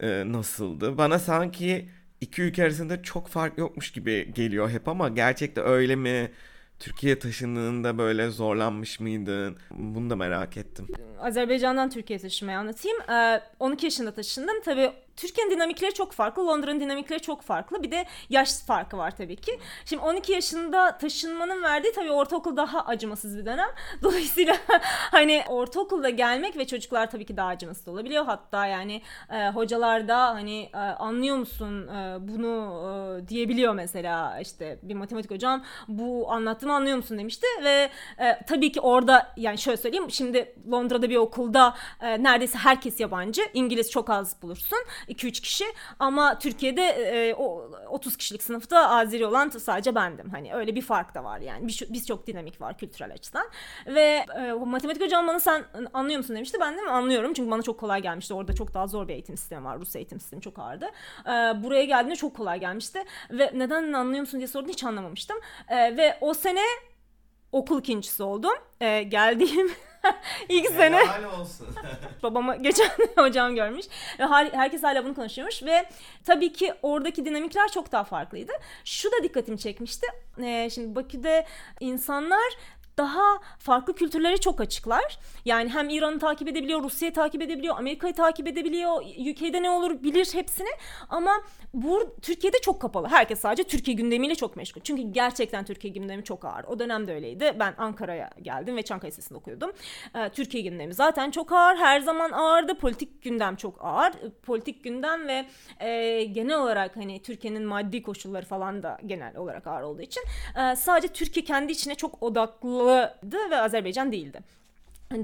e, 0.00 0.32
nasıldı? 0.32 0.98
Bana 0.98 1.18
sanki 1.18 1.88
iki 2.24 2.42
ülke 2.42 2.62
arasında 2.64 3.02
çok 3.02 3.28
fark 3.28 3.58
yokmuş 3.58 3.92
gibi 3.92 4.32
geliyor 4.34 4.70
hep 4.70 4.88
ama 4.88 5.08
gerçekten 5.08 5.66
öyle 5.66 5.96
mi? 5.96 6.30
Türkiye 6.78 7.18
taşındığında 7.18 7.98
böyle 7.98 8.30
zorlanmış 8.30 9.00
mıydın? 9.00 9.56
Bunu 9.70 10.10
da 10.10 10.16
merak 10.16 10.56
ettim. 10.56 10.86
Azerbaycan'dan 11.20 11.90
Türkiye'ye 11.90 12.22
taşınmayı 12.22 12.58
anlatayım. 12.58 12.98
Ee, 13.10 13.40
12 13.60 13.86
yaşında 13.86 14.14
taşındım. 14.14 14.62
Tabii 14.64 14.92
Türkiye'nin 15.16 15.50
dinamikleri 15.50 15.94
çok 15.94 16.12
farklı, 16.12 16.46
Londra'nın 16.46 16.80
dinamikleri 16.80 17.20
çok 17.20 17.42
farklı. 17.42 17.82
Bir 17.82 17.90
de 17.90 18.04
yaş 18.30 18.54
farkı 18.66 18.96
var 18.98 19.16
tabii 19.16 19.36
ki. 19.36 19.58
Şimdi 19.84 20.02
12 20.02 20.32
yaşında 20.32 20.98
taşınmanın 20.98 21.62
verdiği 21.62 21.92
tabii 21.92 22.10
ortaokul 22.10 22.56
daha 22.56 22.80
acımasız 22.80 23.38
bir 23.38 23.46
dönem. 23.46 23.68
Dolayısıyla 24.02 24.56
hani 25.10 25.44
ortaokulda 25.48 26.10
gelmek 26.10 26.56
ve 26.56 26.66
çocuklar 26.66 27.10
tabii 27.10 27.24
ki 27.26 27.36
daha 27.36 27.48
acımasız 27.48 27.88
olabiliyor. 27.88 28.24
Hatta 28.24 28.66
yani 28.66 29.02
e, 29.30 29.48
hocalar 29.48 30.08
da 30.08 30.34
hani 30.34 30.70
e, 30.74 30.78
anlıyor 30.78 31.36
musun 31.36 31.88
e, 31.88 32.16
bunu 32.20 32.54
e, 33.24 33.28
diyebiliyor 33.28 33.74
mesela 33.74 34.40
işte 34.40 34.78
bir 34.82 34.94
matematik 34.94 35.30
hocam 35.30 35.64
bu 35.88 36.32
anlattığımı 36.32 36.74
anlıyor 36.74 36.96
musun 36.96 37.18
demişti 37.18 37.46
ve 37.64 37.90
e, 38.18 38.44
tabii 38.46 38.72
ki 38.72 38.80
orada 38.80 39.32
yani 39.36 39.58
şöyle 39.58 39.76
söyleyeyim 39.76 40.10
şimdi 40.10 40.54
Londra'da 40.70 41.10
bir 41.10 41.16
okulda 41.16 41.74
e, 42.00 42.22
neredeyse 42.22 42.58
herkes 42.58 43.00
yabancı. 43.00 43.42
İngiliz 43.54 43.90
çok 43.90 44.10
az 44.10 44.42
bulursun. 44.42 44.78
2-3 45.08 45.42
kişi 45.42 45.64
ama 45.98 46.38
Türkiye'de 46.38 46.82
e, 46.82 47.34
o 47.34 47.70
30 47.88 48.16
kişilik 48.16 48.42
sınıfta 48.42 48.88
Azeri 48.88 49.26
olan 49.26 49.48
sadece 49.48 49.94
bendim. 49.94 50.30
Hani 50.30 50.54
öyle 50.54 50.74
bir 50.74 50.82
fark 50.82 51.14
da 51.14 51.24
var 51.24 51.40
yani. 51.40 51.68
Biz, 51.68 51.92
biz 51.92 52.06
çok 52.06 52.26
dinamik 52.26 52.60
var 52.60 52.78
kültürel 52.78 53.12
açıdan. 53.12 53.46
Ve 53.86 54.26
e, 54.36 54.52
matematik 54.52 55.02
hocam 55.02 55.26
bana 55.26 55.40
sen 55.40 55.64
anlıyor 55.92 56.18
musun 56.18 56.36
demişti. 56.36 56.58
Ben 56.60 56.76
de 56.76 56.80
anlıyorum 56.80 57.32
çünkü 57.34 57.50
bana 57.50 57.62
çok 57.62 57.80
kolay 57.80 58.02
gelmişti. 58.02 58.34
Orada 58.34 58.54
çok 58.54 58.74
daha 58.74 58.86
zor 58.86 59.08
bir 59.08 59.12
eğitim 59.12 59.36
sistemi 59.36 59.64
var. 59.64 59.78
Rus 59.78 59.96
eğitim 59.96 60.20
sistemi 60.20 60.42
çok 60.42 60.58
ağırdı. 60.58 60.86
E, 61.26 61.30
buraya 61.62 61.84
geldiğinde 61.84 62.16
çok 62.16 62.36
kolay 62.36 62.60
gelmişti. 62.60 63.04
Ve 63.30 63.50
neden 63.54 63.92
anlıyor 63.92 64.20
musun 64.20 64.40
diye 64.40 64.48
sorduğunda 64.48 64.72
hiç 64.72 64.84
anlamamıştım. 64.84 65.36
E, 65.68 65.96
ve 65.96 66.18
o 66.20 66.34
sene 66.34 66.60
okul 67.52 67.78
ikincisi 67.78 68.22
oldum. 68.22 68.54
E, 68.80 69.02
geldiğim 69.02 69.72
İlk 70.48 70.66
sene. 70.66 71.00
olsun. 71.40 71.66
Babamı 72.22 72.62
geçen 72.62 72.90
hocam 73.16 73.54
görmüş. 73.54 73.86
Ve 74.18 74.26
herkes 74.52 74.82
hala 74.82 75.04
bunu 75.04 75.14
konuşuyormuş 75.14 75.62
ve 75.62 75.84
tabii 76.24 76.52
ki 76.52 76.74
oradaki 76.82 77.24
dinamikler 77.24 77.68
çok 77.68 77.92
daha 77.92 78.04
farklıydı. 78.04 78.52
Şu 78.84 79.08
da 79.12 79.16
dikkatimi 79.22 79.58
çekmişti. 79.58 80.06
Ee, 80.42 80.70
şimdi 80.70 80.94
Bakü'de 80.94 81.46
insanlar 81.80 82.52
daha 82.98 83.38
farklı 83.58 83.94
kültürlere 83.94 84.36
çok 84.36 84.60
açıklar. 84.60 85.18
Yani 85.44 85.68
hem 85.70 85.88
İran'ı 85.88 86.18
takip 86.18 86.48
edebiliyor, 86.48 86.82
Rusya'yı 86.82 87.14
takip 87.14 87.42
edebiliyor, 87.42 87.78
Amerika'yı 87.78 88.14
takip 88.14 88.48
edebiliyor, 88.48 89.02
UK'de 89.30 89.62
ne 89.62 89.70
olur 89.70 90.02
bilir 90.02 90.28
hepsini. 90.32 90.68
Ama 91.08 91.32
bu 91.74 92.16
Türkiye'de 92.22 92.56
çok 92.62 92.80
kapalı. 92.82 93.08
Herkes 93.08 93.40
sadece 93.40 93.64
Türkiye 93.64 93.96
gündemiyle 93.96 94.34
çok 94.34 94.56
meşgul. 94.56 94.80
Çünkü 94.80 95.02
gerçekten 95.02 95.64
Türkiye 95.64 95.92
gündemi 95.92 96.24
çok 96.24 96.44
ağır. 96.44 96.64
O 96.64 96.78
dönemde 96.78 97.14
öyleydi. 97.14 97.56
Ben 97.58 97.74
Ankara'ya 97.78 98.30
geldim 98.42 98.76
ve 98.76 98.82
Çankaya 98.82 99.08
Lisesi'nde 99.08 99.38
okuyordum. 99.38 99.72
Ee, 100.14 100.28
Türkiye 100.28 100.62
gündemi 100.62 100.94
zaten 100.94 101.30
çok 101.30 101.52
ağır. 101.52 101.76
Her 101.76 102.00
zaman 102.00 102.30
ağırdı. 102.30 102.74
Politik 102.74 103.22
gündem 103.22 103.56
çok 103.56 103.84
ağır. 103.84 104.12
Politik 104.42 104.84
gündem 104.84 105.28
ve 105.28 105.46
e, 105.80 106.24
genel 106.24 106.58
olarak 106.58 106.96
hani 106.96 107.22
Türkiye'nin 107.22 107.64
maddi 107.64 108.02
koşulları 108.02 108.46
falan 108.46 108.82
da 108.82 108.98
genel 109.06 109.36
olarak 109.36 109.66
ağır 109.66 109.82
olduğu 109.82 110.02
için 110.02 110.22
e, 110.56 110.76
sadece 110.76 111.08
Türkiye 111.08 111.44
kendi 111.44 111.72
içine 111.72 111.94
çok 111.94 112.22
odaklıydı 112.84 113.50
ve 113.50 113.56
Azerbaycan 113.56 114.12
değildi 114.12 114.40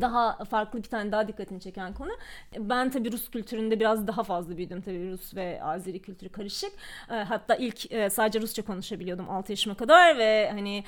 daha 0.00 0.44
farklı 0.44 0.82
bir 0.82 0.88
tane 0.88 1.12
daha 1.12 1.28
dikkatini 1.28 1.60
çeken 1.60 1.94
konu. 1.94 2.10
Ben 2.58 2.90
tabii 2.90 3.12
Rus 3.12 3.30
kültüründe 3.30 3.80
biraz 3.80 4.06
daha 4.06 4.22
fazla 4.22 4.56
büyüdüm 4.56 4.80
tabii 4.80 5.10
Rus 5.12 5.34
ve 5.34 5.62
Azeri 5.62 6.02
kültürü 6.02 6.28
karışık. 6.28 6.72
Ee, 7.10 7.14
hatta 7.14 7.54
ilk 7.54 7.92
e, 7.92 8.10
sadece 8.10 8.40
Rusça 8.40 8.62
konuşabiliyordum 8.62 9.30
6 9.30 9.52
yaşıma 9.52 9.74
kadar 9.74 10.18
ve 10.18 10.50
hani 10.50 10.84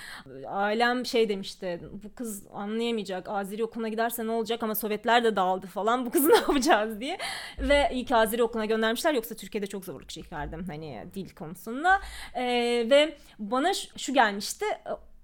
ailem 0.46 1.06
şey 1.06 1.28
demişti 1.28 1.80
bu 2.04 2.14
kız 2.14 2.46
anlayamayacak 2.54 3.28
Azeri 3.28 3.64
okuluna 3.64 3.88
giderse 3.88 4.26
ne 4.26 4.30
olacak 4.30 4.62
ama 4.62 4.74
Sovyetler 4.74 5.24
de 5.24 5.36
dağıldı 5.36 5.66
falan 5.66 6.06
bu 6.06 6.10
kızı 6.10 6.28
ne 6.32 6.36
yapacağız 6.36 7.00
diye. 7.00 7.18
Ve 7.58 7.90
ilk 7.92 8.12
Azeri 8.12 8.42
okuluna 8.42 8.66
göndermişler 8.66 9.14
yoksa 9.14 9.34
Türkiye'de 9.34 9.66
çok 9.66 9.84
zorluk 9.84 10.08
çekerdim 10.08 10.64
hani 10.68 11.06
dil 11.14 11.30
konusunda. 11.30 12.00
Ee, 12.34 12.86
ve 12.90 13.16
bana 13.38 13.72
şu 13.96 14.14
gelmişti 14.14 14.64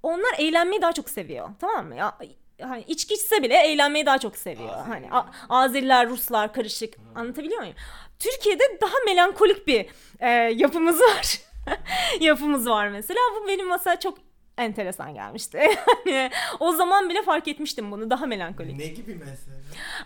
onlar 0.02 0.34
eğlenmeyi 0.38 0.82
daha 0.82 0.92
çok 0.92 1.10
seviyor 1.10 1.48
tamam 1.60 1.86
mı? 1.86 1.96
Ya 1.96 2.18
hani 2.62 2.82
içki 2.82 3.14
içse 3.14 3.42
bile 3.42 3.54
eğlenmeyi 3.56 4.06
daha 4.06 4.18
çok 4.18 4.36
seviyor. 4.36 4.68
Azeri. 4.74 4.88
Hani 4.88 5.08
A- 5.10 5.26
Azeriler, 5.48 6.08
Ruslar 6.08 6.52
karışık. 6.52 6.96
Hmm. 6.98 7.04
Anlatabiliyor 7.16 7.60
muyum? 7.60 7.74
Türkiye'de 8.18 8.62
daha 8.80 8.94
melankolik 9.06 9.66
bir 9.66 9.86
e, 10.20 10.28
yapımız 10.30 11.00
var. 11.00 11.38
yapımız 12.20 12.66
var 12.66 12.88
mesela. 12.88 13.20
Bu 13.42 13.48
benim 13.48 13.68
mesela 13.68 14.00
çok 14.00 14.18
enteresan 14.58 15.14
gelmişti. 15.14 15.58
yani 16.06 16.30
o 16.60 16.72
zaman 16.72 17.08
bile 17.08 17.22
fark 17.22 17.48
etmiştim 17.48 17.90
bunu 17.90 18.10
daha 18.10 18.26
melankolik. 18.26 18.76
Ne 18.78 18.86
gibi 18.86 19.14
mesela? 19.14 19.56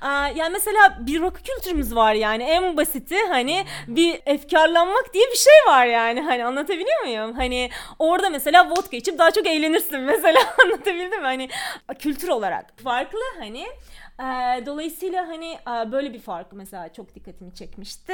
Aa, 0.00 0.28
yani 0.28 0.52
mesela 0.52 0.98
bir 1.06 1.20
rock 1.20 1.40
kültürümüz 1.44 1.94
var 1.94 2.14
yani 2.14 2.42
en 2.42 2.76
basiti 2.76 3.16
hani 3.28 3.64
bir 3.88 4.20
efkarlanmak 4.26 5.14
diye 5.14 5.24
bir 5.32 5.36
şey 5.36 5.72
var 5.74 5.86
yani 5.86 6.20
hani 6.20 6.44
anlatabiliyor 6.44 7.00
muyum? 7.04 7.32
Hani 7.32 7.70
orada 7.98 8.30
mesela 8.30 8.70
vodka 8.70 8.96
içip 8.96 9.18
daha 9.18 9.30
çok 9.30 9.46
eğlenirsin 9.46 10.00
mesela 10.12 10.40
anlatabildim 10.64 11.20
mi? 11.20 11.26
Hani 11.26 11.48
kültür 11.98 12.28
olarak 12.28 12.82
farklı 12.84 13.20
hani 13.38 13.66
e, 14.20 14.26
dolayısıyla 14.66 15.28
hani 15.28 15.58
böyle 15.92 16.12
bir 16.12 16.20
fark 16.20 16.52
mesela 16.52 16.92
çok 16.92 17.14
dikkatimi 17.14 17.54
çekmişti. 17.54 18.12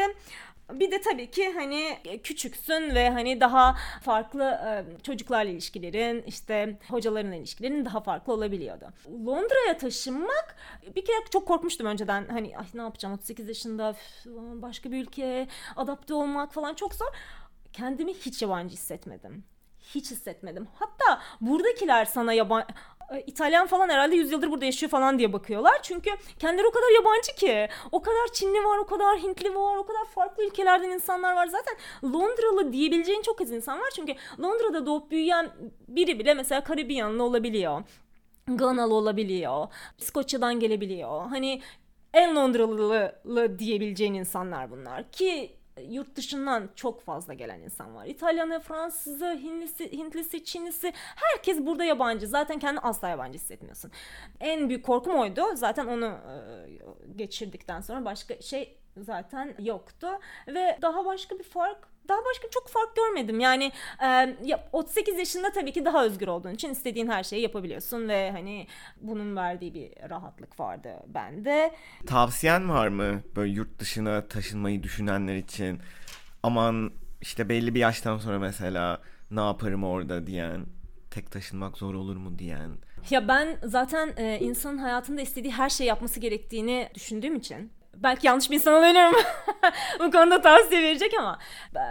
Bir 0.73 0.91
de 0.91 1.01
tabii 1.01 1.31
ki 1.31 1.53
hani 1.53 1.99
küçüksün 2.23 2.95
ve 2.95 3.11
hani 3.11 3.41
daha 3.41 3.77
farklı 4.03 4.45
e, 4.45 5.03
çocuklarla 5.03 5.51
ilişkilerin 5.51 6.23
işte 6.23 6.79
hocalarınla 6.89 7.35
ilişkilerin 7.35 7.85
daha 7.85 8.01
farklı 8.01 8.33
olabiliyordu. 8.33 8.89
Londra'ya 9.27 9.79
taşınmak 9.79 10.57
bir 10.97 11.05
kere 11.05 11.16
çok 11.33 11.49
korkmuştum 11.49 11.87
önceden 11.87 12.27
hani 12.29 12.59
ay 12.59 12.66
ne 12.75 12.83
yapacağım 12.83 13.14
38 13.14 13.49
yaşında 13.49 13.97
başka 14.55 14.93
bir 14.93 15.03
ülkeye 15.03 15.49
adapte 15.77 16.14
olmak 16.14 16.53
falan 16.53 16.75
çok 16.75 16.95
zor. 16.95 17.09
Kendimi 17.73 18.14
hiç 18.14 18.43
yabancı 18.43 18.73
hissetmedim 18.73 19.45
hiç 19.95 20.11
hissetmedim. 20.11 20.69
Hatta 20.75 21.21
buradakiler 21.41 22.05
sana 22.05 22.33
yabancı 22.33 22.66
e, 22.66 22.97
İtalyan 23.27 23.67
falan 23.67 23.89
herhalde 23.89 24.17
100 24.17 24.33
yıldır 24.33 24.51
burada 24.51 24.65
yaşıyor 24.65 24.91
falan 24.91 25.19
diye 25.19 25.33
bakıyorlar. 25.33 25.83
Çünkü 25.83 26.11
kendileri 26.39 26.67
o 26.67 26.71
kadar 26.71 26.95
yabancı 26.95 27.35
ki. 27.35 27.69
O 27.93 28.03
kadar 28.03 28.33
Çinli 28.33 28.65
var, 28.65 28.79
o 28.79 28.87
kadar 28.87 29.19
Hintli 29.19 29.55
var, 29.55 29.77
o 29.77 29.87
kadar 29.87 30.05
farklı 30.05 30.47
ülkelerden 30.47 30.91
insanlar 30.91 31.35
var. 31.35 31.47
Zaten 31.47 31.75
Londralı 32.05 32.73
diyebileceğin 32.73 33.23
çok 33.23 33.41
az 33.41 33.51
insan 33.51 33.79
var. 33.81 33.91
Çünkü 33.95 34.15
Londra'da 34.41 34.87
doğup 34.87 35.11
büyüyen 35.11 35.51
biri 35.89 36.19
bile 36.19 36.35
mesela 36.35 36.65
Karibiyanlı 36.65 37.23
olabiliyor. 37.23 37.83
Ganalı 38.47 38.95
olabiliyor. 38.95 39.67
İskoçya'dan 39.99 40.61
gelebiliyor. 40.61 41.27
Hani 41.27 41.63
en 42.15 42.37
Londralı 42.37 43.19
diyebileceğin 43.59 44.15
insanlar 44.15 44.71
bunlar. 44.71 45.11
Ki 45.13 45.58
yurt 45.89 46.16
dışından 46.16 46.70
çok 46.74 47.03
fazla 47.03 47.35
gelen 47.35 47.61
insan 47.61 47.95
var. 47.95 48.07
İtalyanı, 48.07 48.61
Fransızı, 48.61 49.31
Hindlisi, 49.31 49.93
Hintlisi, 49.93 50.45
Çinlisi 50.45 50.93
herkes 51.16 51.59
burada 51.66 51.85
yabancı. 51.85 52.26
Zaten 52.26 52.59
kendini 52.59 52.81
asla 52.81 53.09
yabancı 53.09 53.39
hissetmiyorsun. 53.39 53.91
En 54.41 54.68
büyük 54.68 54.85
korkum 54.85 55.14
oydu. 55.14 55.43
Zaten 55.55 55.87
onu 55.87 56.07
e, 56.07 56.35
geçirdikten 57.16 57.81
sonra 57.81 58.05
başka 58.05 58.41
şey 58.41 58.79
zaten 58.97 59.55
yoktu 59.59 60.09
ve 60.49 60.79
daha 60.83 61.05
başka 61.05 61.39
bir 61.39 61.45
fark 61.45 61.89
daha 62.09 62.19
başka 62.31 62.51
çok 62.51 62.69
fark 62.69 62.97
görmedim. 62.97 63.41
Yani 63.41 63.73
e, 64.03 64.37
38 64.73 65.19
yaşında 65.19 65.53
tabii 65.53 65.73
ki 65.73 65.85
daha 65.85 66.05
özgür 66.05 66.29
olduğun 66.29 66.53
için 66.53 66.71
istediğin 66.71 67.09
her 67.09 67.23
şeyi 67.25 67.43
yapabiliyorsun 67.43 68.09
ve 68.09 68.31
hani 68.31 68.67
bunun 69.01 69.37
verdiği 69.37 69.75
bir 69.75 70.11
rahatlık 70.11 70.61
vardı 70.61 70.91
bende. 71.07 71.75
Tavsiyen 72.07 72.69
var 72.69 72.89
mı 72.89 73.23
böyle 73.37 73.53
yurt 73.53 73.79
dışına 73.79 74.29
taşınmayı 74.29 74.83
düşünenler 74.83 75.37
için? 75.37 75.81
Aman 76.43 76.93
işte 77.21 77.49
belli 77.49 77.75
bir 77.75 77.81
yaştan 77.81 78.19
sonra 78.19 78.39
mesela 78.39 79.01
ne 79.31 79.41
yaparım 79.41 79.85
orada 79.85 80.27
diyen 80.27 80.67
tek 81.11 81.31
taşınmak 81.31 81.79
zor 81.79 81.95
olur 81.95 82.17
mu 82.17 82.39
diyen. 82.39 82.71
Ya 83.11 83.29
ben 83.29 83.59
zaten 83.65 84.13
e, 84.17 84.39
insanın 84.39 84.79
hayatında 84.79 85.21
istediği 85.21 85.53
her 85.53 85.69
şeyi 85.69 85.89
yapması 85.89 86.21
gerektiğini 86.21 86.89
düşündüğüm 86.95 87.37
için 87.37 87.73
belki 88.03 88.26
yanlış 88.26 88.51
bir 88.51 88.55
insan 88.55 88.74
olabilirim 88.74 89.12
bu 90.01 90.11
konuda 90.11 90.40
tavsiye 90.40 90.82
verecek 90.82 91.14
ama 91.18 91.38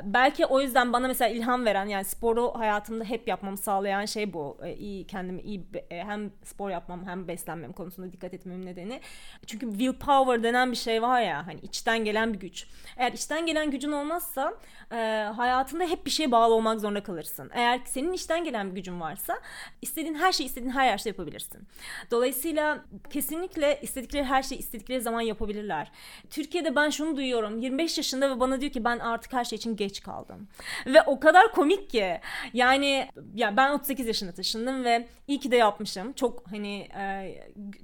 belki 0.04 0.46
o 0.46 0.62
yüzden 0.62 0.94
bana 0.94 1.08
mesela 1.08 1.30
ilham 1.30 1.66
veren 1.66 1.86
yani 1.86 2.06
sporu 2.06 2.54
hayatımda 2.56 3.04
hep 3.04 3.28
yapmamı 3.28 3.58
sağlayan 3.58 4.06
şey 4.06 4.34
bu. 4.34 4.58
E, 4.64 4.74
iyi 4.74 5.08
kendimi 5.08 5.42
iyi 5.42 5.68
e, 5.90 6.04
hem 6.04 6.32
spor 6.44 6.70
yapmam 6.70 7.08
hem 7.08 7.28
beslenmem 7.28 7.74
konusunda 7.74 8.14
dikkat 8.14 8.34
etmem 8.34 8.66
nedeni. 8.66 9.02
Çünkü 9.46 9.70
willpower 9.70 10.44
denen 10.44 10.72
bir 10.72 10.78
şey 10.78 11.02
var 11.02 11.22
ya 11.22 11.48
hani 11.48 11.60
içten 11.60 12.06
gelen 12.06 12.34
bir 12.34 12.40
güç. 12.40 12.68
Eğer 12.98 13.12
içten 13.12 13.46
gelen 13.46 13.72
gücün 13.72 13.92
olmazsa 13.92 14.54
e, 14.92 14.96
hayatında 15.36 15.84
hep 15.84 16.06
bir 16.06 16.12
şeye 16.12 16.32
bağlı 16.32 16.54
olmak 16.54 16.80
zorunda 16.80 17.04
kalırsın. 17.04 17.52
Eğer 17.54 17.82
senin 17.86 18.14
içten 18.14 18.44
gelen 18.44 18.70
bir 18.70 18.76
gücün 18.76 19.02
varsa 19.02 19.40
istediğin 19.82 20.16
her 20.16 20.32
şeyi 20.32 20.48
istediğin 20.48 20.72
her 20.72 20.88
yaşta 20.88 21.10
yapabilirsin. 21.10 21.68
Dolayısıyla 22.12 22.86
kesinlikle 23.10 23.80
istedikleri 23.82 24.24
her 24.24 24.44
şeyi 24.44 24.60
istedikleri 24.60 25.02
zaman 25.02 25.22
yapabilirler. 25.22 25.92
Türkiye'de 26.30 26.76
ben 26.76 26.90
şunu 26.90 27.18
duyuyorum. 27.18 27.60
25 27.60 27.98
yaşında 27.98 28.36
ve 28.36 28.40
bana 28.40 28.62
diyor 28.62 28.72
ki 28.72 28.84
ben 28.84 29.00
artık 29.00 29.34
her 29.34 29.46
şey 29.46 29.56
için 29.58 29.76
geç 29.76 30.02
kaldım. 30.02 30.48
Ve 30.86 31.02
o 31.02 31.20
kadar 31.20 31.52
komik 31.52 31.90
ki. 31.90 32.20
Yani 32.54 33.10
ya 33.36 33.58
ben 33.58 33.72
38 33.72 34.08
yaşında 34.08 34.32
taşındım 34.32 34.84
ve 34.84 35.08
iyi 35.28 35.40
ki 35.40 35.52
de 35.52 35.56
yapmışım. 35.56 36.14
Çok 36.14 36.44
hani 36.52 36.88
e, 37.00 37.36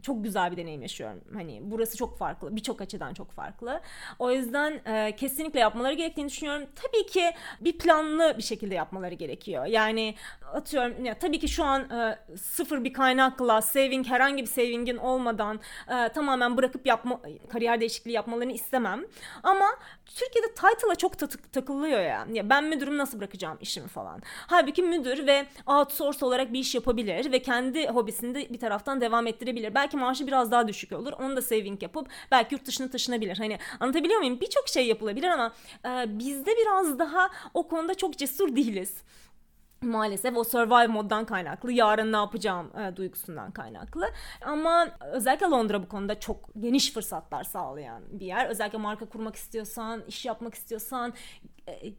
çok 0.01 0.23
güzel 0.23 0.51
bir 0.51 0.57
deneyim 0.57 0.81
yaşıyorum. 0.81 1.21
Hani 1.33 1.59
burası 1.63 1.97
çok 1.97 2.17
farklı. 2.17 2.55
Birçok 2.55 2.81
açıdan 2.81 3.13
çok 3.13 3.31
farklı. 3.31 3.81
O 4.19 4.31
yüzden 4.31 4.81
e, 4.85 5.15
kesinlikle 5.15 5.59
yapmaları 5.59 5.93
gerektiğini 5.93 6.29
düşünüyorum. 6.29 6.67
Tabii 6.75 7.05
ki 7.05 7.31
bir 7.61 7.77
planlı 7.77 8.35
bir 8.37 8.43
şekilde 8.43 8.75
yapmaları 8.75 9.13
gerekiyor. 9.13 9.65
Yani 9.65 10.15
atıyorum 10.53 11.05
ya 11.05 11.19
tabii 11.19 11.39
ki 11.39 11.47
şu 11.47 11.63
an 11.63 11.89
e, 11.89 12.19
sıfır 12.37 12.83
bir 12.83 12.93
kaynakla 12.93 13.61
saving 13.61 14.07
herhangi 14.07 14.41
bir 14.41 14.47
savingin 14.47 14.97
olmadan 14.97 15.59
e, 15.87 16.09
tamamen 16.09 16.57
bırakıp 16.57 16.87
yapma 16.87 17.21
kariyer 17.49 17.79
değişikliği 17.79 18.02
yapmalarını 18.11 18.51
istemem. 18.51 19.05
Ama 19.43 19.65
Türkiye'de 20.05 20.47
title'a 20.47 20.95
çok 20.95 21.13
takılıyor 21.53 21.99
ya. 21.99 22.27
ya. 22.33 22.49
Ben 22.49 22.63
müdürüm 22.63 22.97
nasıl 22.97 23.19
bırakacağım 23.19 23.57
işimi 23.61 23.87
falan. 23.87 24.21
Halbuki 24.25 24.83
müdür 24.83 25.27
ve 25.27 25.45
outsource 25.67 26.25
olarak 26.25 26.53
bir 26.53 26.59
iş 26.59 26.75
yapabilir 26.75 27.31
ve 27.31 27.41
kendi 27.41 27.87
hobisini 27.87 28.35
de 28.35 28.53
bir 28.53 28.59
taraftan 28.59 29.01
devam 29.01 29.27
ettirebilir. 29.27 29.75
Belki 29.75 29.97
maaşı 29.97 30.27
biraz 30.27 30.51
daha 30.51 30.67
düşük 30.67 30.91
olur. 30.91 31.13
Onu 31.19 31.35
da 31.35 31.41
saving 31.41 31.83
yapıp 31.83 32.07
belki 32.31 32.55
yurt 32.55 32.65
dışına 32.65 32.89
taşınabilir. 32.89 33.37
Hani 33.37 33.57
anlatabiliyor 33.79 34.19
muyum? 34.19 34.41
Birçok 34.41 34.69
şey 34.69 34.87
yapılabilir 34.87 35.27
ama 35.27 35.53
e, 35.85 36.19
bizde 36.19 36.51
biraz 36.57 36.99
daha 36.99 37.29
o 37.53 37.67
konuda 37.67 37.95
çok 37.95 38.17
cesur 38.17 38.55
değiliz 38.55 38.93
maalesef 39.85 40.37
o 40.37 40.43
survive 40.43 40.87
moddan 40.87 41.25
kaynaklı 41.25 41.71
yarın 41.71 42.11
ne 42.11 42.17
yapacağım 42.17 42.71
e, 42.77 42.95
duygusundan 42.95 43.51
kaynaklı. 43.51 44.09
Ama 44.45 44.87
özellikle 45.11 45.45
Londra 45.45 45.83
bu 45.83 45.87
konuda 45.87 46.19
çok 46.19 46.49
geniş 46.59 46.93
fırsatlar 46.93 47.43
sağlayan 47.43 48.03
bir 48.11 48.25
yer. 48.25 48.49
Özellikle 48.49 48.77
marka 48.77 49.05
kurmak 49.05 49.35
istiyorsan 49.35 50.03
iş 50.07 50.25
yapmak 50.25 50.53
istiyorsan 50.53 51.13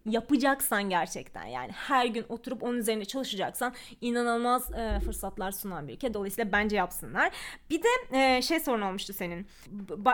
yapacaksan 0.06 0.90
gerçekten 0.90 1.44
yani 1.44 1.72
her 1.72 2.06
gün 2.06 2.24
oturup 2.28 2.62
onun 2.62 2.78
üzerinde 2.78 3.04
çalışacaksan 3.04 3.74
inanılmaz 4.00 4.72
e, 4.72 5.00
fırsatlar 5.00 5.52
sunan 5.52 5.88
bir 5.88 5.94
ülke. 5.94 6.14
Dolayısıyla 6.14 6.52
bence 6.52 6.76
yapsınlar. 6.76 7.32
Bir 7.70 7.82
de 7.82 7.88
e, 8.12 8.42
şey 8.42 8.60
sorun 8.60 8.80
olmuştu 8.80 9.12
senin. 9.12 9.46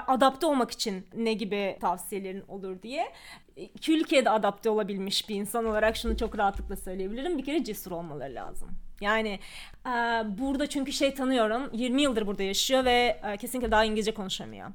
Adapte 0.07 0.47
olmak 0.47 0.71
için 0.71 1.07
ne 1.15 1.33
gibi 1.33 1.77
tavsiyelerin 1.81 2.45
olur 2.49 2.83
diye. 2.83 3.13
İki 3.57 3.93
ülkeye 3.93 4.25
de 4.25 4.31
adapte 4.31 4.71
olabilmiş 4.71 5.29
bir 5.29 5.35
insan 5.35 5.65
olarak 5.65 5.97
şunu 5.97 6.17
çok 6.17 6.39
rahatlıkla 6.39 6.77
söyleyebilirim. 6.77 7.39
Bir 7.39 7.45
kere 7.45 7.65
cesur 7.65 7.91
olmaları 7.91 8.35
lazım. 8.35 8.69
Yani 9.01 9.39
e, 9.87 9.91
burada 10.39 10.67
çünkü 10.67 10.93
şey 10.93 11.15
tanıyorum 11.15 11.71
20 11.73 12.03
yıldır 12.03 12.27
burada 12.27 12.43
yaşıyor 12.43 12.85
ve 12.85 13.21
e, 13.25 13.37
kesinlikle 13.37 13.71
daha 13.71 13.85
İngilizce 13.85 14.15
konuşamıyor. 14.15 14.71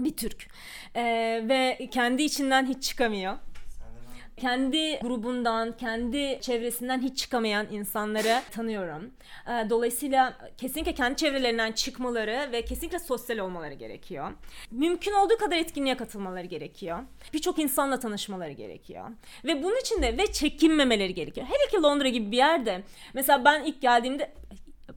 Bir 0.00 0.16
Türk. 0.16 0.46
E, 0.94 1.02
ve 1.48 1.88
kendi 1.90 2.22
içinden 2.22 2.66
hiç 2.66 2.82
çıkamıyor 2.82 3.34
kendi 4.38 4.98
grubundan, 4.98 5.76
kendi 5.76 6.38
çevresinden 6.40 7.02
hiç 7.02 7.18
çıkamayan 7.18 7.66
insanları 7.70 8.42
tanıyorum. 8.50 9.10
Ee, 9.48 9.70
dolayısıyla 9.70 10.38
kesinlikle 10.56 10.94
kendi 10.94 11.16
çevrelerinden 11.16 11.72
çıkmaları 11.72 12.48
ve 12.52 12.62
kesinlikle 12.64 12.98
sosyal 12.98 13.38
olmaları 13.38 13.74
gerekiyor. 13.74 14.30
Mümkün 14.70 15.12
olduğu 15.12 15.36
kadar 15.36 15.56
etkinliğe 15.56 15.96
katılmaları 15.96 16.46
gerekiyor. 16.46 16.98
Birçok 17.32 17.58
insanla 17.58 17.98
tanışmaları 17.98 18.52
gerekiyor. 18.52 19.10
Ve 19.44 19.62
bunun 19.62 19.80
için 19.80 20.02
de 20.02 20.18
ve 20.18 20.32
çekinmemeleri 20.32 21.14
gerekiyor. 21.14 21.46
Hele 21.46 21.70
ki 21.70 21.82
Londra 21.82 22.08
gibi 22.08 22.32
bir 22.32 22.36
yerde. 22.36 22.82
Mesela 23.14 23.44
ben 23.44 23.64
ilk 23.64 23.82
geldiğimde 23.82 24.32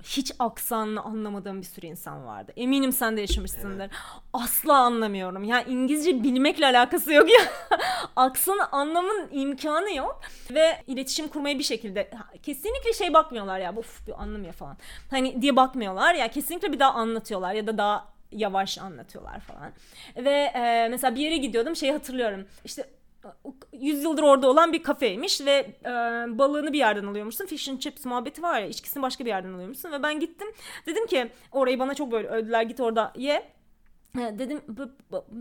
hiç 0.03 0.31
aksanını 0.39 1.01
anlamadığım 1.01 1.61
bir 1.61 1.65
sürü 1.65 1.85
insan 1.87 2.25
vardı. 2.25 2.53
Eminim 2.55 2.91
sen 2.91 3.17
de 3.17 3.21
yaşamışsındır. 3.21 3.79
Evet. 3.79 3.91
Asla 4.33 4.77
anlamıyorum. 4.77 5.43
Yani 5.43 5.63
İngilizce 5.67 6.23
bilmekle 6.23 6.65
alakası 6.65 7.13
yok 7.13 7.29
ya. 7.31 7.39
aksanı 8.15 8.71
anlamın 8.71 9.29
imkanı 9.31 9.95
yok. 9.95 10.21
Ve 10.51 10.83
iletişim 10.87 11.27
kurmayı 11.27 11.59
bir 11.59 11.63
şekilde 11.63 12.11
kesinlikle 12.43 12.93
şey 12.93 13.13
bakmıyorlar 13.13 13.59
ya. 13.59 13.75
Of 13.75 14.07
bir 14.07 14.21
anlamıyor 14.21 14.53
falan. 14.53 14.77
Hani 15.09 15.41
diye 15.41 15.55
bakmıyorlar 15.55 16.13
ya. 16.15 16.27
Kesinlikle 16.27 16.71
bir 16.71 16.79
daha 16.79 16.93
anlatıyorlar 16.93 17.53
ya 17.53 17.67
da 17.67 17.77
daha 17.77 18.11
yavaş 18.31 18.77
anlatıyorlar 18.77 19.39
falan. 19.39 19.71
Ve 20.15 20.51
e, 20.55 20.87
mesela 20.89 21.15
bir 21.15 21.21
yere 21.21 21.37
gidiyordum 21.37 21.75
şeyi 21.75 21.91
hatırlıyorum. 21.91 22.47
İşte 22.65 22.85
100 23.73 24.03
yıldır 24.03 24.23
orada 24.23 24.49
olan 24.49 24.73
bir 24.73 24.83
kafeymiş 24.83 25.41
ve 25.45 25.75
e, 25.85 25.89
balığını 26.37 26.73
bir 26.73 26.77
yerden 26.77 27.05
alıyormuşsun. 27.05 27.45
Fish 27.45 27.69
and 27.69 27.79
chips 27.79 28.05
muhabbeti 28.05 28.41
var 28.41 28.61
ya 28.61 28.67
içkisini 28.67 29.03
başka 29.03 29.25
bir 29.25 29.29
yerden 29.29 29.53
alıyormuşsun 29.53 29.91
ve 29.91 30.03
ben 30.03 30.19
gittim. 30.19 30.47
Dedim 30.85 31.07
ki 31.07 31.31
orayı 31.51 31.79
bana 31.79 31.95
çok 31.95 32.11
böyle 32.11 32.27
övdüler 32.27 32.61
git 32.61 32.79
orada 32.79 33.13
ye. 33.15 33.51
Dedim 34.15 34.61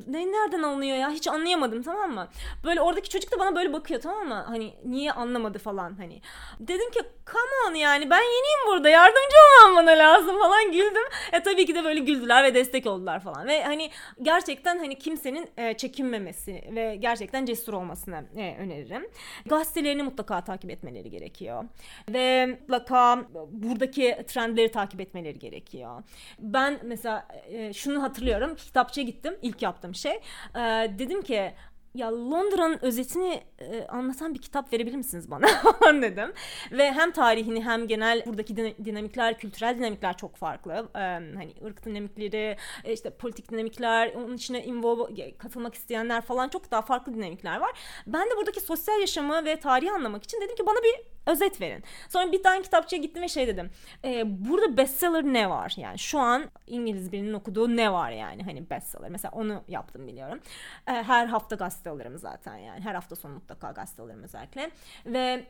ne 0.07 0.33
nereden 0.33 0.63
alınıyor 0.63 0.97
ya 0.97 1.11
hiç 1.11 1.29
anlayamadım 1.29 1.83
tamam 1.83 2.11
mı? 2.13 2.29
Böyle 2.65 2.81
oradaki 2.81 3.09
çocuk 3.09 3.33
da 3.33 3.39
bana 3.39 3.57
böyle 3.57 3.73
bakıyor 3.73 4.01
tamam 4.01 4.29
mı? 4.29 4.45
Hani 4.49 4.75
niye 4.85 5.13
anlamadı 5.13 5.59
falan 5.59 5.95
hani. 5.99 6.21
Dedim 6.61 6.91
ki 6.91 7.01
come 7.27 7.71
on 7.71 7.75
yani 7.75 8.11
ben 8.11 8.21
yeniyim 8.21 8.67
burada 8.67 8.89
yardımcı 8.89 9.37
olmam 9.67 9.77
bana 9.77 9.99
lazım 9.99 10.39
falan 10.39 10.73
güldüm. 10.73 11.03
E 11.33 11.43
tabii 11.43 11.67
ki 11.67 11.75
de 11.75 11.85
böyle 11.85 12.01
güldüler 12.01 12.45
ve 12.45 12.55
destek 12.55 12.87
oldular 12.87 13.21
falan. 13.21 13.47
Ve 13.47 13.63
hani 13.63 13.91
gerçekten 14.23 14.79
hani 14.79 14.99
kimsenin 14.99 15.51
e, 15.57 15.77
çekinmemesi 15.77 16.65
ve 16.75 16.97
gerçekten 16.97 17.45
cesur 17.45 17.73
olmasını 17.73 18.25
e, 18.37 18.57
öneririm. 18.59 19.09
Gazetelerini 19.47 20.03
mutlaka 20.03 20.45
takip 20.45 20.71
etmeleri 20.71 21.11
gerekiyor. 21.11 21.65
Ve 22.09 22.47
mutlaka 22.47 23.25
buradaki 23.51 24.25
trendleri 24.27 24.71
takip 24.71 25.01
etmeleri 25.01 25.39
gerekiyor. 25.39 26.03
Ben 26.39 26.81
mesela 26.83 27.29
e, 27.49 27.73
şunu 27.73 28.03
hatırlıyorum 28.03 28.57
kitapçıya 28.65 29.07
gittim. 29.07 29.37
İlk 29.43 29.63
yaptığım 29.63 29.95
şey. 29.95 30.21
E, 30.57 30.61
dedim 30.99 31.23
ki 31.23 31.53
ya 31.95 32.13
Londra'nın 32.13 32.79
özetini 32.83 33.43
e, 33.59 33.87
anlatan 33.87 34.35
bir 34.35 34.39
kitap 34.39 34.73
verebilir 34.73 34.97
misiniz 34.97 35.31
bana 35.31 35.47
dedim. 36.03 36.33
Ve 36.73 36.93
hem 36.93 37.11
tarihini 37.11 37.65
hem 37.65 37.89
genel 37.89 38.27
buradaki 38.27 38.57
dinamikler, 38.57 39.39
kültürel 39.39 39.79
dinamikler 39.79 40.17
çok 40.17 40.37
farklı. 40.37 40.73
E, 40.95 40.99
hani 40.99 41.55
ırk 41.65 41.85
dinamikleri, 41.85 42.57
e, 42.85 42.93
işte 42.93 43.11
politik 43.11 43.51
dinamikler, 43.51 44.15
onun 44.15 44.37
içine 44.37 44.65
involve, 44.65 45.37
katılmak 45.39 45.75
isteyenler 45.75 46.21
falan 46.21 46.49
çok 46.49 46.71
daha 46.71 46.83
farklı 46.83 47.15
dinamikler 47.15 47.61
var. 47.61 47.71
Ben 48.07 48.31
de 48.31 48.37
buradaki 48.37 48.61
sosyal 48.61 49.01
yaşamı 49.01 49.45
ve 49.45 49.57
tarihi 49.57 49.91
anlamak 49.91 50.25
için 50.25 50.41
dedim 50.41 50.57
ki 50.57 50.67
bana 50.67 50.79
bir 50.83 51.20
özet 51.27 51.61
verin. 51.61 51.85
Sonra 52.09 52.33
bir 52.33 52.43
tane 52.43 52.63
kitapçıya 52.63 53.03
gittim 53.03 53.23
ve 53.23 53.29
şey 53.29 53.47
dedim. 53.47 53.71
E, 54.05 54.23
burada 54.49 54.77
bestseller 54.77 55.25
ne 55.25 55.51
var? 55.51 55.75
Yani 55.77 55.99
şu 55.99 56.19
an 56.19 56.51
İngiliz 56.67 57.13
birinin 57.13 57.33
okuduğu 57.33 57.77
ne 57.77 57.93
var 57.93 58.11
yani 58.11 58.43
hani 58.43 58.71
bestseller. 58.71 59.11
Mesela 59.11 59.33
onu 59.33 59.63
yaptım 59.69 60.07
biliyorum. 60.07 60.41
E, 60.87 60.93
her 60.93 61.27
hafta 61.27 61.57
gazete 61.57 61.91
alırım 61.91 62.19
zaten 62.19 62.57
yani. 62.57 62.81
Her 62.81 62.95
hafta 62.95 63.17
sonu 63.17 63.33
mutlaka 63.35 63.71
gazete 63.71 64.03
alırım 64.03 64.23
özellikle. 64.23 64.71
Ve 65.07 65.45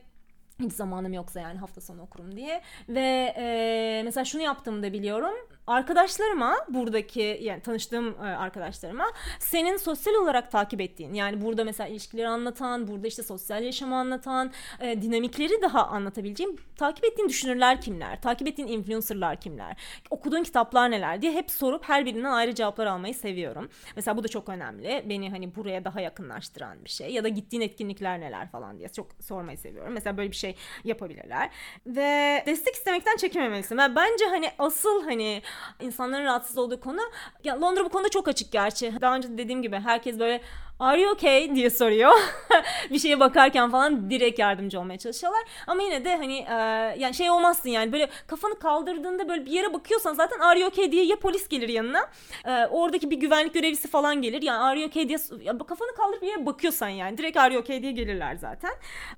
hiç 0.59 0.73
zamanım 0.73 1.13
yoksa 1.13 1.39
yani 1.39 1.59
hafta 1.59 1.81
sonu 1.81 2.01
okurum 2.01 2.35
diye. 2.35 2.61
Ve 2.89 3.33
e, 3.37 4.01
mesela 4.05 4.25
şunu 4.25 4.41
yaptığımı 4.41 4.83
biliyorum 4.83 5.35
arkadaşlarıma 5.71 6.55
buradaki 6.69 7.39
yani 7.41 7.61
tanıştığım 7.61 8.07
e, 8.07 8.27
arkadaşlarıma 8.27 9.05
senin 9.39 9.77
sosyal 9.77 10.13
olarak 10.13 10.51
takip 10.51 10.81
ettiğin 10.81 11.13
yani 11.13 11.41
burada 11.41 11.63
mesela 11.63 11.87
ilişkileri 11.87 12.27
anlatan 12.27 12.87
burada 12.87 13.07
işte 13.07 13.23
sosyal 13.23 13.63
yaşamı 13.63 13.95
anlatan 13.95 14.51
e, 14.79 15.01
dinamikleri 15.01 15.61
daha 15.61 15.87
anlatabileceğim 15.87 16.55
takip 16.77 17.05
ettiğin 17.05 17.29
düşünürler 17.29 17.81
kimler 17.81 18.21
takip 18.21 18.47
ettiğin 18.47 18.67
influencerlar 18.67 19.41
kimler 19.41 19.77
okuduğun 20.09 20.43
kitaplar 20.43 20.91
neler 20.91 21.21
diye 21.21 21.31
hep 21.31 21.51
sorup 21.51 21.89
her 21.89 22.05
birinden 22.05 22.31
ayrı 22.31 22.55
cevaplar 22.55 22.85
almayı 22.85 23.13
seviyorum. 23.13 23.69
Mesela 23.95 24.17
bu 24.17 24.23
da 24.23 24.27
çok 24.27 24.49
önemli. 24.49 25.05
Beni 25.09 25.29
hani 25.29 25.55
buraya 25.55 25.85
daha 25.85 26.01
yakınlaştıran 26.01 26.85
bir 26.85 26.89
şey 26.89 27.13
ya 27.13 27.23
da 27.23 27.27
gittiğin 27.27 27.61
etkinlikler 27.61 28.19
neler 28.19 28.51
falan 28.51 28.79
diye 28.79 28.89
çok 28.89 29.07
sormayı 29.21 29.57
seviyorum. 29.57 29.93
Mesela 29.93 30.17
böyle 30.17 30.31
bir 30.31 30.35
şey 30.35 30.55
yapabilirler. 30.83 31.49
Ve 31.85 32.43
destek 32.45 32.75
istemekten 32.75 33.17
çekinmemelisin. 33.17 33.77
Ben 33.77 33.95
bence 33.95 34.25
hani 34.25 34.49
asıl 34.59 35.03
hani 35.03 35.41
insanların 35.79 36.25
rahatsız 36.25 36.57
olduğu 36.57 36.79
konu 36.79 37.01
ya 37.43 37.61
Londra 37.61 37.85
bu 37.85 37.89
konuda 37.89 38.09
çok 38.09 38.27
açık 38.27 38.51
gerçi. 38.51 38.93
Daha 39.01 39.15
önce 39.15 39.37
dediğim 39.37 39.61
gibi 39.61 39.75
herkes 39.75 40.19
böyle 40.19 40.41
Are 40.81 41.01
you 41.01 41.11
okay 41.11 41.55
diye 41.55 41.69
soruyor. 41.69 42.11
bir 42.89 42.99
şeye 42.99 43.19
bakarken 43.19 43.71
falan 43.71 44.09
direkt 44.09 44.39
yardımcı 44.39 44.79
olmaya 44.79 44.97
çalışıyorlar. 44.97 45.41
Ama 45.67 45.81
yine 45.81 46.05
de 46.05 46.17
hani 46.17 46.37
e, 46.37 46.53
yani 46.99 47.13
şey 47.13 47.29
olmazsın 47.29 47.69
yani 47.69 47.91
böyle 47.91 48.09
kafanı 48.27 48.59
kaldırdığında 48.59 49.29
böyle 49.29 49.45
bir 49.45 49.51
yere 49.51 49.73
bakıyorsan 49.73 50.13
zaten 50.13 50.39
are 50.39 50.59
you 50.59 50.69
okay 50.69 50.91
diye 50.91 51.03
ya 51.03 51.19
polis 51.19 51.47
gelir 51.47 51.69
yanına. 51.69 52.09
E, 52.45 52.65
oradaki 52.65 53.09
bir 53.11 53.17
güvenlik 53.17 53.53
görevlisi 53.53 53.87
falan 53.87 54.21
gelir. 54.21 54.41
Yani 54.41 54.59
are 54.59 54.79
you 54.79 54.89
okay 54.89 55.09
diye 55.09 55.19
ya 55.43 55.57
kafanı 55.57 55.95
kaldırıp 55.97 56.21
bir 56.21 56.27
yere 56.27 56.45
bakıyorsan 56.45 56.89
yani 56.89 57.17
direkt 57.17 57.37
are 57.37 57.53
you 57.53 57.61
okay 57.61 57.81
diye 57.81 57.91
gelirler 57.91 58.35
zaten. 58.35 58.71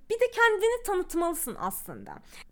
Bir 0.09 0.15
de 0.15 0.31
kendini 0.35 0.83
tanıtmalısın 0.85 1.57
aslında. 1.59 2.11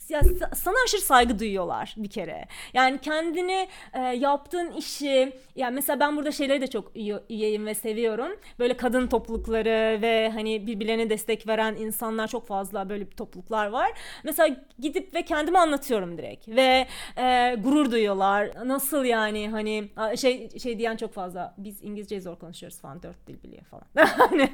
Ya, 0.10 0.22
sana 0.56 0.76
aşırı 0.86 1.02
saygı 1.02 1.40
duyuyorlar 1.40 1.94
bir 1.98 2.10
kere. 2.10 2.48
Yani 2.74 3.00
kendini 3.02 3.70
e, 3.94 4.00
yaptığın 4.00 4.72
işi 4.72 5.34
yani 5.56 5.76
mesela 5.76 6.00
ben 6.00 6.18
burada 6.18 6.32
şeyleri 6.32 6.62
de 6.62 6.68
çok 6.68 6.92
üyeyim 7.30 7.66
ve 7.66 7.74
seviyorum. 7.74 8.40
Böyle 8.60 8.78
kadın 8.78 9.01
kadın 9.02 9.08
toplulukları 9.08 10.02
ve 10.02 10.32
hani 10.34 10.68
birbirlerine 10.68 11.10
destek 11.10 11.48
veren 11.48 11.76
insanlar 11.76 12.28
çok 12.28 12.48
fazla 12.48 12.90
böyle 12.90 13.12
bir 13.12 13.16
topluluklar 13.16 13.68
var. 13.68 13.92
Mesela 14.24 14.56
gidip 14.80 15.14
ve 15.16 15.26
kendimi 15.26 15.58
anlatıyorum 15.58 16.18
direkt 16.18 16.48
ve 16.48 16.88
e, 17.18 17.56
gurur 17.64 17.92
duyuyorlar. 17.92 18.50
Nasıl 18.66 19.06
yani 19.06 19.50
hani 19.50 19.90
şey 20.18 20.50
şey 20.60 20.80
diyen 20.80 20.96
çok 20.98 21.14
fazla. 21.14 21.54
Biz 21.58 21.84
İngilizce 21.84 22.22
zor 22.22 22.36
konuşuyoruz 22.40 22.82
falan 22.82 23.04
dört 23.04 23.28
dil 23.28 23.44
biliyor 23.44 23.64
falan. 23.64 23.84
hani, 24.08 24.50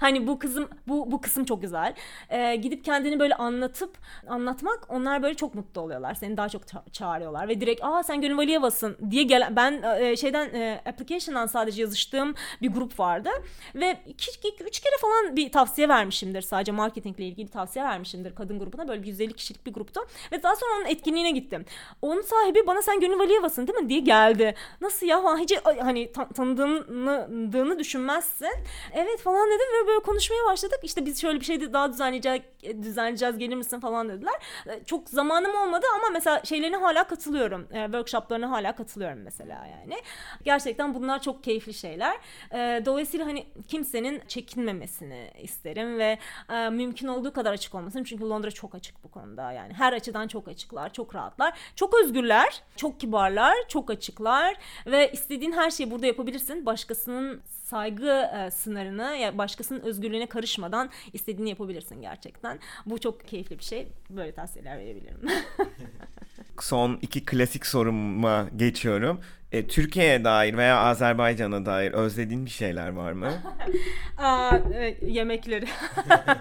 hani 0.00 0.26
bu 0.26 0.38
kızım 0.38 0.68
bu 0.88 1.10
bu 1.12 1.20
kısım 1.20 1.44
çok 1.44 1.62
güzel. 1.62 1.94
E, 2.30 2.56
gidip 2.56 2.84
kendini 2.84 3.18
böyle 3.18 3.34
anlatıp 3.34 3.98
anlatmak 4.28 4.86
onlar 4.88 5.22
böyle 5.22 5.34
çok 5.34 5.54
mutlu 5.54 5.80
oluyorlar. 5.80 6.14
Seni 6.14 6.36
daha 6.36 6.48
çok 6.48 6.62
ça- 6.62 6.90
çağırıyorlar 6.92 7.48
ve 7.48 7.60
direkt 7.60 7.84
aa 7.84 8.02
sen 8.02 8.20
Gönül 8.20 8.36
Valiyeva'sın 8.36 8.96
diye 9.10 9.22
gelen 9.22 9.56
ben 9.56 9.82
e, 10.00 10.16
şeyden 10.16 10.54
e, 10.54 10.80
application'dan 10.86 11.46
sadece 11.46 11.82
yazıştığım 11.82 12.34
bir 12.62 12.72
grup 12.72 12.98
vardı 13.00 13.30
ve 13.74 13.98
iki, 14.06 14.30
iki, 14.30 14.64
üç 14.64 14.80
kere 14.80 14.94
falan 15.00 15.36
bir 15.36 15.52
tavsiye 15.52 15.88
vermişimdir. 15.88 16.42
Sadece 16.42 16.72
marketingle 16.72 17.24
ilgili 17.24 17.48
tavsiye 17.48 17.84
vermişimdir 17.84 18.34
kadın 18.34 18.58
grubuna. 18.58 18.88
Böyle 18.88 19.02
bir 19.02 19.06
150 19.06 19.32
kişilik 19.32 19.66
bir 19.66 19.72
gruptu. 19.72 20.00
Ve 20.32 20.42
daha 20.42 20.56
sonra 20.56 20.70
onun 20.76 20.86
etkinliğine 20.86 21.30
gittim. 21.30 21.64
Onun 22.02 22.22
sahibi 22.22 22.66
bana 22.66 22.82
sen 22.82 23.00
Gönül 23.00 23.18
Valiyeva'sın 23.18 23.66
değil 23.66 23.78
mi 23.78 23.88
diye 23.88 24.00
geldi. 24.00 24.54
Nasıl 24.80 25.06
ya 25.06 25.38
hiç 25.38 25.52
hani 25.64 26.12
tan- 26.12 26.28
tanıdığını 26.32 27.78
düşünmezsin. 27.78 28.52
Evet 28.92 29.20
falan 29.20 29.48
dedim 29.48 29.66
ve 29.82 29.86
böyle 29.88 29.98
konuşmaya 30.00 30.44
başladık. 30.44 30.78
İşte 30.82 31.06
biz 31.06 31.20
şöyle 31.20 31.40
bir 31.40 31.44
şey 31.44 31.72
daha 31.72 31.92
düzenleyeceğiz, 31.92 32.42
düzenleyeceğiz 32.82 33.38
gelir 33.38 33.56
misin 33.56 33.80
falan 33.80 34.08
dediler. 34.08 34.34
E, 34.66 34.84
çok 34.84 35.08
zamanım 35.08 35.54
olmadı 35.56 35.86
ama 35.94 36.08
mesela 36.12 36.44
şeylerine 36.44 36.76
hala 36.76 37.04
katılıyorum. 37.06 37.68
E, 37.72 37.84
workshoplarına 37.84 38.50
hala 38.50 38.74
katılıyorum 38.76 39.18
mesela 39.22 39.66
yani. 39.66 40.02
Gerçekten 40.44 40.94
bunlar 40.94 41.22
çok 41.22 41.44
keyifli 41.44 41.74
şeyler. 41.74 42.16
E, 42.52 42.82
dolayısıyla 42.86 43.26
hani 43.26 43.46
kimsenin 43.68 44.22
çekinmemesini 44.28 45.30
isterim 45.42 45.98
ve 45.98 46.18
e, 46.50 46.68
mümkün 46.68 47.06
olduğu 47.06 47.32
kadar 47.32 47.52
açık 47.52 47.74
olmasını. 47.74 48.04
Çünkü 48.04 48.24
Londra 48.24 48.50
çok 48.50 48.74
açık 48.74 49.04
bu 49.04 49.10
konuda. 49.10 49.52
Yani 49.52 49.72
her 49.72 49.92
açıdan 49.92 50.28
çok 50.28 50.48
açıklar, 50.48 50.92
çok 50.92 51.14
rahatlar. 51.14 51.58
Çok 51.76 51.94
özgürler, 52.04 52.62
çok 52.76 53.00
kibarlar, 53.00 53.54
çok 53.68 53.90
açıklar 53.90 54.56
ve 54.86 55.12
istediğin 55.12 55.52
her 55.52 55.70
şeyi 55.70 55.90
burada 55.90 56.06
yapabilirsin. 56.06 56.66
Başkasının 56.66 57.42
saygı 57.66 58.30
e, 58.36 58.50
sınırını 58.50 59.02
ya 59.02 59.14
yani 59.14 59.38
başkasının 59.38 59.80
özgürlüğüne 59.80 60.26
karışmadan 60.26 60.90
istediğini 61.12 61.48
yapabilirsin 61.48 62.00
gerçekten. 62.02 62.58
Bu 62.86 62.98
çok 62.98 63.28
keyifli 63.28 63.58
bir 63.58 63.64
şey. 63.64 63.88
Böyle 64.10 64.32
tavsiyeler 64.32 64.78
verebilirim. 64.78 65.20
Son 66.60 66.98
iki 67.02 67.24
klasik 67.24 67.66
soruma 67.66 68.48
geçiyorum. 68.56 69.20
E, 69.52 69.66
Türkiye'ye 69.66 70.24
dair 70.24 70.56
veya 70.56 70.78
Azerbaycan'a 70.78 71.66
dair 71.66 71.92
özlediğin 71.92 72.44
bir 72.44 72.50
şeyler 72.50 72.88
var 72.88 73.12
mı? 73.12 73.32
Aa, 74.18 74.56
e, 74.74 74.96
yemekleri. 75.06 75.66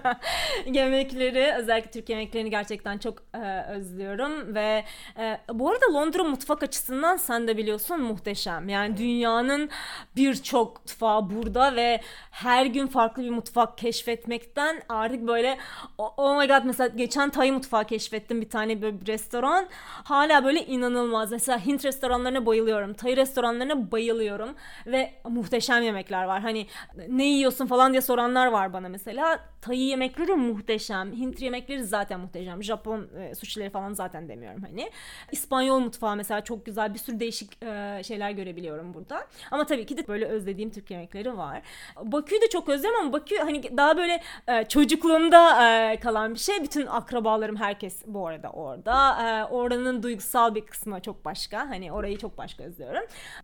yemekleri, 0.72 1.54
özellikle 1.58 1.92
Türk 1.92 2.10
yemeklerini 2.10 2.50
gerçekten 2.50 2.98
çok 2.98 3.24
e, 3.34 3.62
özlüyorum 3.62 4.56
ve 4.56 4.84
e, 5.20 5.40
bu 5.54 5.70
arada 5.70 5.94
Londra 5.94 6.24
mutfak 6.24 6.64
açısından 6.64 7.18
sen 7.18 7.48
de 7.48 7.58
biliyorsun 7.58 8.02
muhteşem. 8.02 8.70
Yani 8.70 8.98
dünyanın 8.98 9.70
birçok 10.16 10.80
mutfağı 10.80 11.30
burada 11.30 11.76
ve 11.76 12.02
her 12.32 12.66
gün 12.66 12.88
farklı 12.88 13.24
bir 13.24 13.30
mutfak 13.30 13.78
keşfetmekten 13.78 14.82
artık 14.90 15.28
böyle 15.28 15.58
oh 15.98 16.40
my 16.40 16.48
god 16.48 16.64
mesela 16.66 16.88
geçen 16.88 17.30
Tay 17.30 17.52
mutfağı 17.52 17.86
keşfettim 17.86 18.42
bir 18.42 18.50
tane 18.50 18.82
böyle 18.82 19.02
bir 19.02 19.08
restoran. 19.08 19.68
Hala 20.04 20.44
böyle 20.44 20.66
inanılmaz. 20.66 21.32
Mesela 21.32 21.66
Hint 21.66 21.86
restoranlarına 21.86 22.46
bayılıyorum. 22.46 22.95
Tay 22.98 23.18
restoranlarına 23.18 23.92
bayılıyorum 23.92 24.56
ve 24.86 25.14
muhteşem 25.24 25.84
yemekler 25.84 26.24
var. 26.24 26.42
Hani 26.42 26.68
ne 27.08 27.26
yiyorsun 27.26 27.68
falan 27.68 27.92
diye 27.92 28.02
soranlar 28.02 28.48
var 28.48 28.74
bana 28.74 28.90
mesela. 28.90 29.40
Tay 29.62 29.80
yemekleri 29.80 30.36
muhteşem. 30.36 31.14
Hint 31.14 31.42
yemekleri 31.42 31.84
zaten 31.84 32.20
muhteşem. 32.20 32.64
Japon 32.64 33.08
e, 33.20 33.36
sushileri 33.36 33.70
falan 33.70 33.94
zaten 33.94 34.30
demiyorum 34.30 34.64
hani. 34.64 34.92
İspanyol 35.32 35.80
mutfağı 35.80 36.16
mesela 36.16 36.42
çok 36.42 36.66
güzel. 36.66 36.94
Bir 36.94 37.00
sürü 37.00 37.20
değişik 37.20 37.64
e, 37.64 38.02
şeyler 38.04 38.32
görebiliyorum 38.32 38.94
burada. 38.94 39.28
Ama 39.52 39.66
tabii 39.66 39.86
ki 39.86 39.98
de 39.98 40.08
böyle 40.08 40.26
özlediğim 40.26 40.70
Türk 40.70 40.92
yemekleri 40.92 41.38
var. 41.38 41.62
Bakü'yü 42.02 42.42
de 42.42 42.50
çok 42.50 42.70
özlüyorum 42.70 43.00
ama 43.02 43.14
Bakü 43.14 43.38
hani 43.38 43.78
daha 43.78 43.98
böyle 43.98 44.22
e, 44.48 44.66
çocukluğumda 44.66 45.70
e, 45.92 46.00
kalan 46.00 46.34
bir 46.34 46.40
şey. 46.40 46.64
Bütün 46.64 46.86
akrabalarım 46.86 47.56
herkes 47.56 48.04
bu 48.08 48.28
arada 48.28 48.50
orada. 48.50 48.96
E, 49.28 49.44
oranın 49.46 50.04
duygusal 50.04 50.56
bir 50.56 50.66
kısmı 50.66 51.02
çok 51.02 51.26
başka. 51.26 51.70
Hani 51.70 51.92
orayı 51.92 52.18
çok 52.18 52.38
başka 52.38 52.64
özlüyorum. 52.64 52.85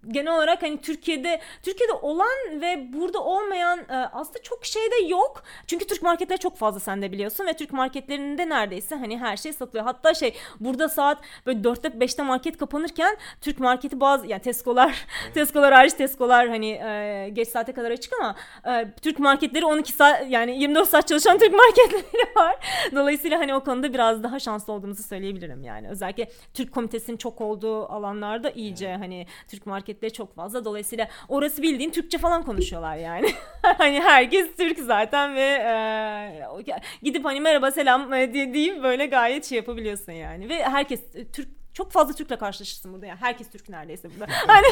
Genel 0.08 0.36
olarak 0.36 0.64
hani 0.64 0.82
Türkiye'de 0.82 1.42
Türkiye'de 1.64 1.94
olan 1.94 2.62
ve 2.62 2.94
burada 2.94 3.24
olmayan 3.24 3.80
e, 3.80 3.94
aslında 3.94 4.42
çok 4.42 4.66
şey 4.66 4.82
de 4.82 5.08
yok. 5.08 5.44
Çünkü 5.68 5.88
Türk 5.88 6.02
marketleri 6.02 6.40
çok 6.40 6.58
fazla 6.58 6.80
sen 6.80 7.02
de 7.02 7.12
biliyorsun 7.12 7.46
ve 7.48 7.54
Türk 7.54 7.74
marketlerinde 7.74 8.50
neredeyse 8.50 8.96
hani 8.96 9.20
her 9.20 9.38
şey 9.38 9.54
satılıyor. 9.54 9.86
Hatta 9.86 10.14
şey 10.14 10.36
burada 10.60 10.90
saat 10.90 11.18
böyle 11.46 11.60
4'te 11.60 11.88
5'te 11.88 12.24
market 12.24 12.58
kapanırken 12.58 13.18
Türk 13.42 13.60
marketi 13.60 14.00
bazı 14.00 14.28
yani 14.28 14.42
Tesco'lar 14.42 15.06
Tesco'lar 15.34 15.74
hariç 15.74 15.94
Tesco'lar 15.94 16.50
hani 16.50 16.70
e, 16.70 17.30
geç 17.34 17.48
saate 17.48 17.74
kadar 17.74 17.92
açık 17.92 18.14
ama 18.20 18.36
e, 18.68 18.92
Türk 19.02 19.20
marketleri 19.20 19.66
12 19.66 19.94
saat 19.94 20.30
yani 20.30 20.60
24 20.60 20.90
saat 20.90 21.08
çalışan 21.08 21.38
Türk 21.38 21.54
marketleri 21.56 22.36
var. 22.36 22.56
Dolayısıyla 22.96 23.40
hani 23.40 23.56
o 23.56 23.64
konuda 23.64 23.94
biraz 23.94 24.24
daha 24.24 24.40
şanslı 24.40 24.74
olduğumuzu 24.74 25.04
söyleyebilirim 25.04 25.64
yani. 25.64 25.90
Özellikle 25.90 26.30
Türk 26.54 26.72
komitesinin 26.72 27.18
çok 27.18 27.42
olduğu 27.42 27.86
alanlarda 27.86 28.50
iyice 28.50 28.96
hani 28.96 29.28
Türk 29.48 29.66
marketleri 29.66 30.14
çok 30.14 30.36
fazla. 30.36 30.66
Dolayısıyla 30.66 31.08
orası 31.28 31.62
bildiğin 31.62 31.92
Türkçe 31.92 32.18
falan 32.18 32.44
konuşuyorlar 32.44 32.96
yani. 32.96 33.32
hani 33.62 34.00
herkes 34.00 34.56
Türk 34.58 34.80
zaten 34.80 35.36
ve 35.36 35.42
e, 35.42 36.82
gidip 37.04 37.26
hani 37.26 37.42
merhaba 37.42 37.72
selam 37.72 38.12
diye 38.34 38.54
deyip 38.54 38.84
böyle 38.84 39.06
gayet 39.06 39.46
şey 39.46 39.56
yapabiliyorsun 39.56 40.12
yani. 40.12 40.50
Ve 40.50 40.64
herkes 40.64 41.02
Türk 41.34 41.48
çok 41.74 41.92
fazla 41.92 42.14
Türk'le 42.14 42.40
karşılaşırsın 42.40 42.94
burada 42.94 43.06
yani. 43.06 43.20
Herkes 43.20 43.50
Türk 43.50 43.70
neredeyse 43.70 44.10
burada. 44.14 44.28
Hani 44.48 44.68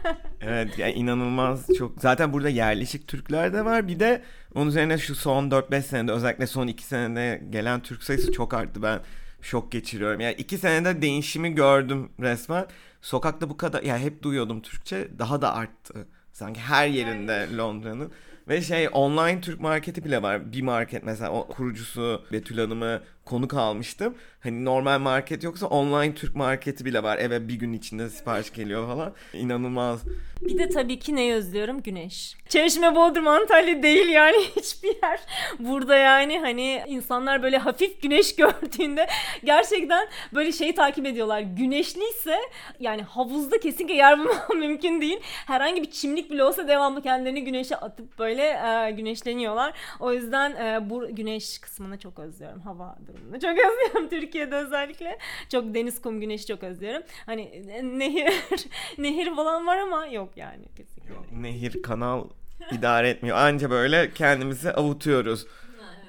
evet 0.40 0.78
yani 0.78 0.92
inanılmaz 0.92 1.66
çok. 1.78 2.00
Zaten 2.00 2.32
burada 2.32 2.48
yerleşik 2.48 3.08
Türkler 3.08 3.52
de 3.52 3.64
var. 3.64 3.88
Bir 3.88 4.00
de 4.00 4.22
onun 4.54 4.68
üzerine 4.68 4.98
şu 4.98 5.14
son 5.14 5.50
4-5 5.50 5.82
senede 5.82 6.12
özellikle 6.12 6.46
son 6.46 6.66
2 6.66 6.84
senede 6.84 7.42
gelen 7.50 7.80
Türk 7.80 8.02
sayısı 8.02 8.32
çok 8.32 8.54
arttı. 8.54 8.82
Ben 8.82 9.00
şok 9.42 9.72
geçiriyorum. 9.72 10.20
Yani 10.20 10.34
2 10.34 10.58
senede 10.58 11.02
değişimi 11.02 11.54
gördüm 11.54 12.08
resmen. 12.20 12.66
Sokakta 13.06 13.50
bu 13.50 13.56
kadar 13.56 13.82
yani 13.82 14.02
hep 14.02 14.22
duyuyordum 14.22 14.62
Türkçe 14.62 15.08
daha 15.18 15.42
da 15.42 15.54
arttı. 15.54 16.06
Sanki 16.32 16.60
her 16.60 16.88
yerinde 16.88 17.56
Londra'nın. 17.56 18.12
Ve 18.48 18.62
şey 18.62 18.88
online 18.92 19.40
Türk 19.40 19.60
marketi 19.60 20.04
bile 20.04 20.22
var. 20.22 20.52
Bir 20.52 20.62
market 20.62 21.04
mesela 21.04 21.30
o 21.30 21.46
kurucusu 21.48 22.24
Betül 22.32 22.58
Hanım'ı 22.58 23.02
konuk 23.26 23.54
almıştım. 23.54 24.14
Hani 24.40 24.64
normal 24.64 24.98
market 24.98 25.44
yoksa 25.44 25.66
online 25.66 26.14
Türk 26.14 26.36
marketi 26.36 26.84
bile 26.84 27.02
var. 27.02 27.18
Eve 27.18 27.48
bir 27.48 27.54
gün 27.54 27.72
içinde 27.72 28.10
sipariş 28.10 28.52
geliyor 28.52 28.86
falan. 28.86 29.12
İnanılmaz. 29.32 30.00
Bir 30.40 30.58
de 30.58 30.68
tabii 30.68 30.98
ki 30.98 31.16
neyi 31.16 31.34
özlüyorum? 31.34 31.82
Güneş. 31.82 32.36
Çeşme, 32.48 32.94
Bodrum, 32.94 33.28
Antalya 33.28 33.82
değil 33.82 34.08
yani 34.08 34.36
hiçbir 34.56 34.88
yer. 35.02 35.20
Burada 35.58 35.96
yani 35.96 36.38
hani 36.38 36.82
insanlar 36.86 37.42
böyle 37.42 37.58
hafif 37.58 38.02
güneş 38.02 38.36
gördüğünde 38.36 39.06
gerçekten 39.44 40.08
böyle 40.34 40.52
şeyi 40.52 40.74
takip 40.74 41.06
ediyorlar. 41.06 41.40
Güneşliyse 41.40 42.38
yani 42.80 43.02
havuzda 43.02 43.60
kesinlikle 43.60 43.94
yer 43.94 44.18
bulmam 44.18 44.36
mümkün 44.58 45.00
değil. 45.00 45.18
Herhangi 45.22 45.82
bir 45.82 45.90
çimlik 45.90 46.30
bile 46.30 46.44
olsa 46.44 46.68
devamlı 46.68 47.02
kendilerini 47.02 47.44
güneşe 47.44 47.76
atıp 47.76 48.18
böyle 48.18 48.42
e, 48.42 48.90
güneşleniyorlar. 48.90 49.74
O 50.00 50.12
yüzden 50.12 50.50
e, 50.50 50.90
bu 50.90 51.06
güneş 51.10 51.58
kısmını 51.58 51.98
çok 51.98 52.18
özlüyorum. 52.18 52.60
Hava 52.60 52.96
durumunu 53.06 53.15
çok 53.32 53.50
özlüyorum 53.50 54.08
Türkiye'de 54.10 54.56
özellikle. 54.56 55.18
Çok 55.48 55.74
deniz, 55.74 56.02
kum, 56.02 56.20
güneş 56.20 56.46
çok 56.46 56.62
özlüyorum. 56.62 57.02
Hani 57.26 57.42
e, 57.42 57.82
nehir 57.82 58.32
nehir 58.98 59.36
falan 59.36 59.66
var 59.66 59.76
ama 59.76 60.06
yok 60.06 60.36
yani 60.36 60.64
kesinlikle. 60.76 61.42
Nehir, 61.42 61.82
kanal 61.82 62.24
idare 62.72 63.08
etmiyor. 63.08 63.36
Anca 63.36 63.70
böyle 63.70 64.10
kendimizi 64.14 64.72
avutuyoruz 64.72 65.46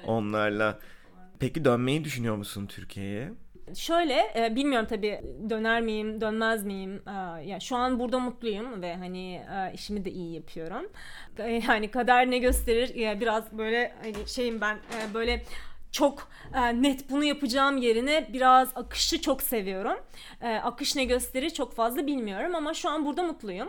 onlarla. 0.06 0.78
Peki 1.38 1.64
dönmeyi 1.64 2.04
düşünüyor 2.04 2.36
musun 2.36 2.66
Türkiye'ye? 2.66 3.32
Şöyle 3.74 4.14
e, 4.36 4.56
bilmiyorum 4.56 4.86
tabii 4.90 5.20
döner 5.50 5.80
miyim 5.80 6.20
dönmez 6.20 6.64
miyim 6.64 7.02
e, 7.06 7.10
yani 7.44 7.60
şu 7.60 7.76
an 7.76 7.98
burada 7.98 8.18
mutluyum 8.18 8.82
ve 8.82 8.96
hani 8.96 9.34
e, 9.34 9.72
işimi 9.74 10.04
de 10.04 10.10
iyi 10.10 10.34
yapıyorum 10.34 10.88
e, 11.38 11.62
yani 11.68 11.90
kader 11.90 12.30
ne 12.30 12.38
gösterir 12.38 12.94
e, 13.00 13.20
biraz 13.20 13.58
böyle 13.58 13.94
hani 14.02 14.14
şeyim 14.26 14.60
ben 14.60 14.74
e, 14.74 15.14
böyle 15.14 15.42
çok 15.92 16.28
e, 16.54 16.82
net 16.82 17.10
bunu 17.10 17.24
yapacağım 17.24 17.76
yerine 17.76 18.26
biraz 18.32 18.68
akışı 18.74 19.20
çok 19.20 19.42
seviyorum. 19.42 19.96
E, 20.40 20.54
akış 20.56 20.96
ne 20.96 21.04
gösterir 21.04 21.50
çok 21.50 21.74
fazla 21.74 22.06
bilmiyorum 22.06 22.54
ama 22.54 22.74
şu 22.74 22.88
an 22.90 23.06
burada 23.06 23.22
mutluyum. 23.22 23.68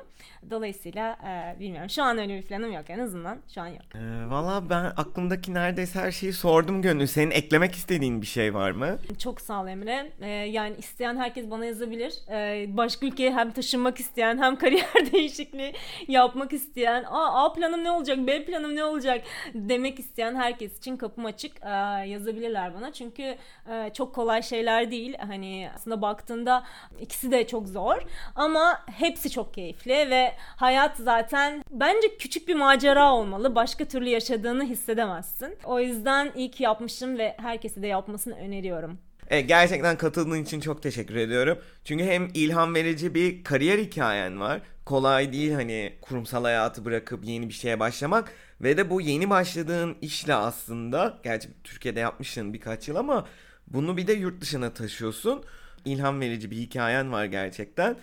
Dolayısıyla 0.50 1.18
e, 1.28 1.60
bilmiyorum. 1.60 1.90
Şu 1.90 2.04
an 2.04 2.18
öyle 2.18 2.38
bir 2.38 2.44
planım 2.44 2.72
yok 2.72 2.90
en 2.90 3.00
azından. 3.00 3.38
Şu 3.54 3.62
an 3.62 3.68
yok. 3.68 3.82
E, 3.96 4.30
Valla 4.30 4.70
ben 4.70 4.84
aklımdaki 4.84 5.54
neredeyse 5.54 6.00
her 6.00 6.12
şeyi 6.12 6.34
sordum 6.34 6.82
Gönül. 6.82 7.08
Senin 7.08 7.32
eklemek 7.32 7.76
istediğin 7.76 8.22
bir 8.22 8.28
şey 8.28 8.54
var 8.54 8.72
mı? 8.72 8.98
Çok 9.20 9.42
sağ 9.42 9.62
ol 9.62 9.68
Emre. 9.68 10.12
E, 10.22 10.30
yani 10.30 10.76
isteyen 10.78 11.18
herkes 11.18 11.52
bana 11.52 11.66
yazabilir. 11.66 12.14
E, 12.32 12.66
başka 12.78 13.06
ülkeye 13.06 13.34
hem 13.34 13.52
taşınmak 13.52 14.00
isteyen 14.00 14.38
hem 14.38 14.56
kariyer 14.60 15.12
değişikliği 15.14 15.74
yapmak 16.08 16.54
isteyen 16.54 17.04
A, 17.04 17.46
A 17.46 17.54
planım 17.54 17.84
ne 17.84 17.92
olacak 17.92 18.18
B 18.28 18.46
planım 18.46 18.76
ne 18.76 18.84
olacak 18.84 19.22
demek 19.54 20.00
isteyen 20.00 20.36
herkes 20.36 20.78
için 20.78 20.98
kapım 20.98 21.26
açık. 21.26 21.62
E, 21.64 22.09
yazabilirler 22.10 22.76
bana. 22.76 22.94
Çünkü 22.94 23.36
e, 23.72 23.90
çok 23.94 24.16
kolay 24.16 24.44
şeyler 24.44 24.92
değil. 24.92 25.16
Hani 25.20 25.70
aslında 25.76 26.02
baktığında 26.02 26.64
ikisi 27.00 27.32
de 27.32 27.48
çok 27.48 27.68
zor. 27.68 28.02
Ama 28.36 28.84
hepsi 28.98 29.30
çok 29.30 29.54
keyifli 29.54 30.10
ve 30.10 30.34
hayat 30.56 30.98
zaten 30.98 31.64
bence 31.72 32.18
küçük 32.18 32.48
bir 32.48 32.56
macera 32.56 33.14
olmalı. 33.14 33.56
Başka 33.56 33.86
türlü 33.86 34.10
yaşadığını 34.10 34.64
hissedemezsin. 34.64 35.58
O 35.66 35.80
yüzden 35.80 36.32
iyi 36.36 36.52
ki 36.52 36.64
yapmışım 36.64 37.18
ve 37.18 37.36
herkese 37.38 37.82
de 37.82 37.88
yapmasını 37.88 38.36
öneriyorum. 38.36 39.09
E, 39.30 39.42
gerçekten 39.42 39.98
katıldığın 39.98 40.44
için 40.44 40.60
çok 40.60 40.84
teşekkür 40.84 41.16
ediyorum. 41.16 41.58
Çünkü 41.84 42.04
hem 42.04 42.28
ilham 42.34 42.76
verici 42.76 43.16
bir 43.16 43.44
kariyer 43.44 43.80
hikayen 43.80 44.40
var. 44.40 44.62
Kolay 44.86 45.34
değil 45.34 45.52
hani 45.54 45.94
kurumsal 46.02 46.44
hayatı 46.44 46.86
bırakıp 46.86 47.26
yeni 47.26 47.50
bir 47.50 47.54
şeye 47.54 47.80
başlamak. 47.80 48.32
Ve 48.62 48.78
de 48.78 48.90
bu 48.90 49.02
yeni 49.02 49.30
başladığın 49.30 49.98
işle 50.02 50.34
aslında, 50.34 51.20
gerçi 51.24 51.50
Türkiye'de 51.64 52.00
yapmışsın 52.00 52.54
birkaç 52.54 52.88
yıl 52.88 52.96
ama 52.96 53.28
bunu 53.68 53.98
bir 53.98 54.08
de 54.08 54.14
yurt 54.14 54.42
dışına 54.42 54.74
taşıyorsun. 54.74 55.44
İlham 55.86 56.22
verici 56.22 56.52
bir 56.52 56.58
hikayen 56.58 57.12
var 57.12 57.26
gerçekten. 57.26 57.98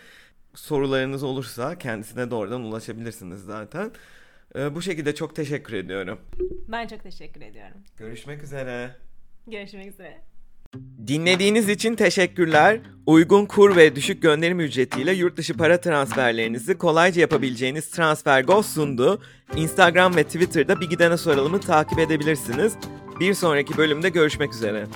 Sorularınız 0.55 1.23
olursa 1.23 1.79
kendisine 1.79 2.31
doğrudan 2.31 2.61
ulaşabilirsiniz 2.61 3.41
zaten. 3.45 3.91
Ee, 4.57 4.75
bu 4.75 4.83
şekilde 4.83 5.15
çok 5.15 5.37
teşekkür 5.37 5.73
ediyorum. 5.73 6.21
Ben 6.69 6.87
çok 6.87 7.03
teşekkür 7.03 7.41
ediyorum. 7.41 7.77
Görüşmek 7.97 8.43
üzere. 8.43 8.91
Görüşmek 9.47 9.89
üzere. 9.89 10.36
Dinlediğiniz 11.07 11.69
için 11.69 11.95
teşekkürler. 11.95 12.81
Uygun 13.07 13.47
kur 13.47 13.77
ve 13.77 13.97
düşük 13.97 14.23
gönderim 14.23 14.61
ücretiyle 14.61 15.13
yurt 15.13 15.37
dışı 15.37 15.55
para 15.55 15.81
transferlerinizi 15.81 16.79
kolayca 16.79 17.21
yapabileceğiniz 17.21 17.91
TransferGo 17.91 18.63
sundu. 18.63 19.21
Instagram 19.57 20.17
ve 20.17 20.25
Twitter'da 20.25 20.81
Bir 20.81 20.91
Gidene 20.91 21.17
Soralım'ı 21.17 21.61
takip 21.61 21.99
edebilirsiniz. 21.99 22.73
Bir 23.21 23.35
sonraki 23.35 23.77
bölümde 23.77 24.09
görüşmek 24.09 24.55
üzere. 24.55 24.87